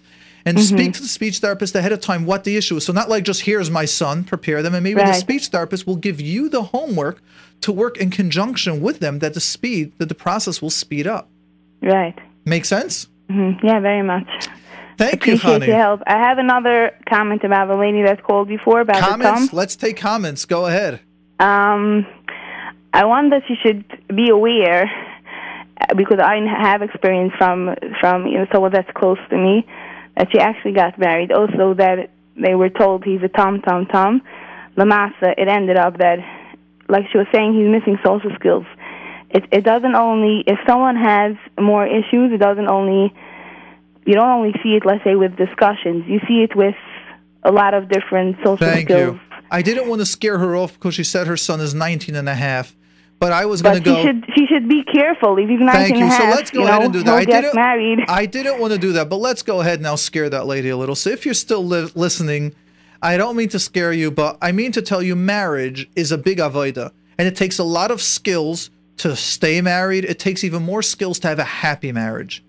[0.47, 2.85] And speak to the speech therapist ahead of time what the issue is.
[2.85, 5.95] So not like just here's my son, prepare them, and maybe the speech therapist will
[5.95, 7.23] give you the homework
[7.61, 11.27] to work in conjunction with them that the speed that the process will speed up.
[11.81, 13.07] right Make sense?
[13.27, 14.27] hmm yeah very much
[14.97, 15.67] Thank you, honey.
[15.67, 19.49] your help i have another comment about the lady that called before about the Comments?
[19.49, 20.45] thumb Let's take comments.
[20.45, 21.01] Go ahead.
[21.39, 22.05] Um,
[22.93, 23.85] I want that you should
[24.15, 24.89] be aware
[25.97, 29.67] because I have experience from from you know someone that's close to me
[30.15, 31.31] that she actually got married.
[31.31, 34.21] Also, that they were told he's a tom tom tom.
[34.77, 36.19] Lamasa, it ended up that,
[36.89, 38.65] like she was saying, he's missing social skills.
[39.29, 43.13] It it doesn't only if someone has more issues, it doesn't only
[44.05, 46.05] you don't only see it, let's say, with discussions.
[46.07, 46.75] You see it with
[47.43, 49.15] a lot of different social Thank skills.
[49.15, 49.19] you.
[49.51, 52.27] I didn't want to scare her off because she said her son is 19 and
[52.27, 52.75] a half.
[53.19, 53.95] But I was going to go.
[53.95, 55.37] she should she should be careful.
[55.37, 56.03] If he's 19 Thank you.
[56.03, 57.13] and a So half, let's go ahead know, and do that.
[57.15, 57.99] I didn't, married.
[58.09, 60.69] I didn't want to do that, but let's go ahead and now scare that lady
[60.69, 60.95] a little.
[60.95, 62.53] So if you're still li- listening,
[63.01, 66.17] I don't mean to scare you, but I mean to tell you marriage is a
[66.17, 66.91] big avoida.
[67.17, 70.03] And it takes a lot of skills to stay married.
[70.03, 72.43] It takes even more skills to have a happy marriage.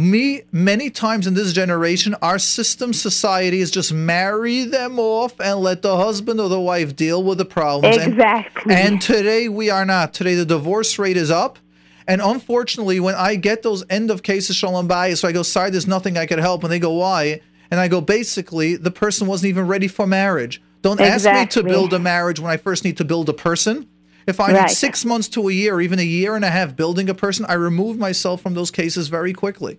[0.00, 5.60] Me, many times in this generation, our system society is just marry them off and
[5.60, 7.96] let the husband or the wife deal with the problems.
[7.96, 8.74] And- Exactly.
[8.74, 10.12] and today we are not.
[10.12, 11.58] Today the divorce rate is up.
[12.06, 15.70] And unfortunately, when I get those end of cases shalom bayis, so I go, sorry,
[15.70, 16.62] there's nothing I could help.
[16.62, 17.40] And they go, why?
[17.70, 20.60] And I go, basically, the person wasn't even ready for marriage.
[20.82, 23.88] Don't ask me to build a marriage when I first need to build a person.
[24.26, 24.60] If I Right.
[24.68, 27.14] need six months to a year, or even a year and a half building a
[27.14, 29.78] person, I remove myself from those cases very quickly.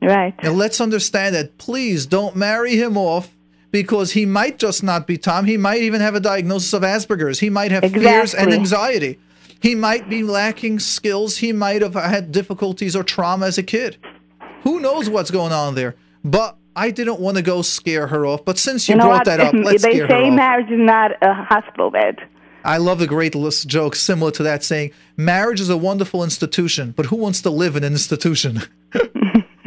[0.00, 0.34] Right.
[0.38, 1.58] And let's understand that.
[1.58, 3.34] Please don't marry him off
[3.70, 5.44] because he might just not be Tom.
[5.44, 7.40] He might even have a diagnosis of Asperger's.
[7.40, 9.18] He might have fears and anxiety.
[9.60, 11.38] He might be lacking skills.
[11.38, 13.96] He might have had difficulties or trauma as a kid.
[14.62, 15.96] Who knows what's going on there?
[16.24, 18.44] But I didn't want to go scare her off.
[18.44, 19.36] But since you, know brought what?
[19.36, 20.34] that up, let's they scare her say off.
[20.34, 22.18] marriage is not a hospital bed.
[22.64, 26.92] I love the great list joke similar to that saying, marriage is a wonderful institution,
[26.96, 28.62] but who wants to live in an institution?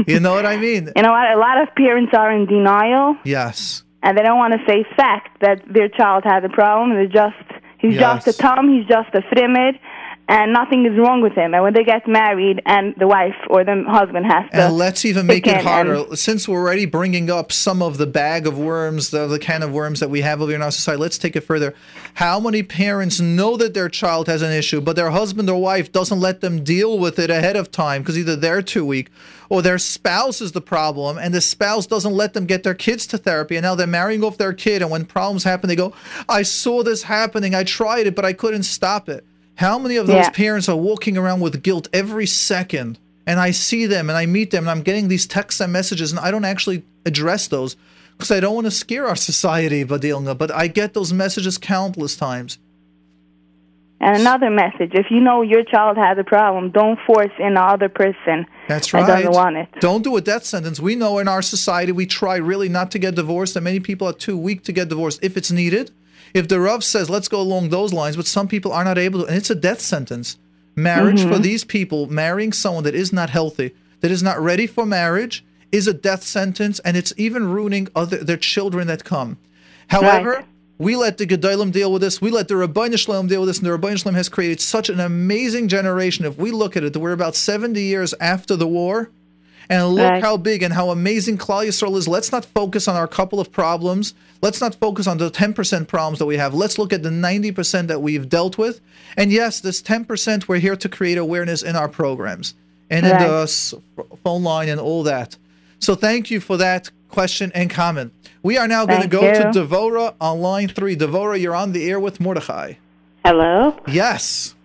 [0.08, 0.92] you know what I mean?
[0.96, 1.32] You know what?
[1.32, 3.84] A lot of parents are in denial, Yes.
[4.04, 6.92] and they don't want to say fact that their child has a problem.
[6.94, 7.36] They're just
[7.80, 8.26] he's Yes.
[8.26, 9.80] just a Tom, he's just a frimid,
[10.28, 11.54] and nothing is wrong with him.
[11.54, 15.04] And when they get married, and the wife or the husband has to, And let's
[15.04, 16.16] even make it harder.
[16.16, 19.72] Since we're already bringing up some of the bag of worms, the, the can of
[19.74, 21.74] worms that we have over in our society, let's take it further.
[22.14, 25.92] How many parents know that their child has an issue, but their husband or wife
[25.92, 29.10] doesn't let them deal with it ahead of time because either they're too weak
[29.52, 33.06] or their spouse is the problem and the spouse doesn't let them get their kids
[33.06, 35.94] to therapy and now they're marrying off their kid and when problems happen they go
[36.30, 39.26] i saw this happening i tried it but i couldn't stop it
[39.56, 40.30] how many of those Yeah.
[40.30, 42.98] parents are walking around with guilt every second
[43.28, 46.12] and I see them and I meet them and I'm getting these texts and messages
[46.12, 47.76] and I don't actually address those
[48.18, 52.16] because I don't want to scare our society, Badilna, but I get those messages countless
[52.16, 52.58] times.
[54.02, 57.62] And another message: if you know your child has a problem, don't force in the
[57.62, 59.08] other person That's that right.
[59.08, 59.70] doesn't want it.
[59.80, 60.80] Don't do a death sentence.
[60.80, 64.08] We know in our society we try really not to get divorced, and many people
[64.08, 65.92] are too weak to get divorced if it's needed.
[66.34, 69.22] If the Rav says, let's go along those lines, but some people are not able
[69.22, 70.38] to, and it's a death sentence.
[70.76, 71.42] Marriage for mm-hmm.
[71.42, 75.88] these people, marrying someone that is not healthy, that is not ready for marriage, is
[75.88, 79.38] a death sentence, and it's even ruining other their children that come.
[79.88, 80.46] However, Right.
[80.82, 82.20] We let the Gedolim deal with this.
[82.20, 84.30] We let the Ribbono Shel Olam deal with this, and the Ribbono Shel Olam has
[84.30, 86.26] created such an amazing generation.
[86.26, 89.12] If we look at it, we're about 70 years after the war,
[89.70, 90.24] and look Right.
[90.24, 92.08] how big and how amazing Klal Yisrael is.
[92.08, 94.16] Let's not focus on our couple of problems.
[94.42, 96.56] Let's not focus on the 10% problems that we have.
[96.56, 98.82] Let's look at the 90% that we've dealt with.
[99.16, 102.56] And yes, this 10%, we're here to create awareness in our programs
[102.90, 103.80] and in the
[104.24, 105.38] phone line and all that.
[105.78, 108.14] So thank you for that question and comment.
[108.44, 109.60] We are now going to Thank go to.
[109.60, 110.96] Devora on line three.
[110.96, 112.74] Devora, you're on the air with Mordechai.
[113.24, 113.78] Hello?
[113.88, 114.56] Yes.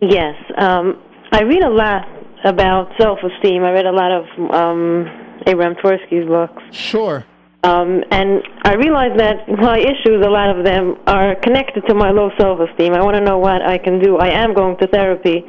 [0.00, 0.34] Yes.
[0.56, 1.02] Um,
[1.32, 2.08] I read a lot
[2.44, 3.62] about self esteem.
[3.62, 5.06] I read a lot of um,
[5.46, 6.62] Abraham Twerski's books.
[6.74, 7.26] Sure.
[7.62, 12.10] Um, and I realize that my issues, a lot of them, are connected to my
[12.10, 12.94] low self esteem.
[12.94, 14.16] I want to know what I can do.
[14.18, 15.44] I am going to therapy,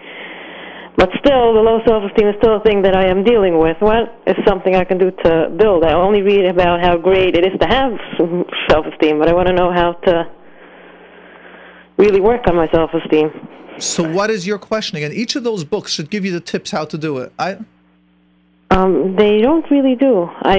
[0.97, 3.77] but still, the low self esteem is still a thing that I am dealing with.
[3.79, 5.83] What is something I can do to build?
[5.83, 7.91] I only read about how great it is to have
[8.69, 10.23] self esteem, but I want to know how to
[11.97, 13.29] really work on my self esteem.
[13.77, 15.13] So what is your question again?
[15.13, 17.31] Each of those books should give you the tips how to do it.
[17.37, 17.59] I
[18.71, 20.23] Um, they don't really do.
[20.41, 20.57] I,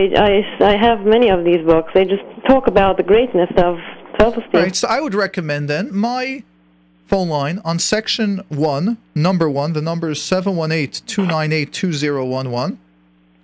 [0.60, 1.90] I, I have many of these books.
[1.94, 3.78] They just talk about the greatness of
[4.20, 4.50] self-esteem.
[4.54, 6.44] All right, so I would recommend then my
[7.08, 9.72] phone line on section one, number one.
[9.72, 12.78] The number is 718 298 2011.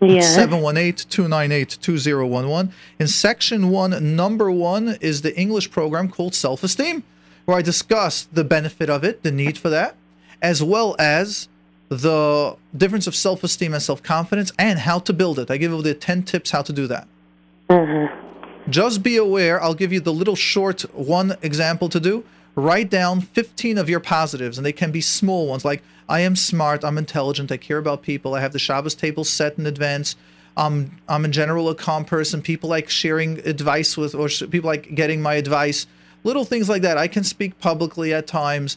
[0.03, 0.21] Yeah.
[0.21, 2.73] 718 298 2011.
[2.99, 7.03] In section one, number one is the English program called Self Esteem,
[7.47, 9.97] where I discuss the benefit of it, the need for that,
[10.43, 11.49] as well as
[11.89, 15.51] the difference of self esteem and self confidence and how to build it.
[15.51, 17.07] I give you the 10 tips how to do that.
[17.71, 18.71] Mm-hmm.
[18.71, 22.25] Just be aware, I'll give you the little short one example to do.
[22.57, 26.37] Write down 15 of your positives, and they can be small ones like, I am
[26.37, 26.85] smart.
[26.85, 27.51] I'm intelligent.
[27.51, 28.35] I care about people.
[28.35, 30.17] I have the Shabbos table set in advance.
[30.57, 32.43] Um, I'm in general a calm person.
[32.43, 35.87] People like sharing advice with, or people like getting my advice.
[36.23, 36.99] Little things like that.
[36.99, 38.77] I can speak publicly at times.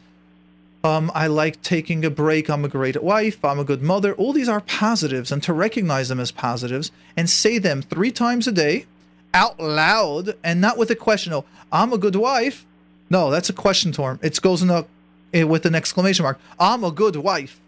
[0.83, 2.49] Um, I like taking a break.
[2.49, 3.43] I'm a great wife.
[3.43, 4.13] I'm a good mother.
[4.13, 8.47] All these are positives, and to recognize them as positives and say them three times
[8.47, 8.85] a day
[9.33, 11.33] out loud and not with a question.
[11.33, 12.65] Oh, I'm a good wife.
[13.09, 14.19] No, that's a question term.
[14.21, 14.85] It goes in a
[15.33, 16.39] eh, with an exclamation mark.
[16.59, 17.59] I'm a good wife.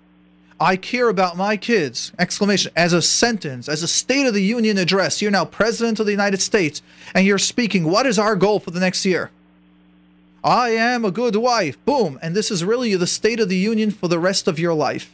[0.62, 2.12] I care about my kids!
[2.20, 5.22] Exclamation as a sentence, as a State of the Union address.
[5.22, 6.82] You're now President of the United States,
[7.16, 7.86] and you're speaking.
[7.86, 9.32] What is our goal for the next year?
[10.44, 11.84] I am a good wife.
[11.86, 12.20] Boom.
[12.22, 15.12] And this is really the State of the Union for the rest of your life.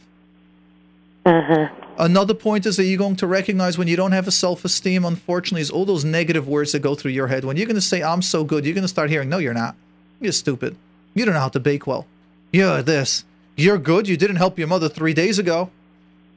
[1.24, 1.68] Uh-huh.
[1.98, 5.04] Another point is that you're going to recognize when you don't have a self esteem,
[5.04, 7.44] unfortunately, is all those negative words that go through your head.
[7.44, 9.54] When you're going to say, I'm so good, you're going to start hearing, No, you're
[9.54, 9.76] not.
[10.20, 10.76] You're stupid.
[11.14, 12.06] You don't know how to bake well.
[12.52, 13.24] You're this.
[13.56, 14.08] You're good.
[14.08, 15.70] You didn't help your mother three days ago.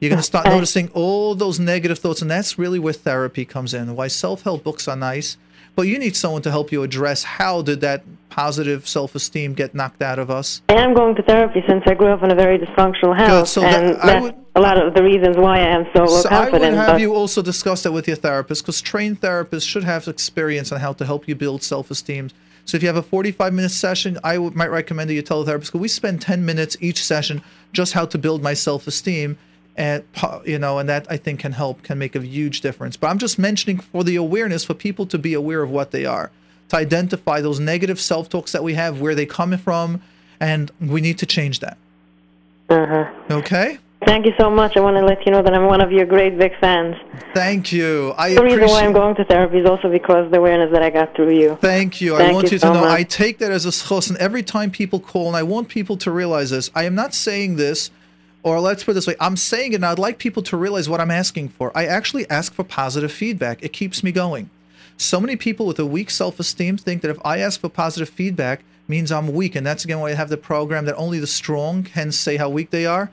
[0.00, 2.22] You're going to start noticing all those negative thoughts.
[2.22, 3.94] And that's really where therapy comes in.
[3.94, 5.36] Why self help books are nice
[5.76, 10.02] but you need someone to help you address how did that positive self-esteem get knocked
[10.02, 10.62] out of us.
[10.68, 13.60] I am going to therapy since I grew up in a very dysfunctional house, Good.
[13.60, 16.28] So and that, that's would, a lot of the reasons why I am so, so
[16.28, 19.84] I would have but you also discuss that with your therapist because trained therapists should
[19.84, 22.30] have experience on how to help you build self-esteem.
[22.64, 25.72] So if you have a 45-minute session, I might recommend that you tell the therapist
[25.72, 27.42] because we spend 10 minutes each session
[27.72, 29.38] just how to build my self-esteem
[29.76, 30.04] and
[30.44, 32.96] you know and that i think can help can make a huge difference.
[32.96, 36.04] But i'm just mentioning for the awareness for people to be aware of what they
[36.04, 36.30] are
[36.68, 40.02] to identify those negative self-talks that we have where they come from
[40.38, 41.76] and we need to change that.
[42.68, 43.10] Uh-huh.
[43.30, 44.76] okay Thank you so much.
[44.76, 46.96] I want to let you know that I'm one of your great big fans.
[47.34, 50.72] thank you i the reason why I'm going to therapy is also because the awareness
[50.72, 51.58] that I got through you.
[51.60, 52.16] Thank you.
[52.16, 52.98] I want you you, so to know much.
[52.98, 55.96] I take that as a schos, and every time people call, and I want people
[55.98, 56.70] to realize this.
[56.74, 57.90] I am not saying this,
[58.42, 60.88] or let's put it this way: I'm saying it, and I'd like people to realize
[60.88, 61.70] what I'm asking for.
[61.76, 63.62] I actually ask for positive feedback.
[63.62, 64.48] It keeps me going.
[64.96, 68.64] So many people with a weak self-esteem think that if I ask for positive feedback
[68.88, 71.84] means I'm weak, and that's again why I have the program that only the strong
[71.84, 73.10] can say how weak they are.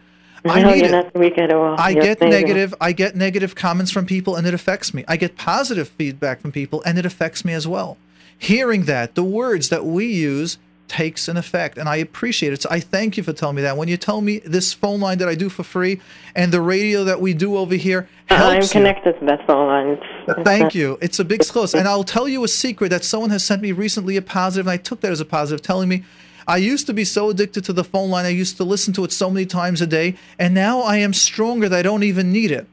[0.50, 0.92] I no, need it.
[0.92, 1.76] not weak at all.
[1.80, 2.74] I You're get negative.
[2.82, 5.04] I get negative comments from people, and it affects me.
[5.08, 7.98] I get positive feedback from people, and it affects me as well.
[8.38, 10.58] Hearing that, the words that we use
[10.88, 12.62] takes an effect, and I appreciate it.
[12.62, 13.76] So I thank you for telling me that.
[13.78, 16.00] When you tell me this phone line that I do for free,
[16.36, 18.80] and the radio that we do over here uh, I'm helps you.
[18.80, 19.88] connected to that phone line.
[19.94, 20.98] It's- uh, Thank you.
[21.02, 21.78] It's a big schos.
[21.78, 24.72] And I'll tell you a secret that someone has sent me recently a positive, and
[24.72, 26.04] I took that as a positive, telling me
[26.48, 28.26] I used to be so addicted to the phone line.
[28.26, 31.14] I used to listen to it so many times a day, and now I am
[31.14, 32.68] stronger that I don't even need it.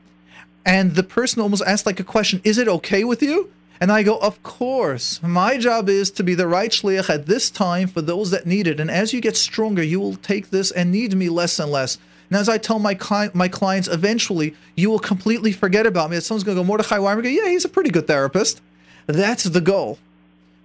[0.65, 3.51] And the person almost asked like a question, is it okay with you?
[3.81, 5.21] And I go, of course.
[5.23, 8.67] My job is to be the right shliach at this time for those that need
[8.67, 8.79] it.
[8.79, 11.99] And as you get stronger, you will take this and need me less and less.
[12.31, 16.17] And as I tell my client, my clients, eventually you will completely forget about me.
[16.17, 18.63] That someone's going to go, Mordechai Winberger, go, yeah, he's a pretty good therapist.
[19.07, 19.99] That's the goal.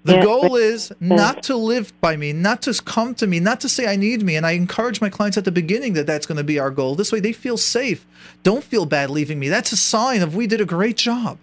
[0.06, 3.40] The Yeah, goal but- is not to live by me, not to come to me,
[3.40, 4.36] not to say I need me.
[4.38, 6.96] And I encourage my clients at the beginning that that's going to be our goal.
[6.96, 8.06] This way they feel safe.
[8.44, 9.50] Don't feel bad leaving me.
[9.50, 11.38] That's a sign of we did a great job.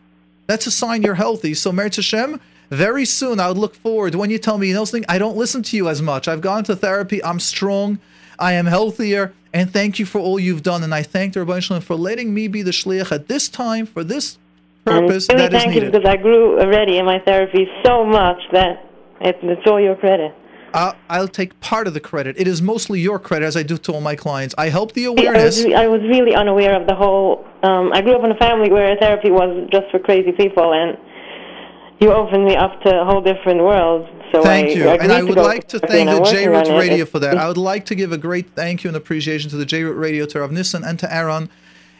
[0.47, 1.53] That's a sign you're healthy.
[1.55, 4.85] So, Meretz Hashem, very soon I would look forward when you tell me, you know,
[4.85, 6.27] something, I don't listen to you as much.
[6.27, 7.23] I've gone to therapy.
[7.23, 7.99] I'm strong.
[8.39, 9.33] I am healthier.
[9.53, 10.83] And thank you for all you've done.
[10.83, 13.49] And I thank the Ribbono Shel Olam for letting me be the shliach at this
[13.49, 14.39] time for this
[14.87, 15.93] purpose really that is needed.
[15.93, 18.85] because I grew already in my therapy so much that
[19.21, 20.33] it, it's all your credit.
[20.75, 22.37] I'll, I'll take part of the credit.
[22.39, 24.55] It is mostly your credit, as I do to all my clients.
[24.59, 25.65] I help the See, I was, awareness.
[25.65, 27.47] I was really unaware of the whole.
[27.63, 30.99] Um, I grew up in a family where therapy was just for crazy people, and
[32.01, 34.07] you opened me up to a whole different world.
[34.33, 34.89] So Thank I, you.
[34.89, 36.79] agreed And I would like to thank the J Root on it.
[36.79, 37.39] Radio for that.
[37.39, 39.95] I would like to give a great thank you and appreciation to the J Root
[39.95, 41.49] Radio, to Rav Nissan and to Aaron,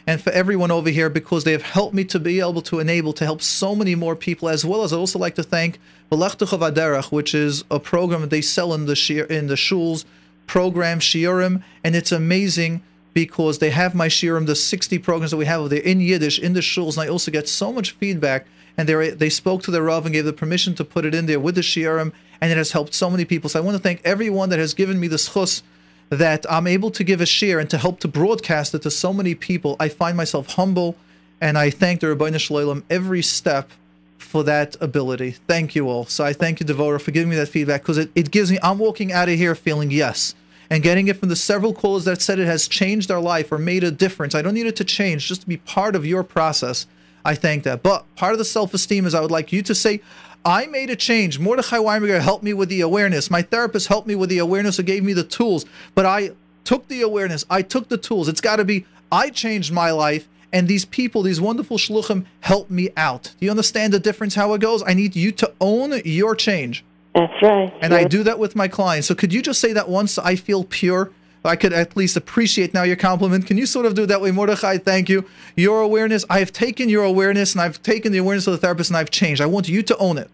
[0.07, 3.11] and for everyone over here because they have helped me to be able to enable
[3.11, 5.79] to help so many more people, as well as I'd also like to thank
[6.09, 10.05] Belachtuch Aderech, which is a program that they sell in the shir, in the shuls,
[10.47, 12.81] program Shiurim, and it's amazing
[13.13, 16.53] because they have my shiurim, the 60 programs that we have there in Yiddish in
[16.53, 18.47] the shuls, and I also get so much feedback.
[18.77, 21.25] And they they spoke to the Rav and gave the permission to put it in
[21.25, 23.49] there with the shiurim, and it has helped so many people.
[23.49, 25.63] So I want to thank everyone that has given me the schus
[26.09, 29.11] that I'm able to give a share and to help to broadcast it to so
[29.13, 29.75] many people.
[29.79, 30.95] I find myself humble,
[31.41, 33.69] and I thank the Ribbono Shel Olam every step
[34.17, 35.31] for that ability.
[35.31, 36.05] Thank you all.
[36.05, 38.57] So I thank you, Devora, for giving me that feedback because it, it gives me,
[38.61, 40.35] I'm walking out of here feeling yes.
[40.69, 43.57] And getting it from the several callers that said it has changed our life or
[43.57, 44.35] made a difference.
[44.35, 46.87] I don't need it to change, just to be part of your process.
[47.23, 47.83] I thank that.
[47.83, 50.01] But part of the self esteem is I would like you to say,
[50.47, 51.39] I made a change.
[51.39, 53.29] Mordechai Winberger helped me with the awareness.
[53.29, 55.65] My therapist helped me with the awareness and gave me the tools.
[55.93, 56.31] But I
[56.63, 58.29] took the awareness, I took the tools.
[58.29, 62.69] It's got to be I changed my life, and these people, these wonderful shluchim, help
[62.69, 63.33] me out.
[63.37, 64.35] Do you understand the difference?
[64.35, 64.83] How it goes?
[64.83, 66.85] I need you to own your change.
[67.13, 67.73] That's right.
[67.81, 69.07] And I do that with my clients.
[69.07, 71.11] So could you just say that once I feel pure?
[71.43, 73.47] I could at least appreciate now your compliment.
[73.47, 74.77] Can you sort of do it that way, Mordechai?
[74.77, 75.25] Thank you.
[75.55, 78.89] Your awareness, I have taken your awareness and I've taken the awareness of the therapist
[78.89, 79.41] and I've changed.
[79.41, 80.29] I want you to own it.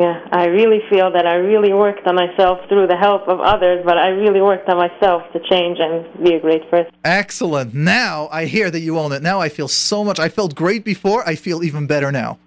[0.00, 3.82] Yeah, I really feel that I really worked on myself through the help of others,
[3.84, 6.92] but I really worked on myself to change and be a great person.
[7.04, 7.74] Excellent.
[7.74, 9.22] Now I hear that you own it.
[9.22, 10.20] Now I feel so much.
[10.20, 11.28] I felt great before.
[11.28, 12.38] I feel even better now.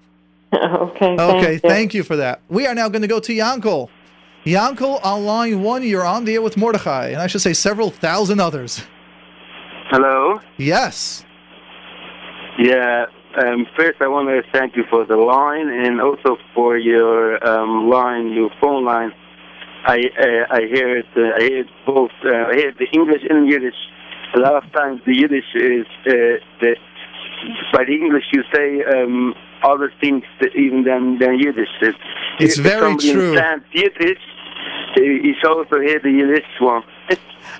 [0.54, 1.16] okay.
[1.20, 1.70] Okay, thank you.
[1.70, 2.42] thank you for that.
[2.48, 3.90] We are now going to go to Yankel.
[4.46, 7.92] Yankel, on line one, you're on the air with Mordechai, and I should say several
[7.92, 8.82] thousand others.
[9.90, 10.40] Hello.
[10.58, 11.26] Yes.
[12.58, 13.06] Yeah.
[13.38, 17.90] Um, first, I want to thank you for the line and also for your um,
[17.90, 19.14] line, your phone line.
[19.86, 21.06] I uh, I hear it.
[21.16, 22.12] Uh, I hear it both.
[22.24, 23.76] Uh, I hear the English and Yiddish.
[24.36, 26.12] A lot of times the Yiddish is uh,
[26.60, 26.76] the
[27.74, 29.34] by the English you say um,
[29.64, 30.24] other things
[30.56, 31.70] even than than Yiddish.
[32.40, 33.34] It's if very true.
[33.72, 34.20] Yiddish,
[34.96, 36.84] he also hear the Yiddish one.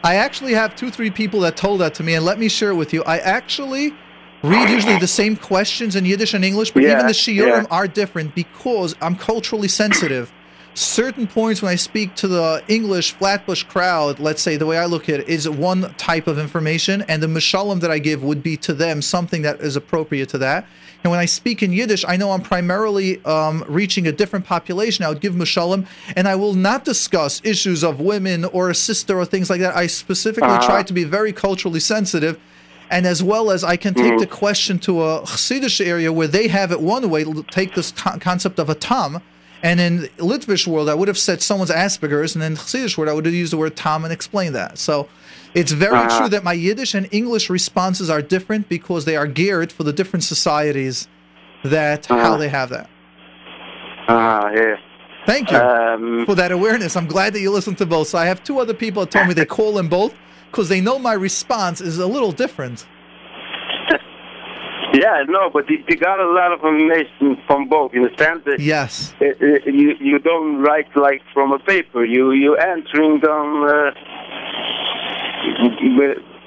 [0.04, 2.72] I actually have two, three people that told that to me, and let me share
[2.72, 3.04] it with you.
[3.04, 3.94] I actually
[4.44, 7.66] read usually the same questions in Yiddish and English, but Yeah, even the shiurim yeah.
[7.70, 10.32] are different because I'm culturally sensitive.
[10.74, 14.86] Certain points when I speak to the English Flatbush crowd, let's say the way I
[14.86, 18.42] look at it is one type of information, and the mishalim that I give would
[18.42, 20.66] be to them something that is appropriate to that.
[21.04, 25.04] And when I speak in Yiddish, I know I'm primarily um, reaching a different population.
[25.04, 29.18] I would give mishalim, and I will not discuss issues of women or a sister
[29.20, 29.76] or things like that.
[29.76, 30.66] I specifically Uh-huh.
[30.66, 32.40] try to be very culturally sensitive
[32.92, 34.20] and as well as I can take Mhm.
[34.20, 38.20] the question to a Chassidish area where they have it one way, take this co-
[38.20, 39.22] concept of a tam,
[39.64, 43.14] and in Litvish world I would have said someone's Asperger's, and in Chassidish world I
[43.14, 44.78] would have used the word tam and explained that.
[44.78, 45.08] So
[45.56, 46.18] it's very Uh-huh.
[46.20, 49.94] true that my Yiddish and English responses are different because they are geared for the
[49.94, 51.08] different societies
[51.64, 52.38] that how Uh-huh.
[52.38, 52.88] they have that.
[54.08, 54.76] Ah, yeah.
[55.28, 56.96] Thank you Um, for that awareness.
[56.98, 58.08] I'm glad that you listened to both.
[58.08, 60.14] So I have two other people that told me they call them both
[60.52, 62.86] because they know my response is a little different.
[64.94, 67.94] Yeah, no, but you, you got a lot of information from both.
[67.94, 68.42] You understand?
[68.46, 69.14] that Yes.
[69.22, 72.04] uh, uh, you you don't write like from a paper.
[72.04, 73.92] You you answering them uh,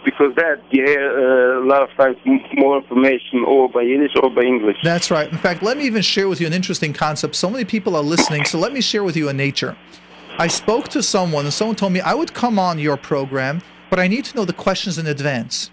[0.04, 2.16] because that you hear uh, a lot of times
[2.52, 4.76] more information or by Yiddish or by English.
[4.82, 5.30] That's right.
[5.32, 7.36] In fact, let me even share with you an interesting concept.
[7.36, 9.74] So many people are listening, so let me share with you a nature.
[10.38, 13.62] I spoke to someone, and someone told me I would come on your program,
[13.94, 15.70] but I need to know the questions in advance.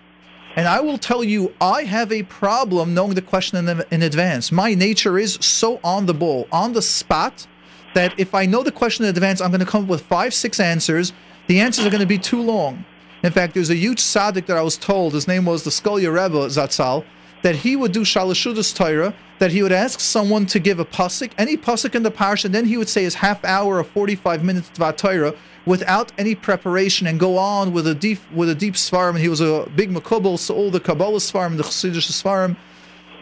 [0.56, 4.52] And I will tell you, I have a problem knowing the question in, in advance.
[4.52, 7.48] My nature is so on the ball, on the spot,
[7.96, 10.36] that if I know the question in advance, I'm going to come up with five,
[10.36, 11.14] six answers.
[11.48, 12.86] The answers are going to be too long.
[13.24, 16.14] In fact, there's a huge tzaddik that I was told, his name was the Skolya
[16.14, 17.04] Rebbe Zatzal,
[17.44, 21.32] that he would do Shalashudas Torah, that he would ask someone to give a pasuk,
[21.38, 24.44] any pasuk in the parish, and then he would say his half hour or 45
[24.44, 25.34] minutes Tvat Torah
[25.66, 29.18] without any preparation and go on with a deep with a deep svarim.
[29.18, 32.58] He was a big makubal, so all the Kabbalah svarim, the Chassidish svarim,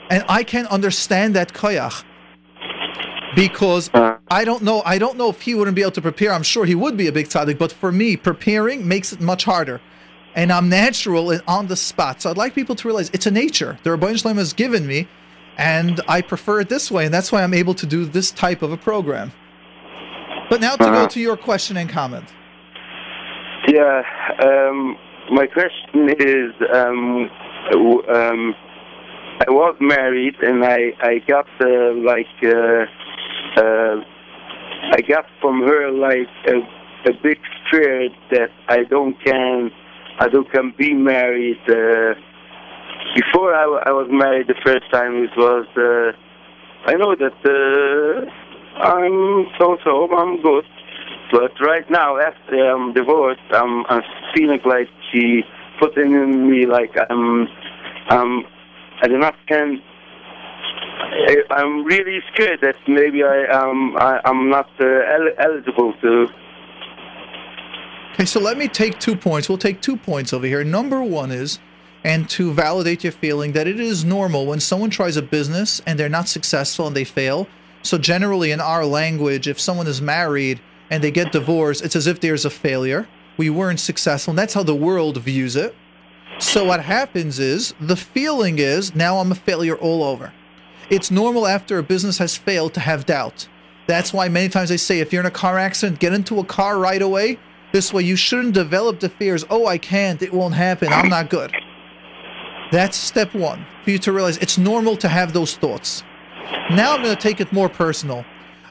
[0.10, 2.04] and I can understand that koyach
[3.36, 4.82] because I don't know.
[4.86, 6.34] I don't know if he wouldn't be able to prepare.
[6.34, 9.46] I'm sure he would be a big tzaddik, but for me, preparing makes it much
[9.46, 9.82] harder.
[10.36, 12.22] And I'm natural and on the spot.
[12.22, 13.78] So I'd like people to realize it's a nature.
[13.84, 15.08] The Ribbono Shel Olam has given me,
[15.58, 18.62] and I prefer it this way, and that's why I'm able to do this type
[18.62, 19.32] of a program.
[20.50, 21.08] But now to go Uh-huh.
[21.08, 22.26] to your question and comment.
[23.68, 24.02] Yeah,
[24.44, 24.98] um,
[25.32, 27.30] my question is, um,
[28.10, 28.56] um,
[29.48, 32.86] I was married and I I got uh, like uh,
[33.62, 33.96] uh,
[34.98, 36.58] I got from her like a,
[37.10, 37.40] a big
[37.70, 39.72] fear that I don't can
[40.20, 41.62] I don't can be married.
[41.68, 42.14] Uh,
[43.16, 46.12] before I, I was married the first time, it was uh,
[46.90, 50.66] I know that uh, I'm so so I'm good.
[51.32, 54.02] But right now, after I'm divorced, I'm, I'm
[54.36, 55.44] feeling like she
[55.80, 57.48] put in me like I'm,
[58.10, 58.44] I'm,
[59.02, 59.82] I do not can.
[61.02, 66.28] I, I'm really scared that maybe I am I, I'm not uh, el- eligible to.
[68.20, 69.48] Okay, so let me take two points.
[69.48, 70.62] We'll take two points over here.
[70.66, 71.58] Number one is,
[72.04, 75.98] and to validate your feeling that it is normal when someone tries a business and
[75.98, 77.48] they're not successful and they fail.
[77.82, 80.60] So generally, in our language, if someone is married
[80.90, 83.08] and they get divorced, it's as if there's a failure.
[83.38, 85.74] We weren't successful, and that's how the world views it.
[86.40, 90.34] So what happens is the feeling is now I'm a failure all over.
[90.90, 93.48] It's normal after a business has failed to have doubt.
[93.88, 96.44] That's why many times they say if you're in a car accident, get into a
[96.44, 97.40] car right away
[97.72, 99.46] This way, you shouldn't develop the fears.
[99.50, 100.22] Oh, I can't.
[100.22, 100.92] It won't happen.
[100.92, 101.52] I'm not good.
[102.72, 106.04] That's step one for you to realize it's normal to have those thoughts.
[106.72, 108.26] Now I'm going to take it more personal.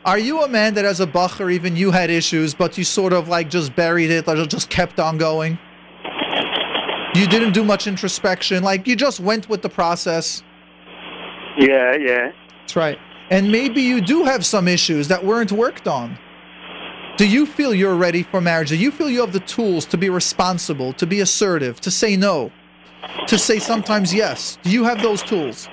[0.05, 3.13] Are you a man that as a bacher, even you had issues, but you sort
[3.13, 5.59] of like just buried it, like just kept on going?
[7.15, 10.43] You didn't do much introspection, like you just went with the process.
[11.57, 12.33] Yeah, yeah.
[12.61, 12.99] That's right.
[13.31, 16.17] And maybe you do have some issues that weren't worked on.
[17.19, 18.69] Do you feel you're ready for marriage?
[18.69, 22.17] Do you feel you have the tools to be responsible, to be assertive, to say
[22.17, 22.53] no,
[23.27, 24.57] to say sometimes yes?
[24.63, 25.69] Do you have those tools?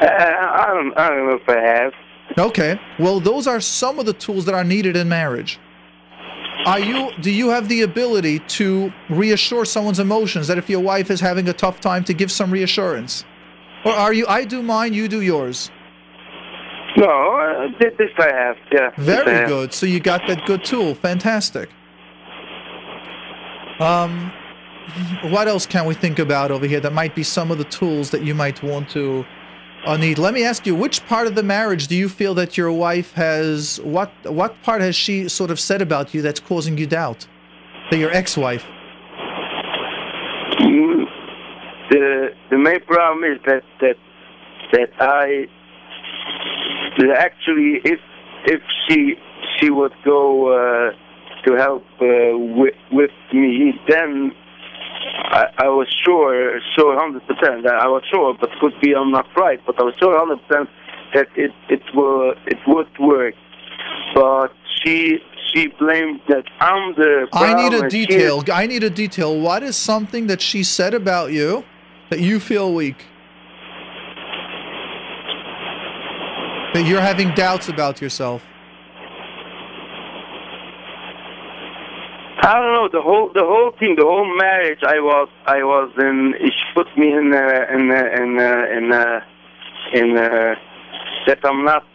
[0.00, 0.96] Uh, I don't.
[0.96, 1.92] I don't know if I have.
[2.38, 2.80] Okay.
[2.98, 5.60] Well, those are some of the tools that are needed in marriage.
[6.64, 11.10] Are you do you have the ability to reassure someone's emotions that if your wife
[11.10, 13.26] is having a tough time to give some reassurance?
[13.84, 15.70] Or are you I do mine, you do yours?
[16.96, 18.56] No, uh, this this I have.
[18.72, 18.90] Yeah.
[18.98, 19.48] Very have.
[19.48, 19.72] good.
[19.72, 20.94] So you got that good tool.
[20.94, 21.68] Fantastic.
[23.80, 24.32] Um
[25.24, 28.10] what else can we think about over here that might be some of the tools
[28.10, 29.24] that you might want to
[29.86, 30.18] uh, need?
[30.18, 33.12] Let me ask you, which part of the marriage do you feel that your wife
[33.14, 37.26] has what what part has she sort of said about you that's causing you doubt?
[37.90, 38.64] That your ex-wife.
[40.60, 41.04] Mm,
[41.90, 43.96] The the main problem is that that
[44.72, 45.48] that I
[47.16, 48.00] actually if
[48.46, 49.14] if she
[49.58, 50.92] she would go uh,
[51.46, 54.32] to help uh, with with me, then
[55.24, 57.66] I, I was sure, sure, hundred percent.
[57.66, 59.60] I was sure, but could be I'm not right.
[59.66, 60.68] But I was sure, hundred percent
[61.14, 63.34] that it it will it would work.
[64.14, 64.52] But
[64.82, 65.18] she
[65.52, 67.28] she blamed that I'm the.
[67.32, 68.42] I need a detail.
[68.52, 69.38] I need a detail.
[69.38, 71.64] What is something that she said about you
[72.10, 73.06] that you feel weak?
[76.74, 78.42] That you're having doubts about yourself.
[82.42, 84.80] I don't know the whole the whole thing, the whole marriage.
[84.82, 86.34] I was I was in.
[86.44, 89.20] She put me in uh, in uh, in uh, in uh,
[89.94, 90.54] in uh,
[91.26, 91.86] that I'm not.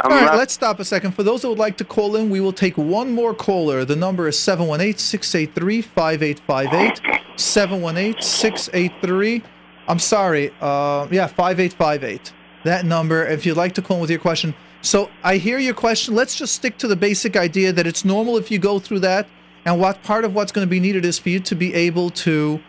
[0.00, 0.38] I'm All right, not.
[0.38, 1.12] let's stop a second.
[1.12, 3.84] For those that would like to call in, we will take one more caller.
[3.84, 7.38] The number is 718 683 5858.
[7.38, 9.42] 718 683.
[9.86, 10.50] I'm sorry.
[10.60, 12.32] Uh, yeah, 5858.
[12.64, 14.54] That number, if you'd like to call in with your question.
[14.82, 16.14] So I hear your question.
[16.14, 19.28] Let's just stick to the basic idea that it's normal if you go through that.
[19.64, 22.10] And what part of what's going to be needed is for you to be able
[22.10, 22.60] to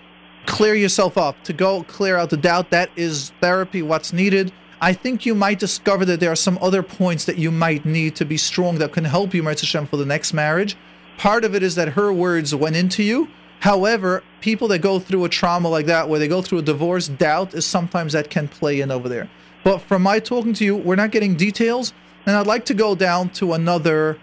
[0.45, 2.69] clear yourself up, to go clear out the doubt.
[2.69, 4.51] That is therapy, what's needed.
[4.81, 8.15] I think you might discover that there are some other points that you might need
[8.17, 10.75] to be strong that can help you, Hashem, for the next marriage.
[11.17, 13.29] Part of it is that her words went into you.
[13.61, 17.07] However, people that go through a trauma like that, where they go through a divorce,
[17.07, 19.29] doubt is sometimes that can play in over there.
[19.63, 21.93] But from my talking to you, we're not getting details,
[22.25, 24.19] and I'd like to go down to another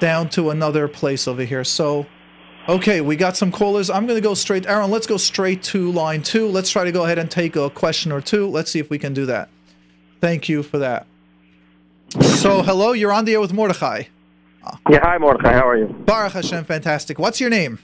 [0.00, 1.64] down to another place over here.
[1.64, 2.06] So,
[2.68, 3.90] okay, we got some callers.
[3.90, 4.66] I'm going to go straight.
[4.66, 6.46] Aaron, let's go straight to line two.
[6.46, 8.46] Let's try to go ahead and take a question or two.
[8.46, 9.48] Let's see if we can do that.
[10.20, 11.06] Thank you for that.
[12.20, 14.04] So, hello, you're on the air with Mordechai.
[14.90, 15.86] Yeah, hi Mordechai, how are you?
[15.86, 17.18] Baruch Hashem, fantastic.
[17.18, 17.78] What's your name?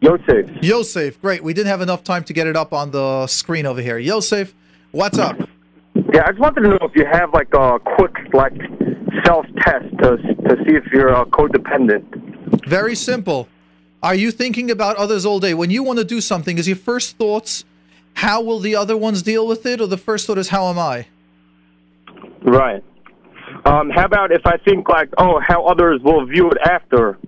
[0.00, 0.48] Yosef.
[0.62, 1.42] Yosef, great.
[1.42, 3.98] We didn't have enough time to get it up on the screen over here.
[3.98, 4.54] Yosef,
[4.92, 5.36] what's up?
[6.12, 8.54] Yeah, I just wanted to know if you have like a quick like
[9.24, 12.66] self test to to see if you're uh, codependent.
[12.66, 13.48] Very simple.
[14.02, 15.54] Are you thinking about others all day?
[15.54, 17.64] When you want to do something, is your first thoughts,
[18.14, 19.80] how will the other ones deal with it?
[19.80, 21.08] Or the first thought is, how am I?
[22.42, 22.82] Right.
[23.64, 27.18] Um, how about if I think like, oh, how others will view it after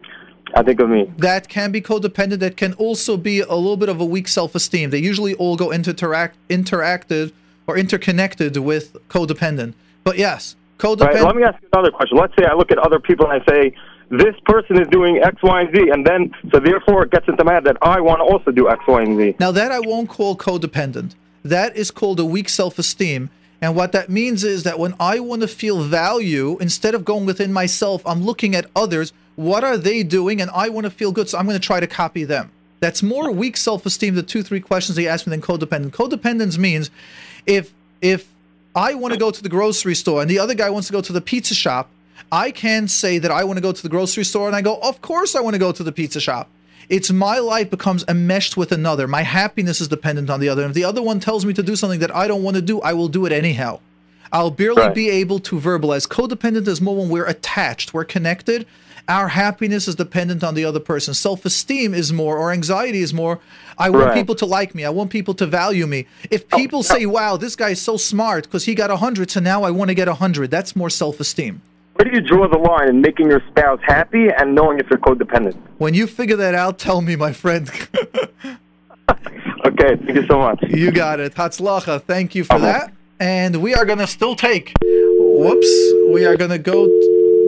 [0.54, 1.12] I think of me?
[1.18, 2.38] That can be codependent.
[2.38, 4.90] That can also be a little bit of a weak self esteem.
[4.90, 7.32] They usually all go interact, interacted
[7.70, 9.74] or interconnected with codependent.
[10.02, 11.14] But yes, codependent.
[11.14, 11.22] Right.
[11.22, 12.18] Let me ask you another question.
[12.18, 13.76] Let's say I look at other people and I say,
[14.10, 17.44] this person is doing X, Y, and Z, and then so therefore it gets into
[17.44, 19.36] my head that I want to also do X, Y, and Z.
[19.38, 21.14] Now, that I won't call codependent.
[21.44, 23.30] That is called a weak self esteem.
[23.62, 27.26] And what that means is that when I want to feel value, instead of going
[27.26, 29.12] within myself, I'm looking at others.
[29.36, 30.40] What are they doing?
[30.40, 32.50] And I want to feel good, so I'm going to try to copy them.
[32.80, 35.90] That's more weak self esteem, the two, three questions they asked me than codependent.
[35.90, 36.90] Codependence means
[37.46, 38.28] if if
[38.74, 41.00] I want to go to the grocery store and the other guy wants to go
[41.00, 41.90] to the pizza shop,
[42.32, 44.76] I can say that I want to go to the grocery store and I go,
[44.80, 46.48] of course I want to go to the pizza shop.
[46.88, 49.06] It's my life becomes enmeshed with another.
[49.06, 50.62] My happiness is dependent on the other.
[50.62, 52.62] And if the other one tells me to do something that I don't want to
[52.62, 53.80] do, I will do it anyhow.
[54.32, 54.94] I'll barely Right.
[54.94, 56.06] be able to verbalize.
[56.08, 58.66] Codependent is more when we're attached, we're connected.
[59.10, 61.14] Our happiness is dependent on the other person.
[61.14, 63.40] Self esteem is more, or anxiety is more.
[63.76, 64.14] I want Right.
[64.14, 64.84] people to like me.
[64.84, 66.06] I want people to value me.
[66.30, 69.28] If oh, people Oh, say, wow, this guy is so smart because he got 100,
[69.32, 71.60] so now I want to get 100, that's more self esteem.
[71.94, 75.00] where do you draw the line in making your spouse happy and knowing if you're
[75.00, 75.56] codependent?
[75.78, 77.68] When you figure that out, tell me, my friend.
[79.66, 80.58] Okay, thank you so much.
[80.68, 81.34] You got it.
[81.34, 82.02] Hatzlacha.
[82.02, 82.92] Thank you for that.
[83.18, 84.72] And we are going to still take.
[84.82, 85.70] Whoops.
[86.14, 86.86] We are going to go.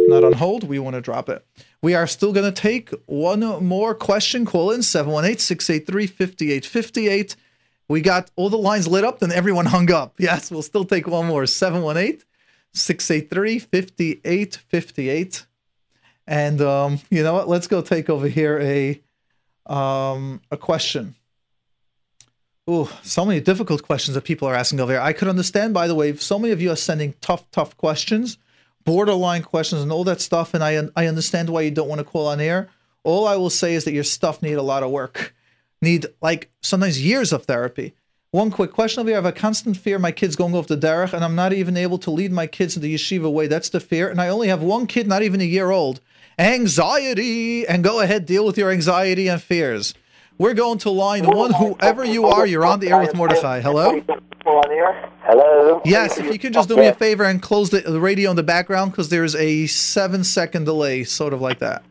[0.09, 0.65] Not on hold.
[0.65, 1.45] We want to drop it.
[1.81, 4.45] We are still going to take one more question.
[4.45, 7.37] Call in 718 683 5858.
[7.89, 10.15] We got all the lines lit up, then everyone hung up.
[10.19, 11.47] Yes, we'll still take one more.
[11.47, 12.23] 718
[12.73, 15.47] 683 5858.
[16.27, 17.49] And um, you know what?
[17.49, 19.03] Let's go take over here a
[19.67, 21.15] um, a question.
[22.67, 25.01] Oh, so many difficult questions that people are asking over here.
[25.01, 28.39] I could understand, by the way, so many of you are sending tough, tough questions,
[28.85, 30.55] borderline questions, and all that stuff.
[30.55, 32.69] And I I understand why you don't want to call on air.
[33.05, 35.35] All I will say is that your stuff need a lot of work,
[35.81, 37.95] need like sometimes years of therapy.
[38.31, 40.77] One quick question over here: I have a constant fear my kids going off the
[40.77, 43.47] derech, and I'm not even able to lead my kids in the yeshiva way.
[43.47, 46.01] That's the fear, and I only have one kid, not even a year old.
[46.39, 49.95] Anxiety, and go ahead, deal with your anxiety and fears.
[50.39, 51.53] We're going to line one.
[51.53, 53.61] Whoever you are, you're on the air with Mordechai.
[53.61, 54.03] Hello.
[54.45, 55.81] Hello.
[55.85, 58.37] Yes, if you can just do me a favor and close the, the radio in
[58.37, 61.85] the background because there's a seven second delay, sort of like that.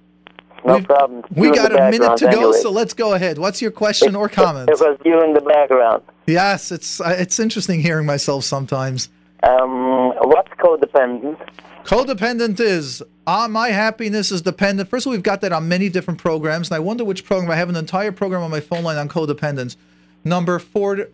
[0.65, 1.23] No We've- problem.
[1.31, 2.59] We You in got a minute to background go, anyway.
[2.61, 3.37] so let's go ahead.
[3.39, 4.69] What's your question or comment?
[4.71, 6.03] It was you in the background.
[6.27, 9.09] Yes, it's uh, it's interesting hearing myself sometimes.
[9.43, 11.37] Um, what's codependent?
[11.83, 14.87] Codependent is uh, my happiness is dependent.
[14.87, 17.49] First of all, we've got that on many different programs, and I wonder which program.
[17.49, 19.77] I have an entire program on my phone line on codependence.
[20.23, 21.07] Number four,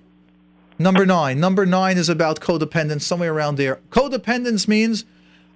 [0.80, 1.40] number nine.
[1.40, 3.80] Number nine is about codependence, somewhere around there.
[3.90, 5.06] Codependence means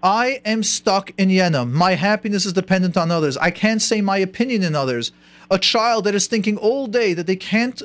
[0.03, 1.71] I am stuck in Yenim.
[1.71, 3.37] My happiness is dependent on others.
[3.37, 5.11] I can't say my opinion in others.
[5.49, 7.81] A child that is thinking all day that they can't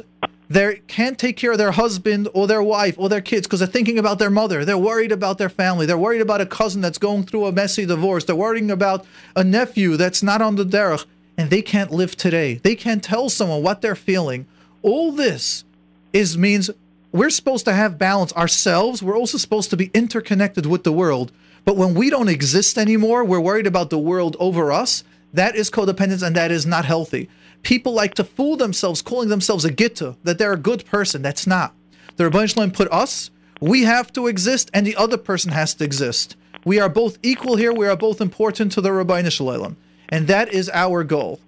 [0.49, 3.67] they can't take care of their husband or their wife or their kids because they're
[3.67, 4.65] thinking about their mother.
[4.65, 5.87] They're worried about their family.
[5.87, 8.25] They're worried about a cousin that's going through a messy divorce.
[8.25, 9.05] They're worrying about
[9.35, 11.05] a nephew that's not on the derech
[11.37, 12.55] and they can't live today.
[12.55, 14.47] They can't tell someone what they're feeling.
[14.83, 15.65] All this
[16.13, 16.71] is means
[17.13, 19.03] we're supposed to have balance ourselves.
[19.03, 21.33] We're also supposed to be interconnected with the world.
[21.65, 25.03] But when we don't exist anymore, we're worried about the world over us.
[25.33, 27.29] That is codependence and that is not healthy.
[27.63, 31.23] People like to fool themselves, calling themselves a gitta, that they're a good person.
[31.23, 31.75] That's not.
[32.17, 33.31] The Rebbeinu put us,
[33.61, 36.37] we have to exist, and the other person has to exist.
[36.65, 37.73] We are both equal here.
[37.73, 39.77] We are both important to the Ribbono Shel Olam.
[40.09, 41.41] And that is our goal.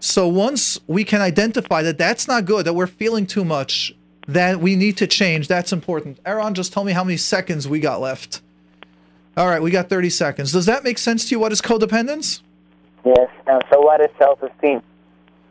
[0.00, 3.94] So once we can identify that that's not good, that we're feeling too much,
[4.28, 6.18] that we need to change, that's important.
[6.24, 8.40] Aaron, just tell me how many seconds we got left.
[9.36, 10.52] All right, we got 30 seconds.
[10.52, 11.38] Does that make sense to you?
[11.38, 12.42] What is codependence?
[13.04, 13.28] Yes.
[13.46, 14.82] And so what is self-esteem?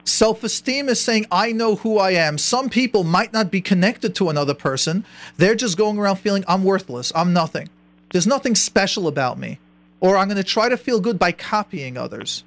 [0.04, 2.38] Self esteem is saying, I know who I am.
[2.38, 5.06] Some people might not be connected to another person.
[5.38, 7.12] They're just going around feeling, I'm worthless.
[7.16, 7.70] I'm nothing.
[8.12, 9.60] There's nothing special about me.
[10.00, 12.44] Or I'm going to try to feel good by copying others.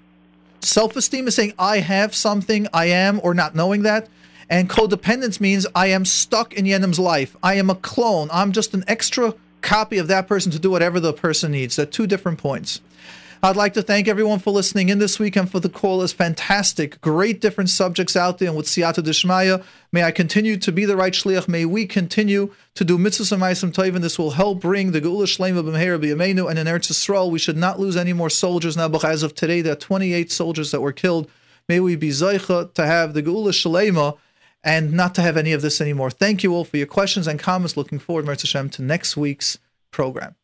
[0.61, 4.09] Self esteem is saying, I have something, I am, or not knowing that.
[4.55, 7.37] And codependence means I am stuck in Yenim's life.
[7.43, 8.29] I am a clone.
[8.33, 11.75] I'm just an extra copy of that person to do whatever the person needs.
[11.75, 12.81] They're two different points.
[13.43, 16.03] I'd like to thank everyone for listening in this week and for the call.
[16.03, 17.01] is fantastic.
[17.01, 18.47] Great different subjects out there.
[18.47, 21.49] And with Siyata Dishmaya, may I continue to be the right shliach.
[21.49, 25.01] May we continue to do mitzvahs and ma'asim tov, and this will help bring the
[25.01, 27.29] Geula Shlema b'meher b'yameinu and in Eretz Yisrael.
[27.29, 28.89] We should not lose any more soldiers now.
[28.89, 31.29] But as of today, there are 28 soldiers that were killed.
[31.69, 34.17] May we be zeicha to have the Geula Shlema
[34.65, 36.11] and not to have any of this anymore.
[36.11, 37.77] Thank you all for your questions and comments.
[37.77, 39.59] Looking forward, Mertz Hashem, to next week's
[39.91, 40.35] program.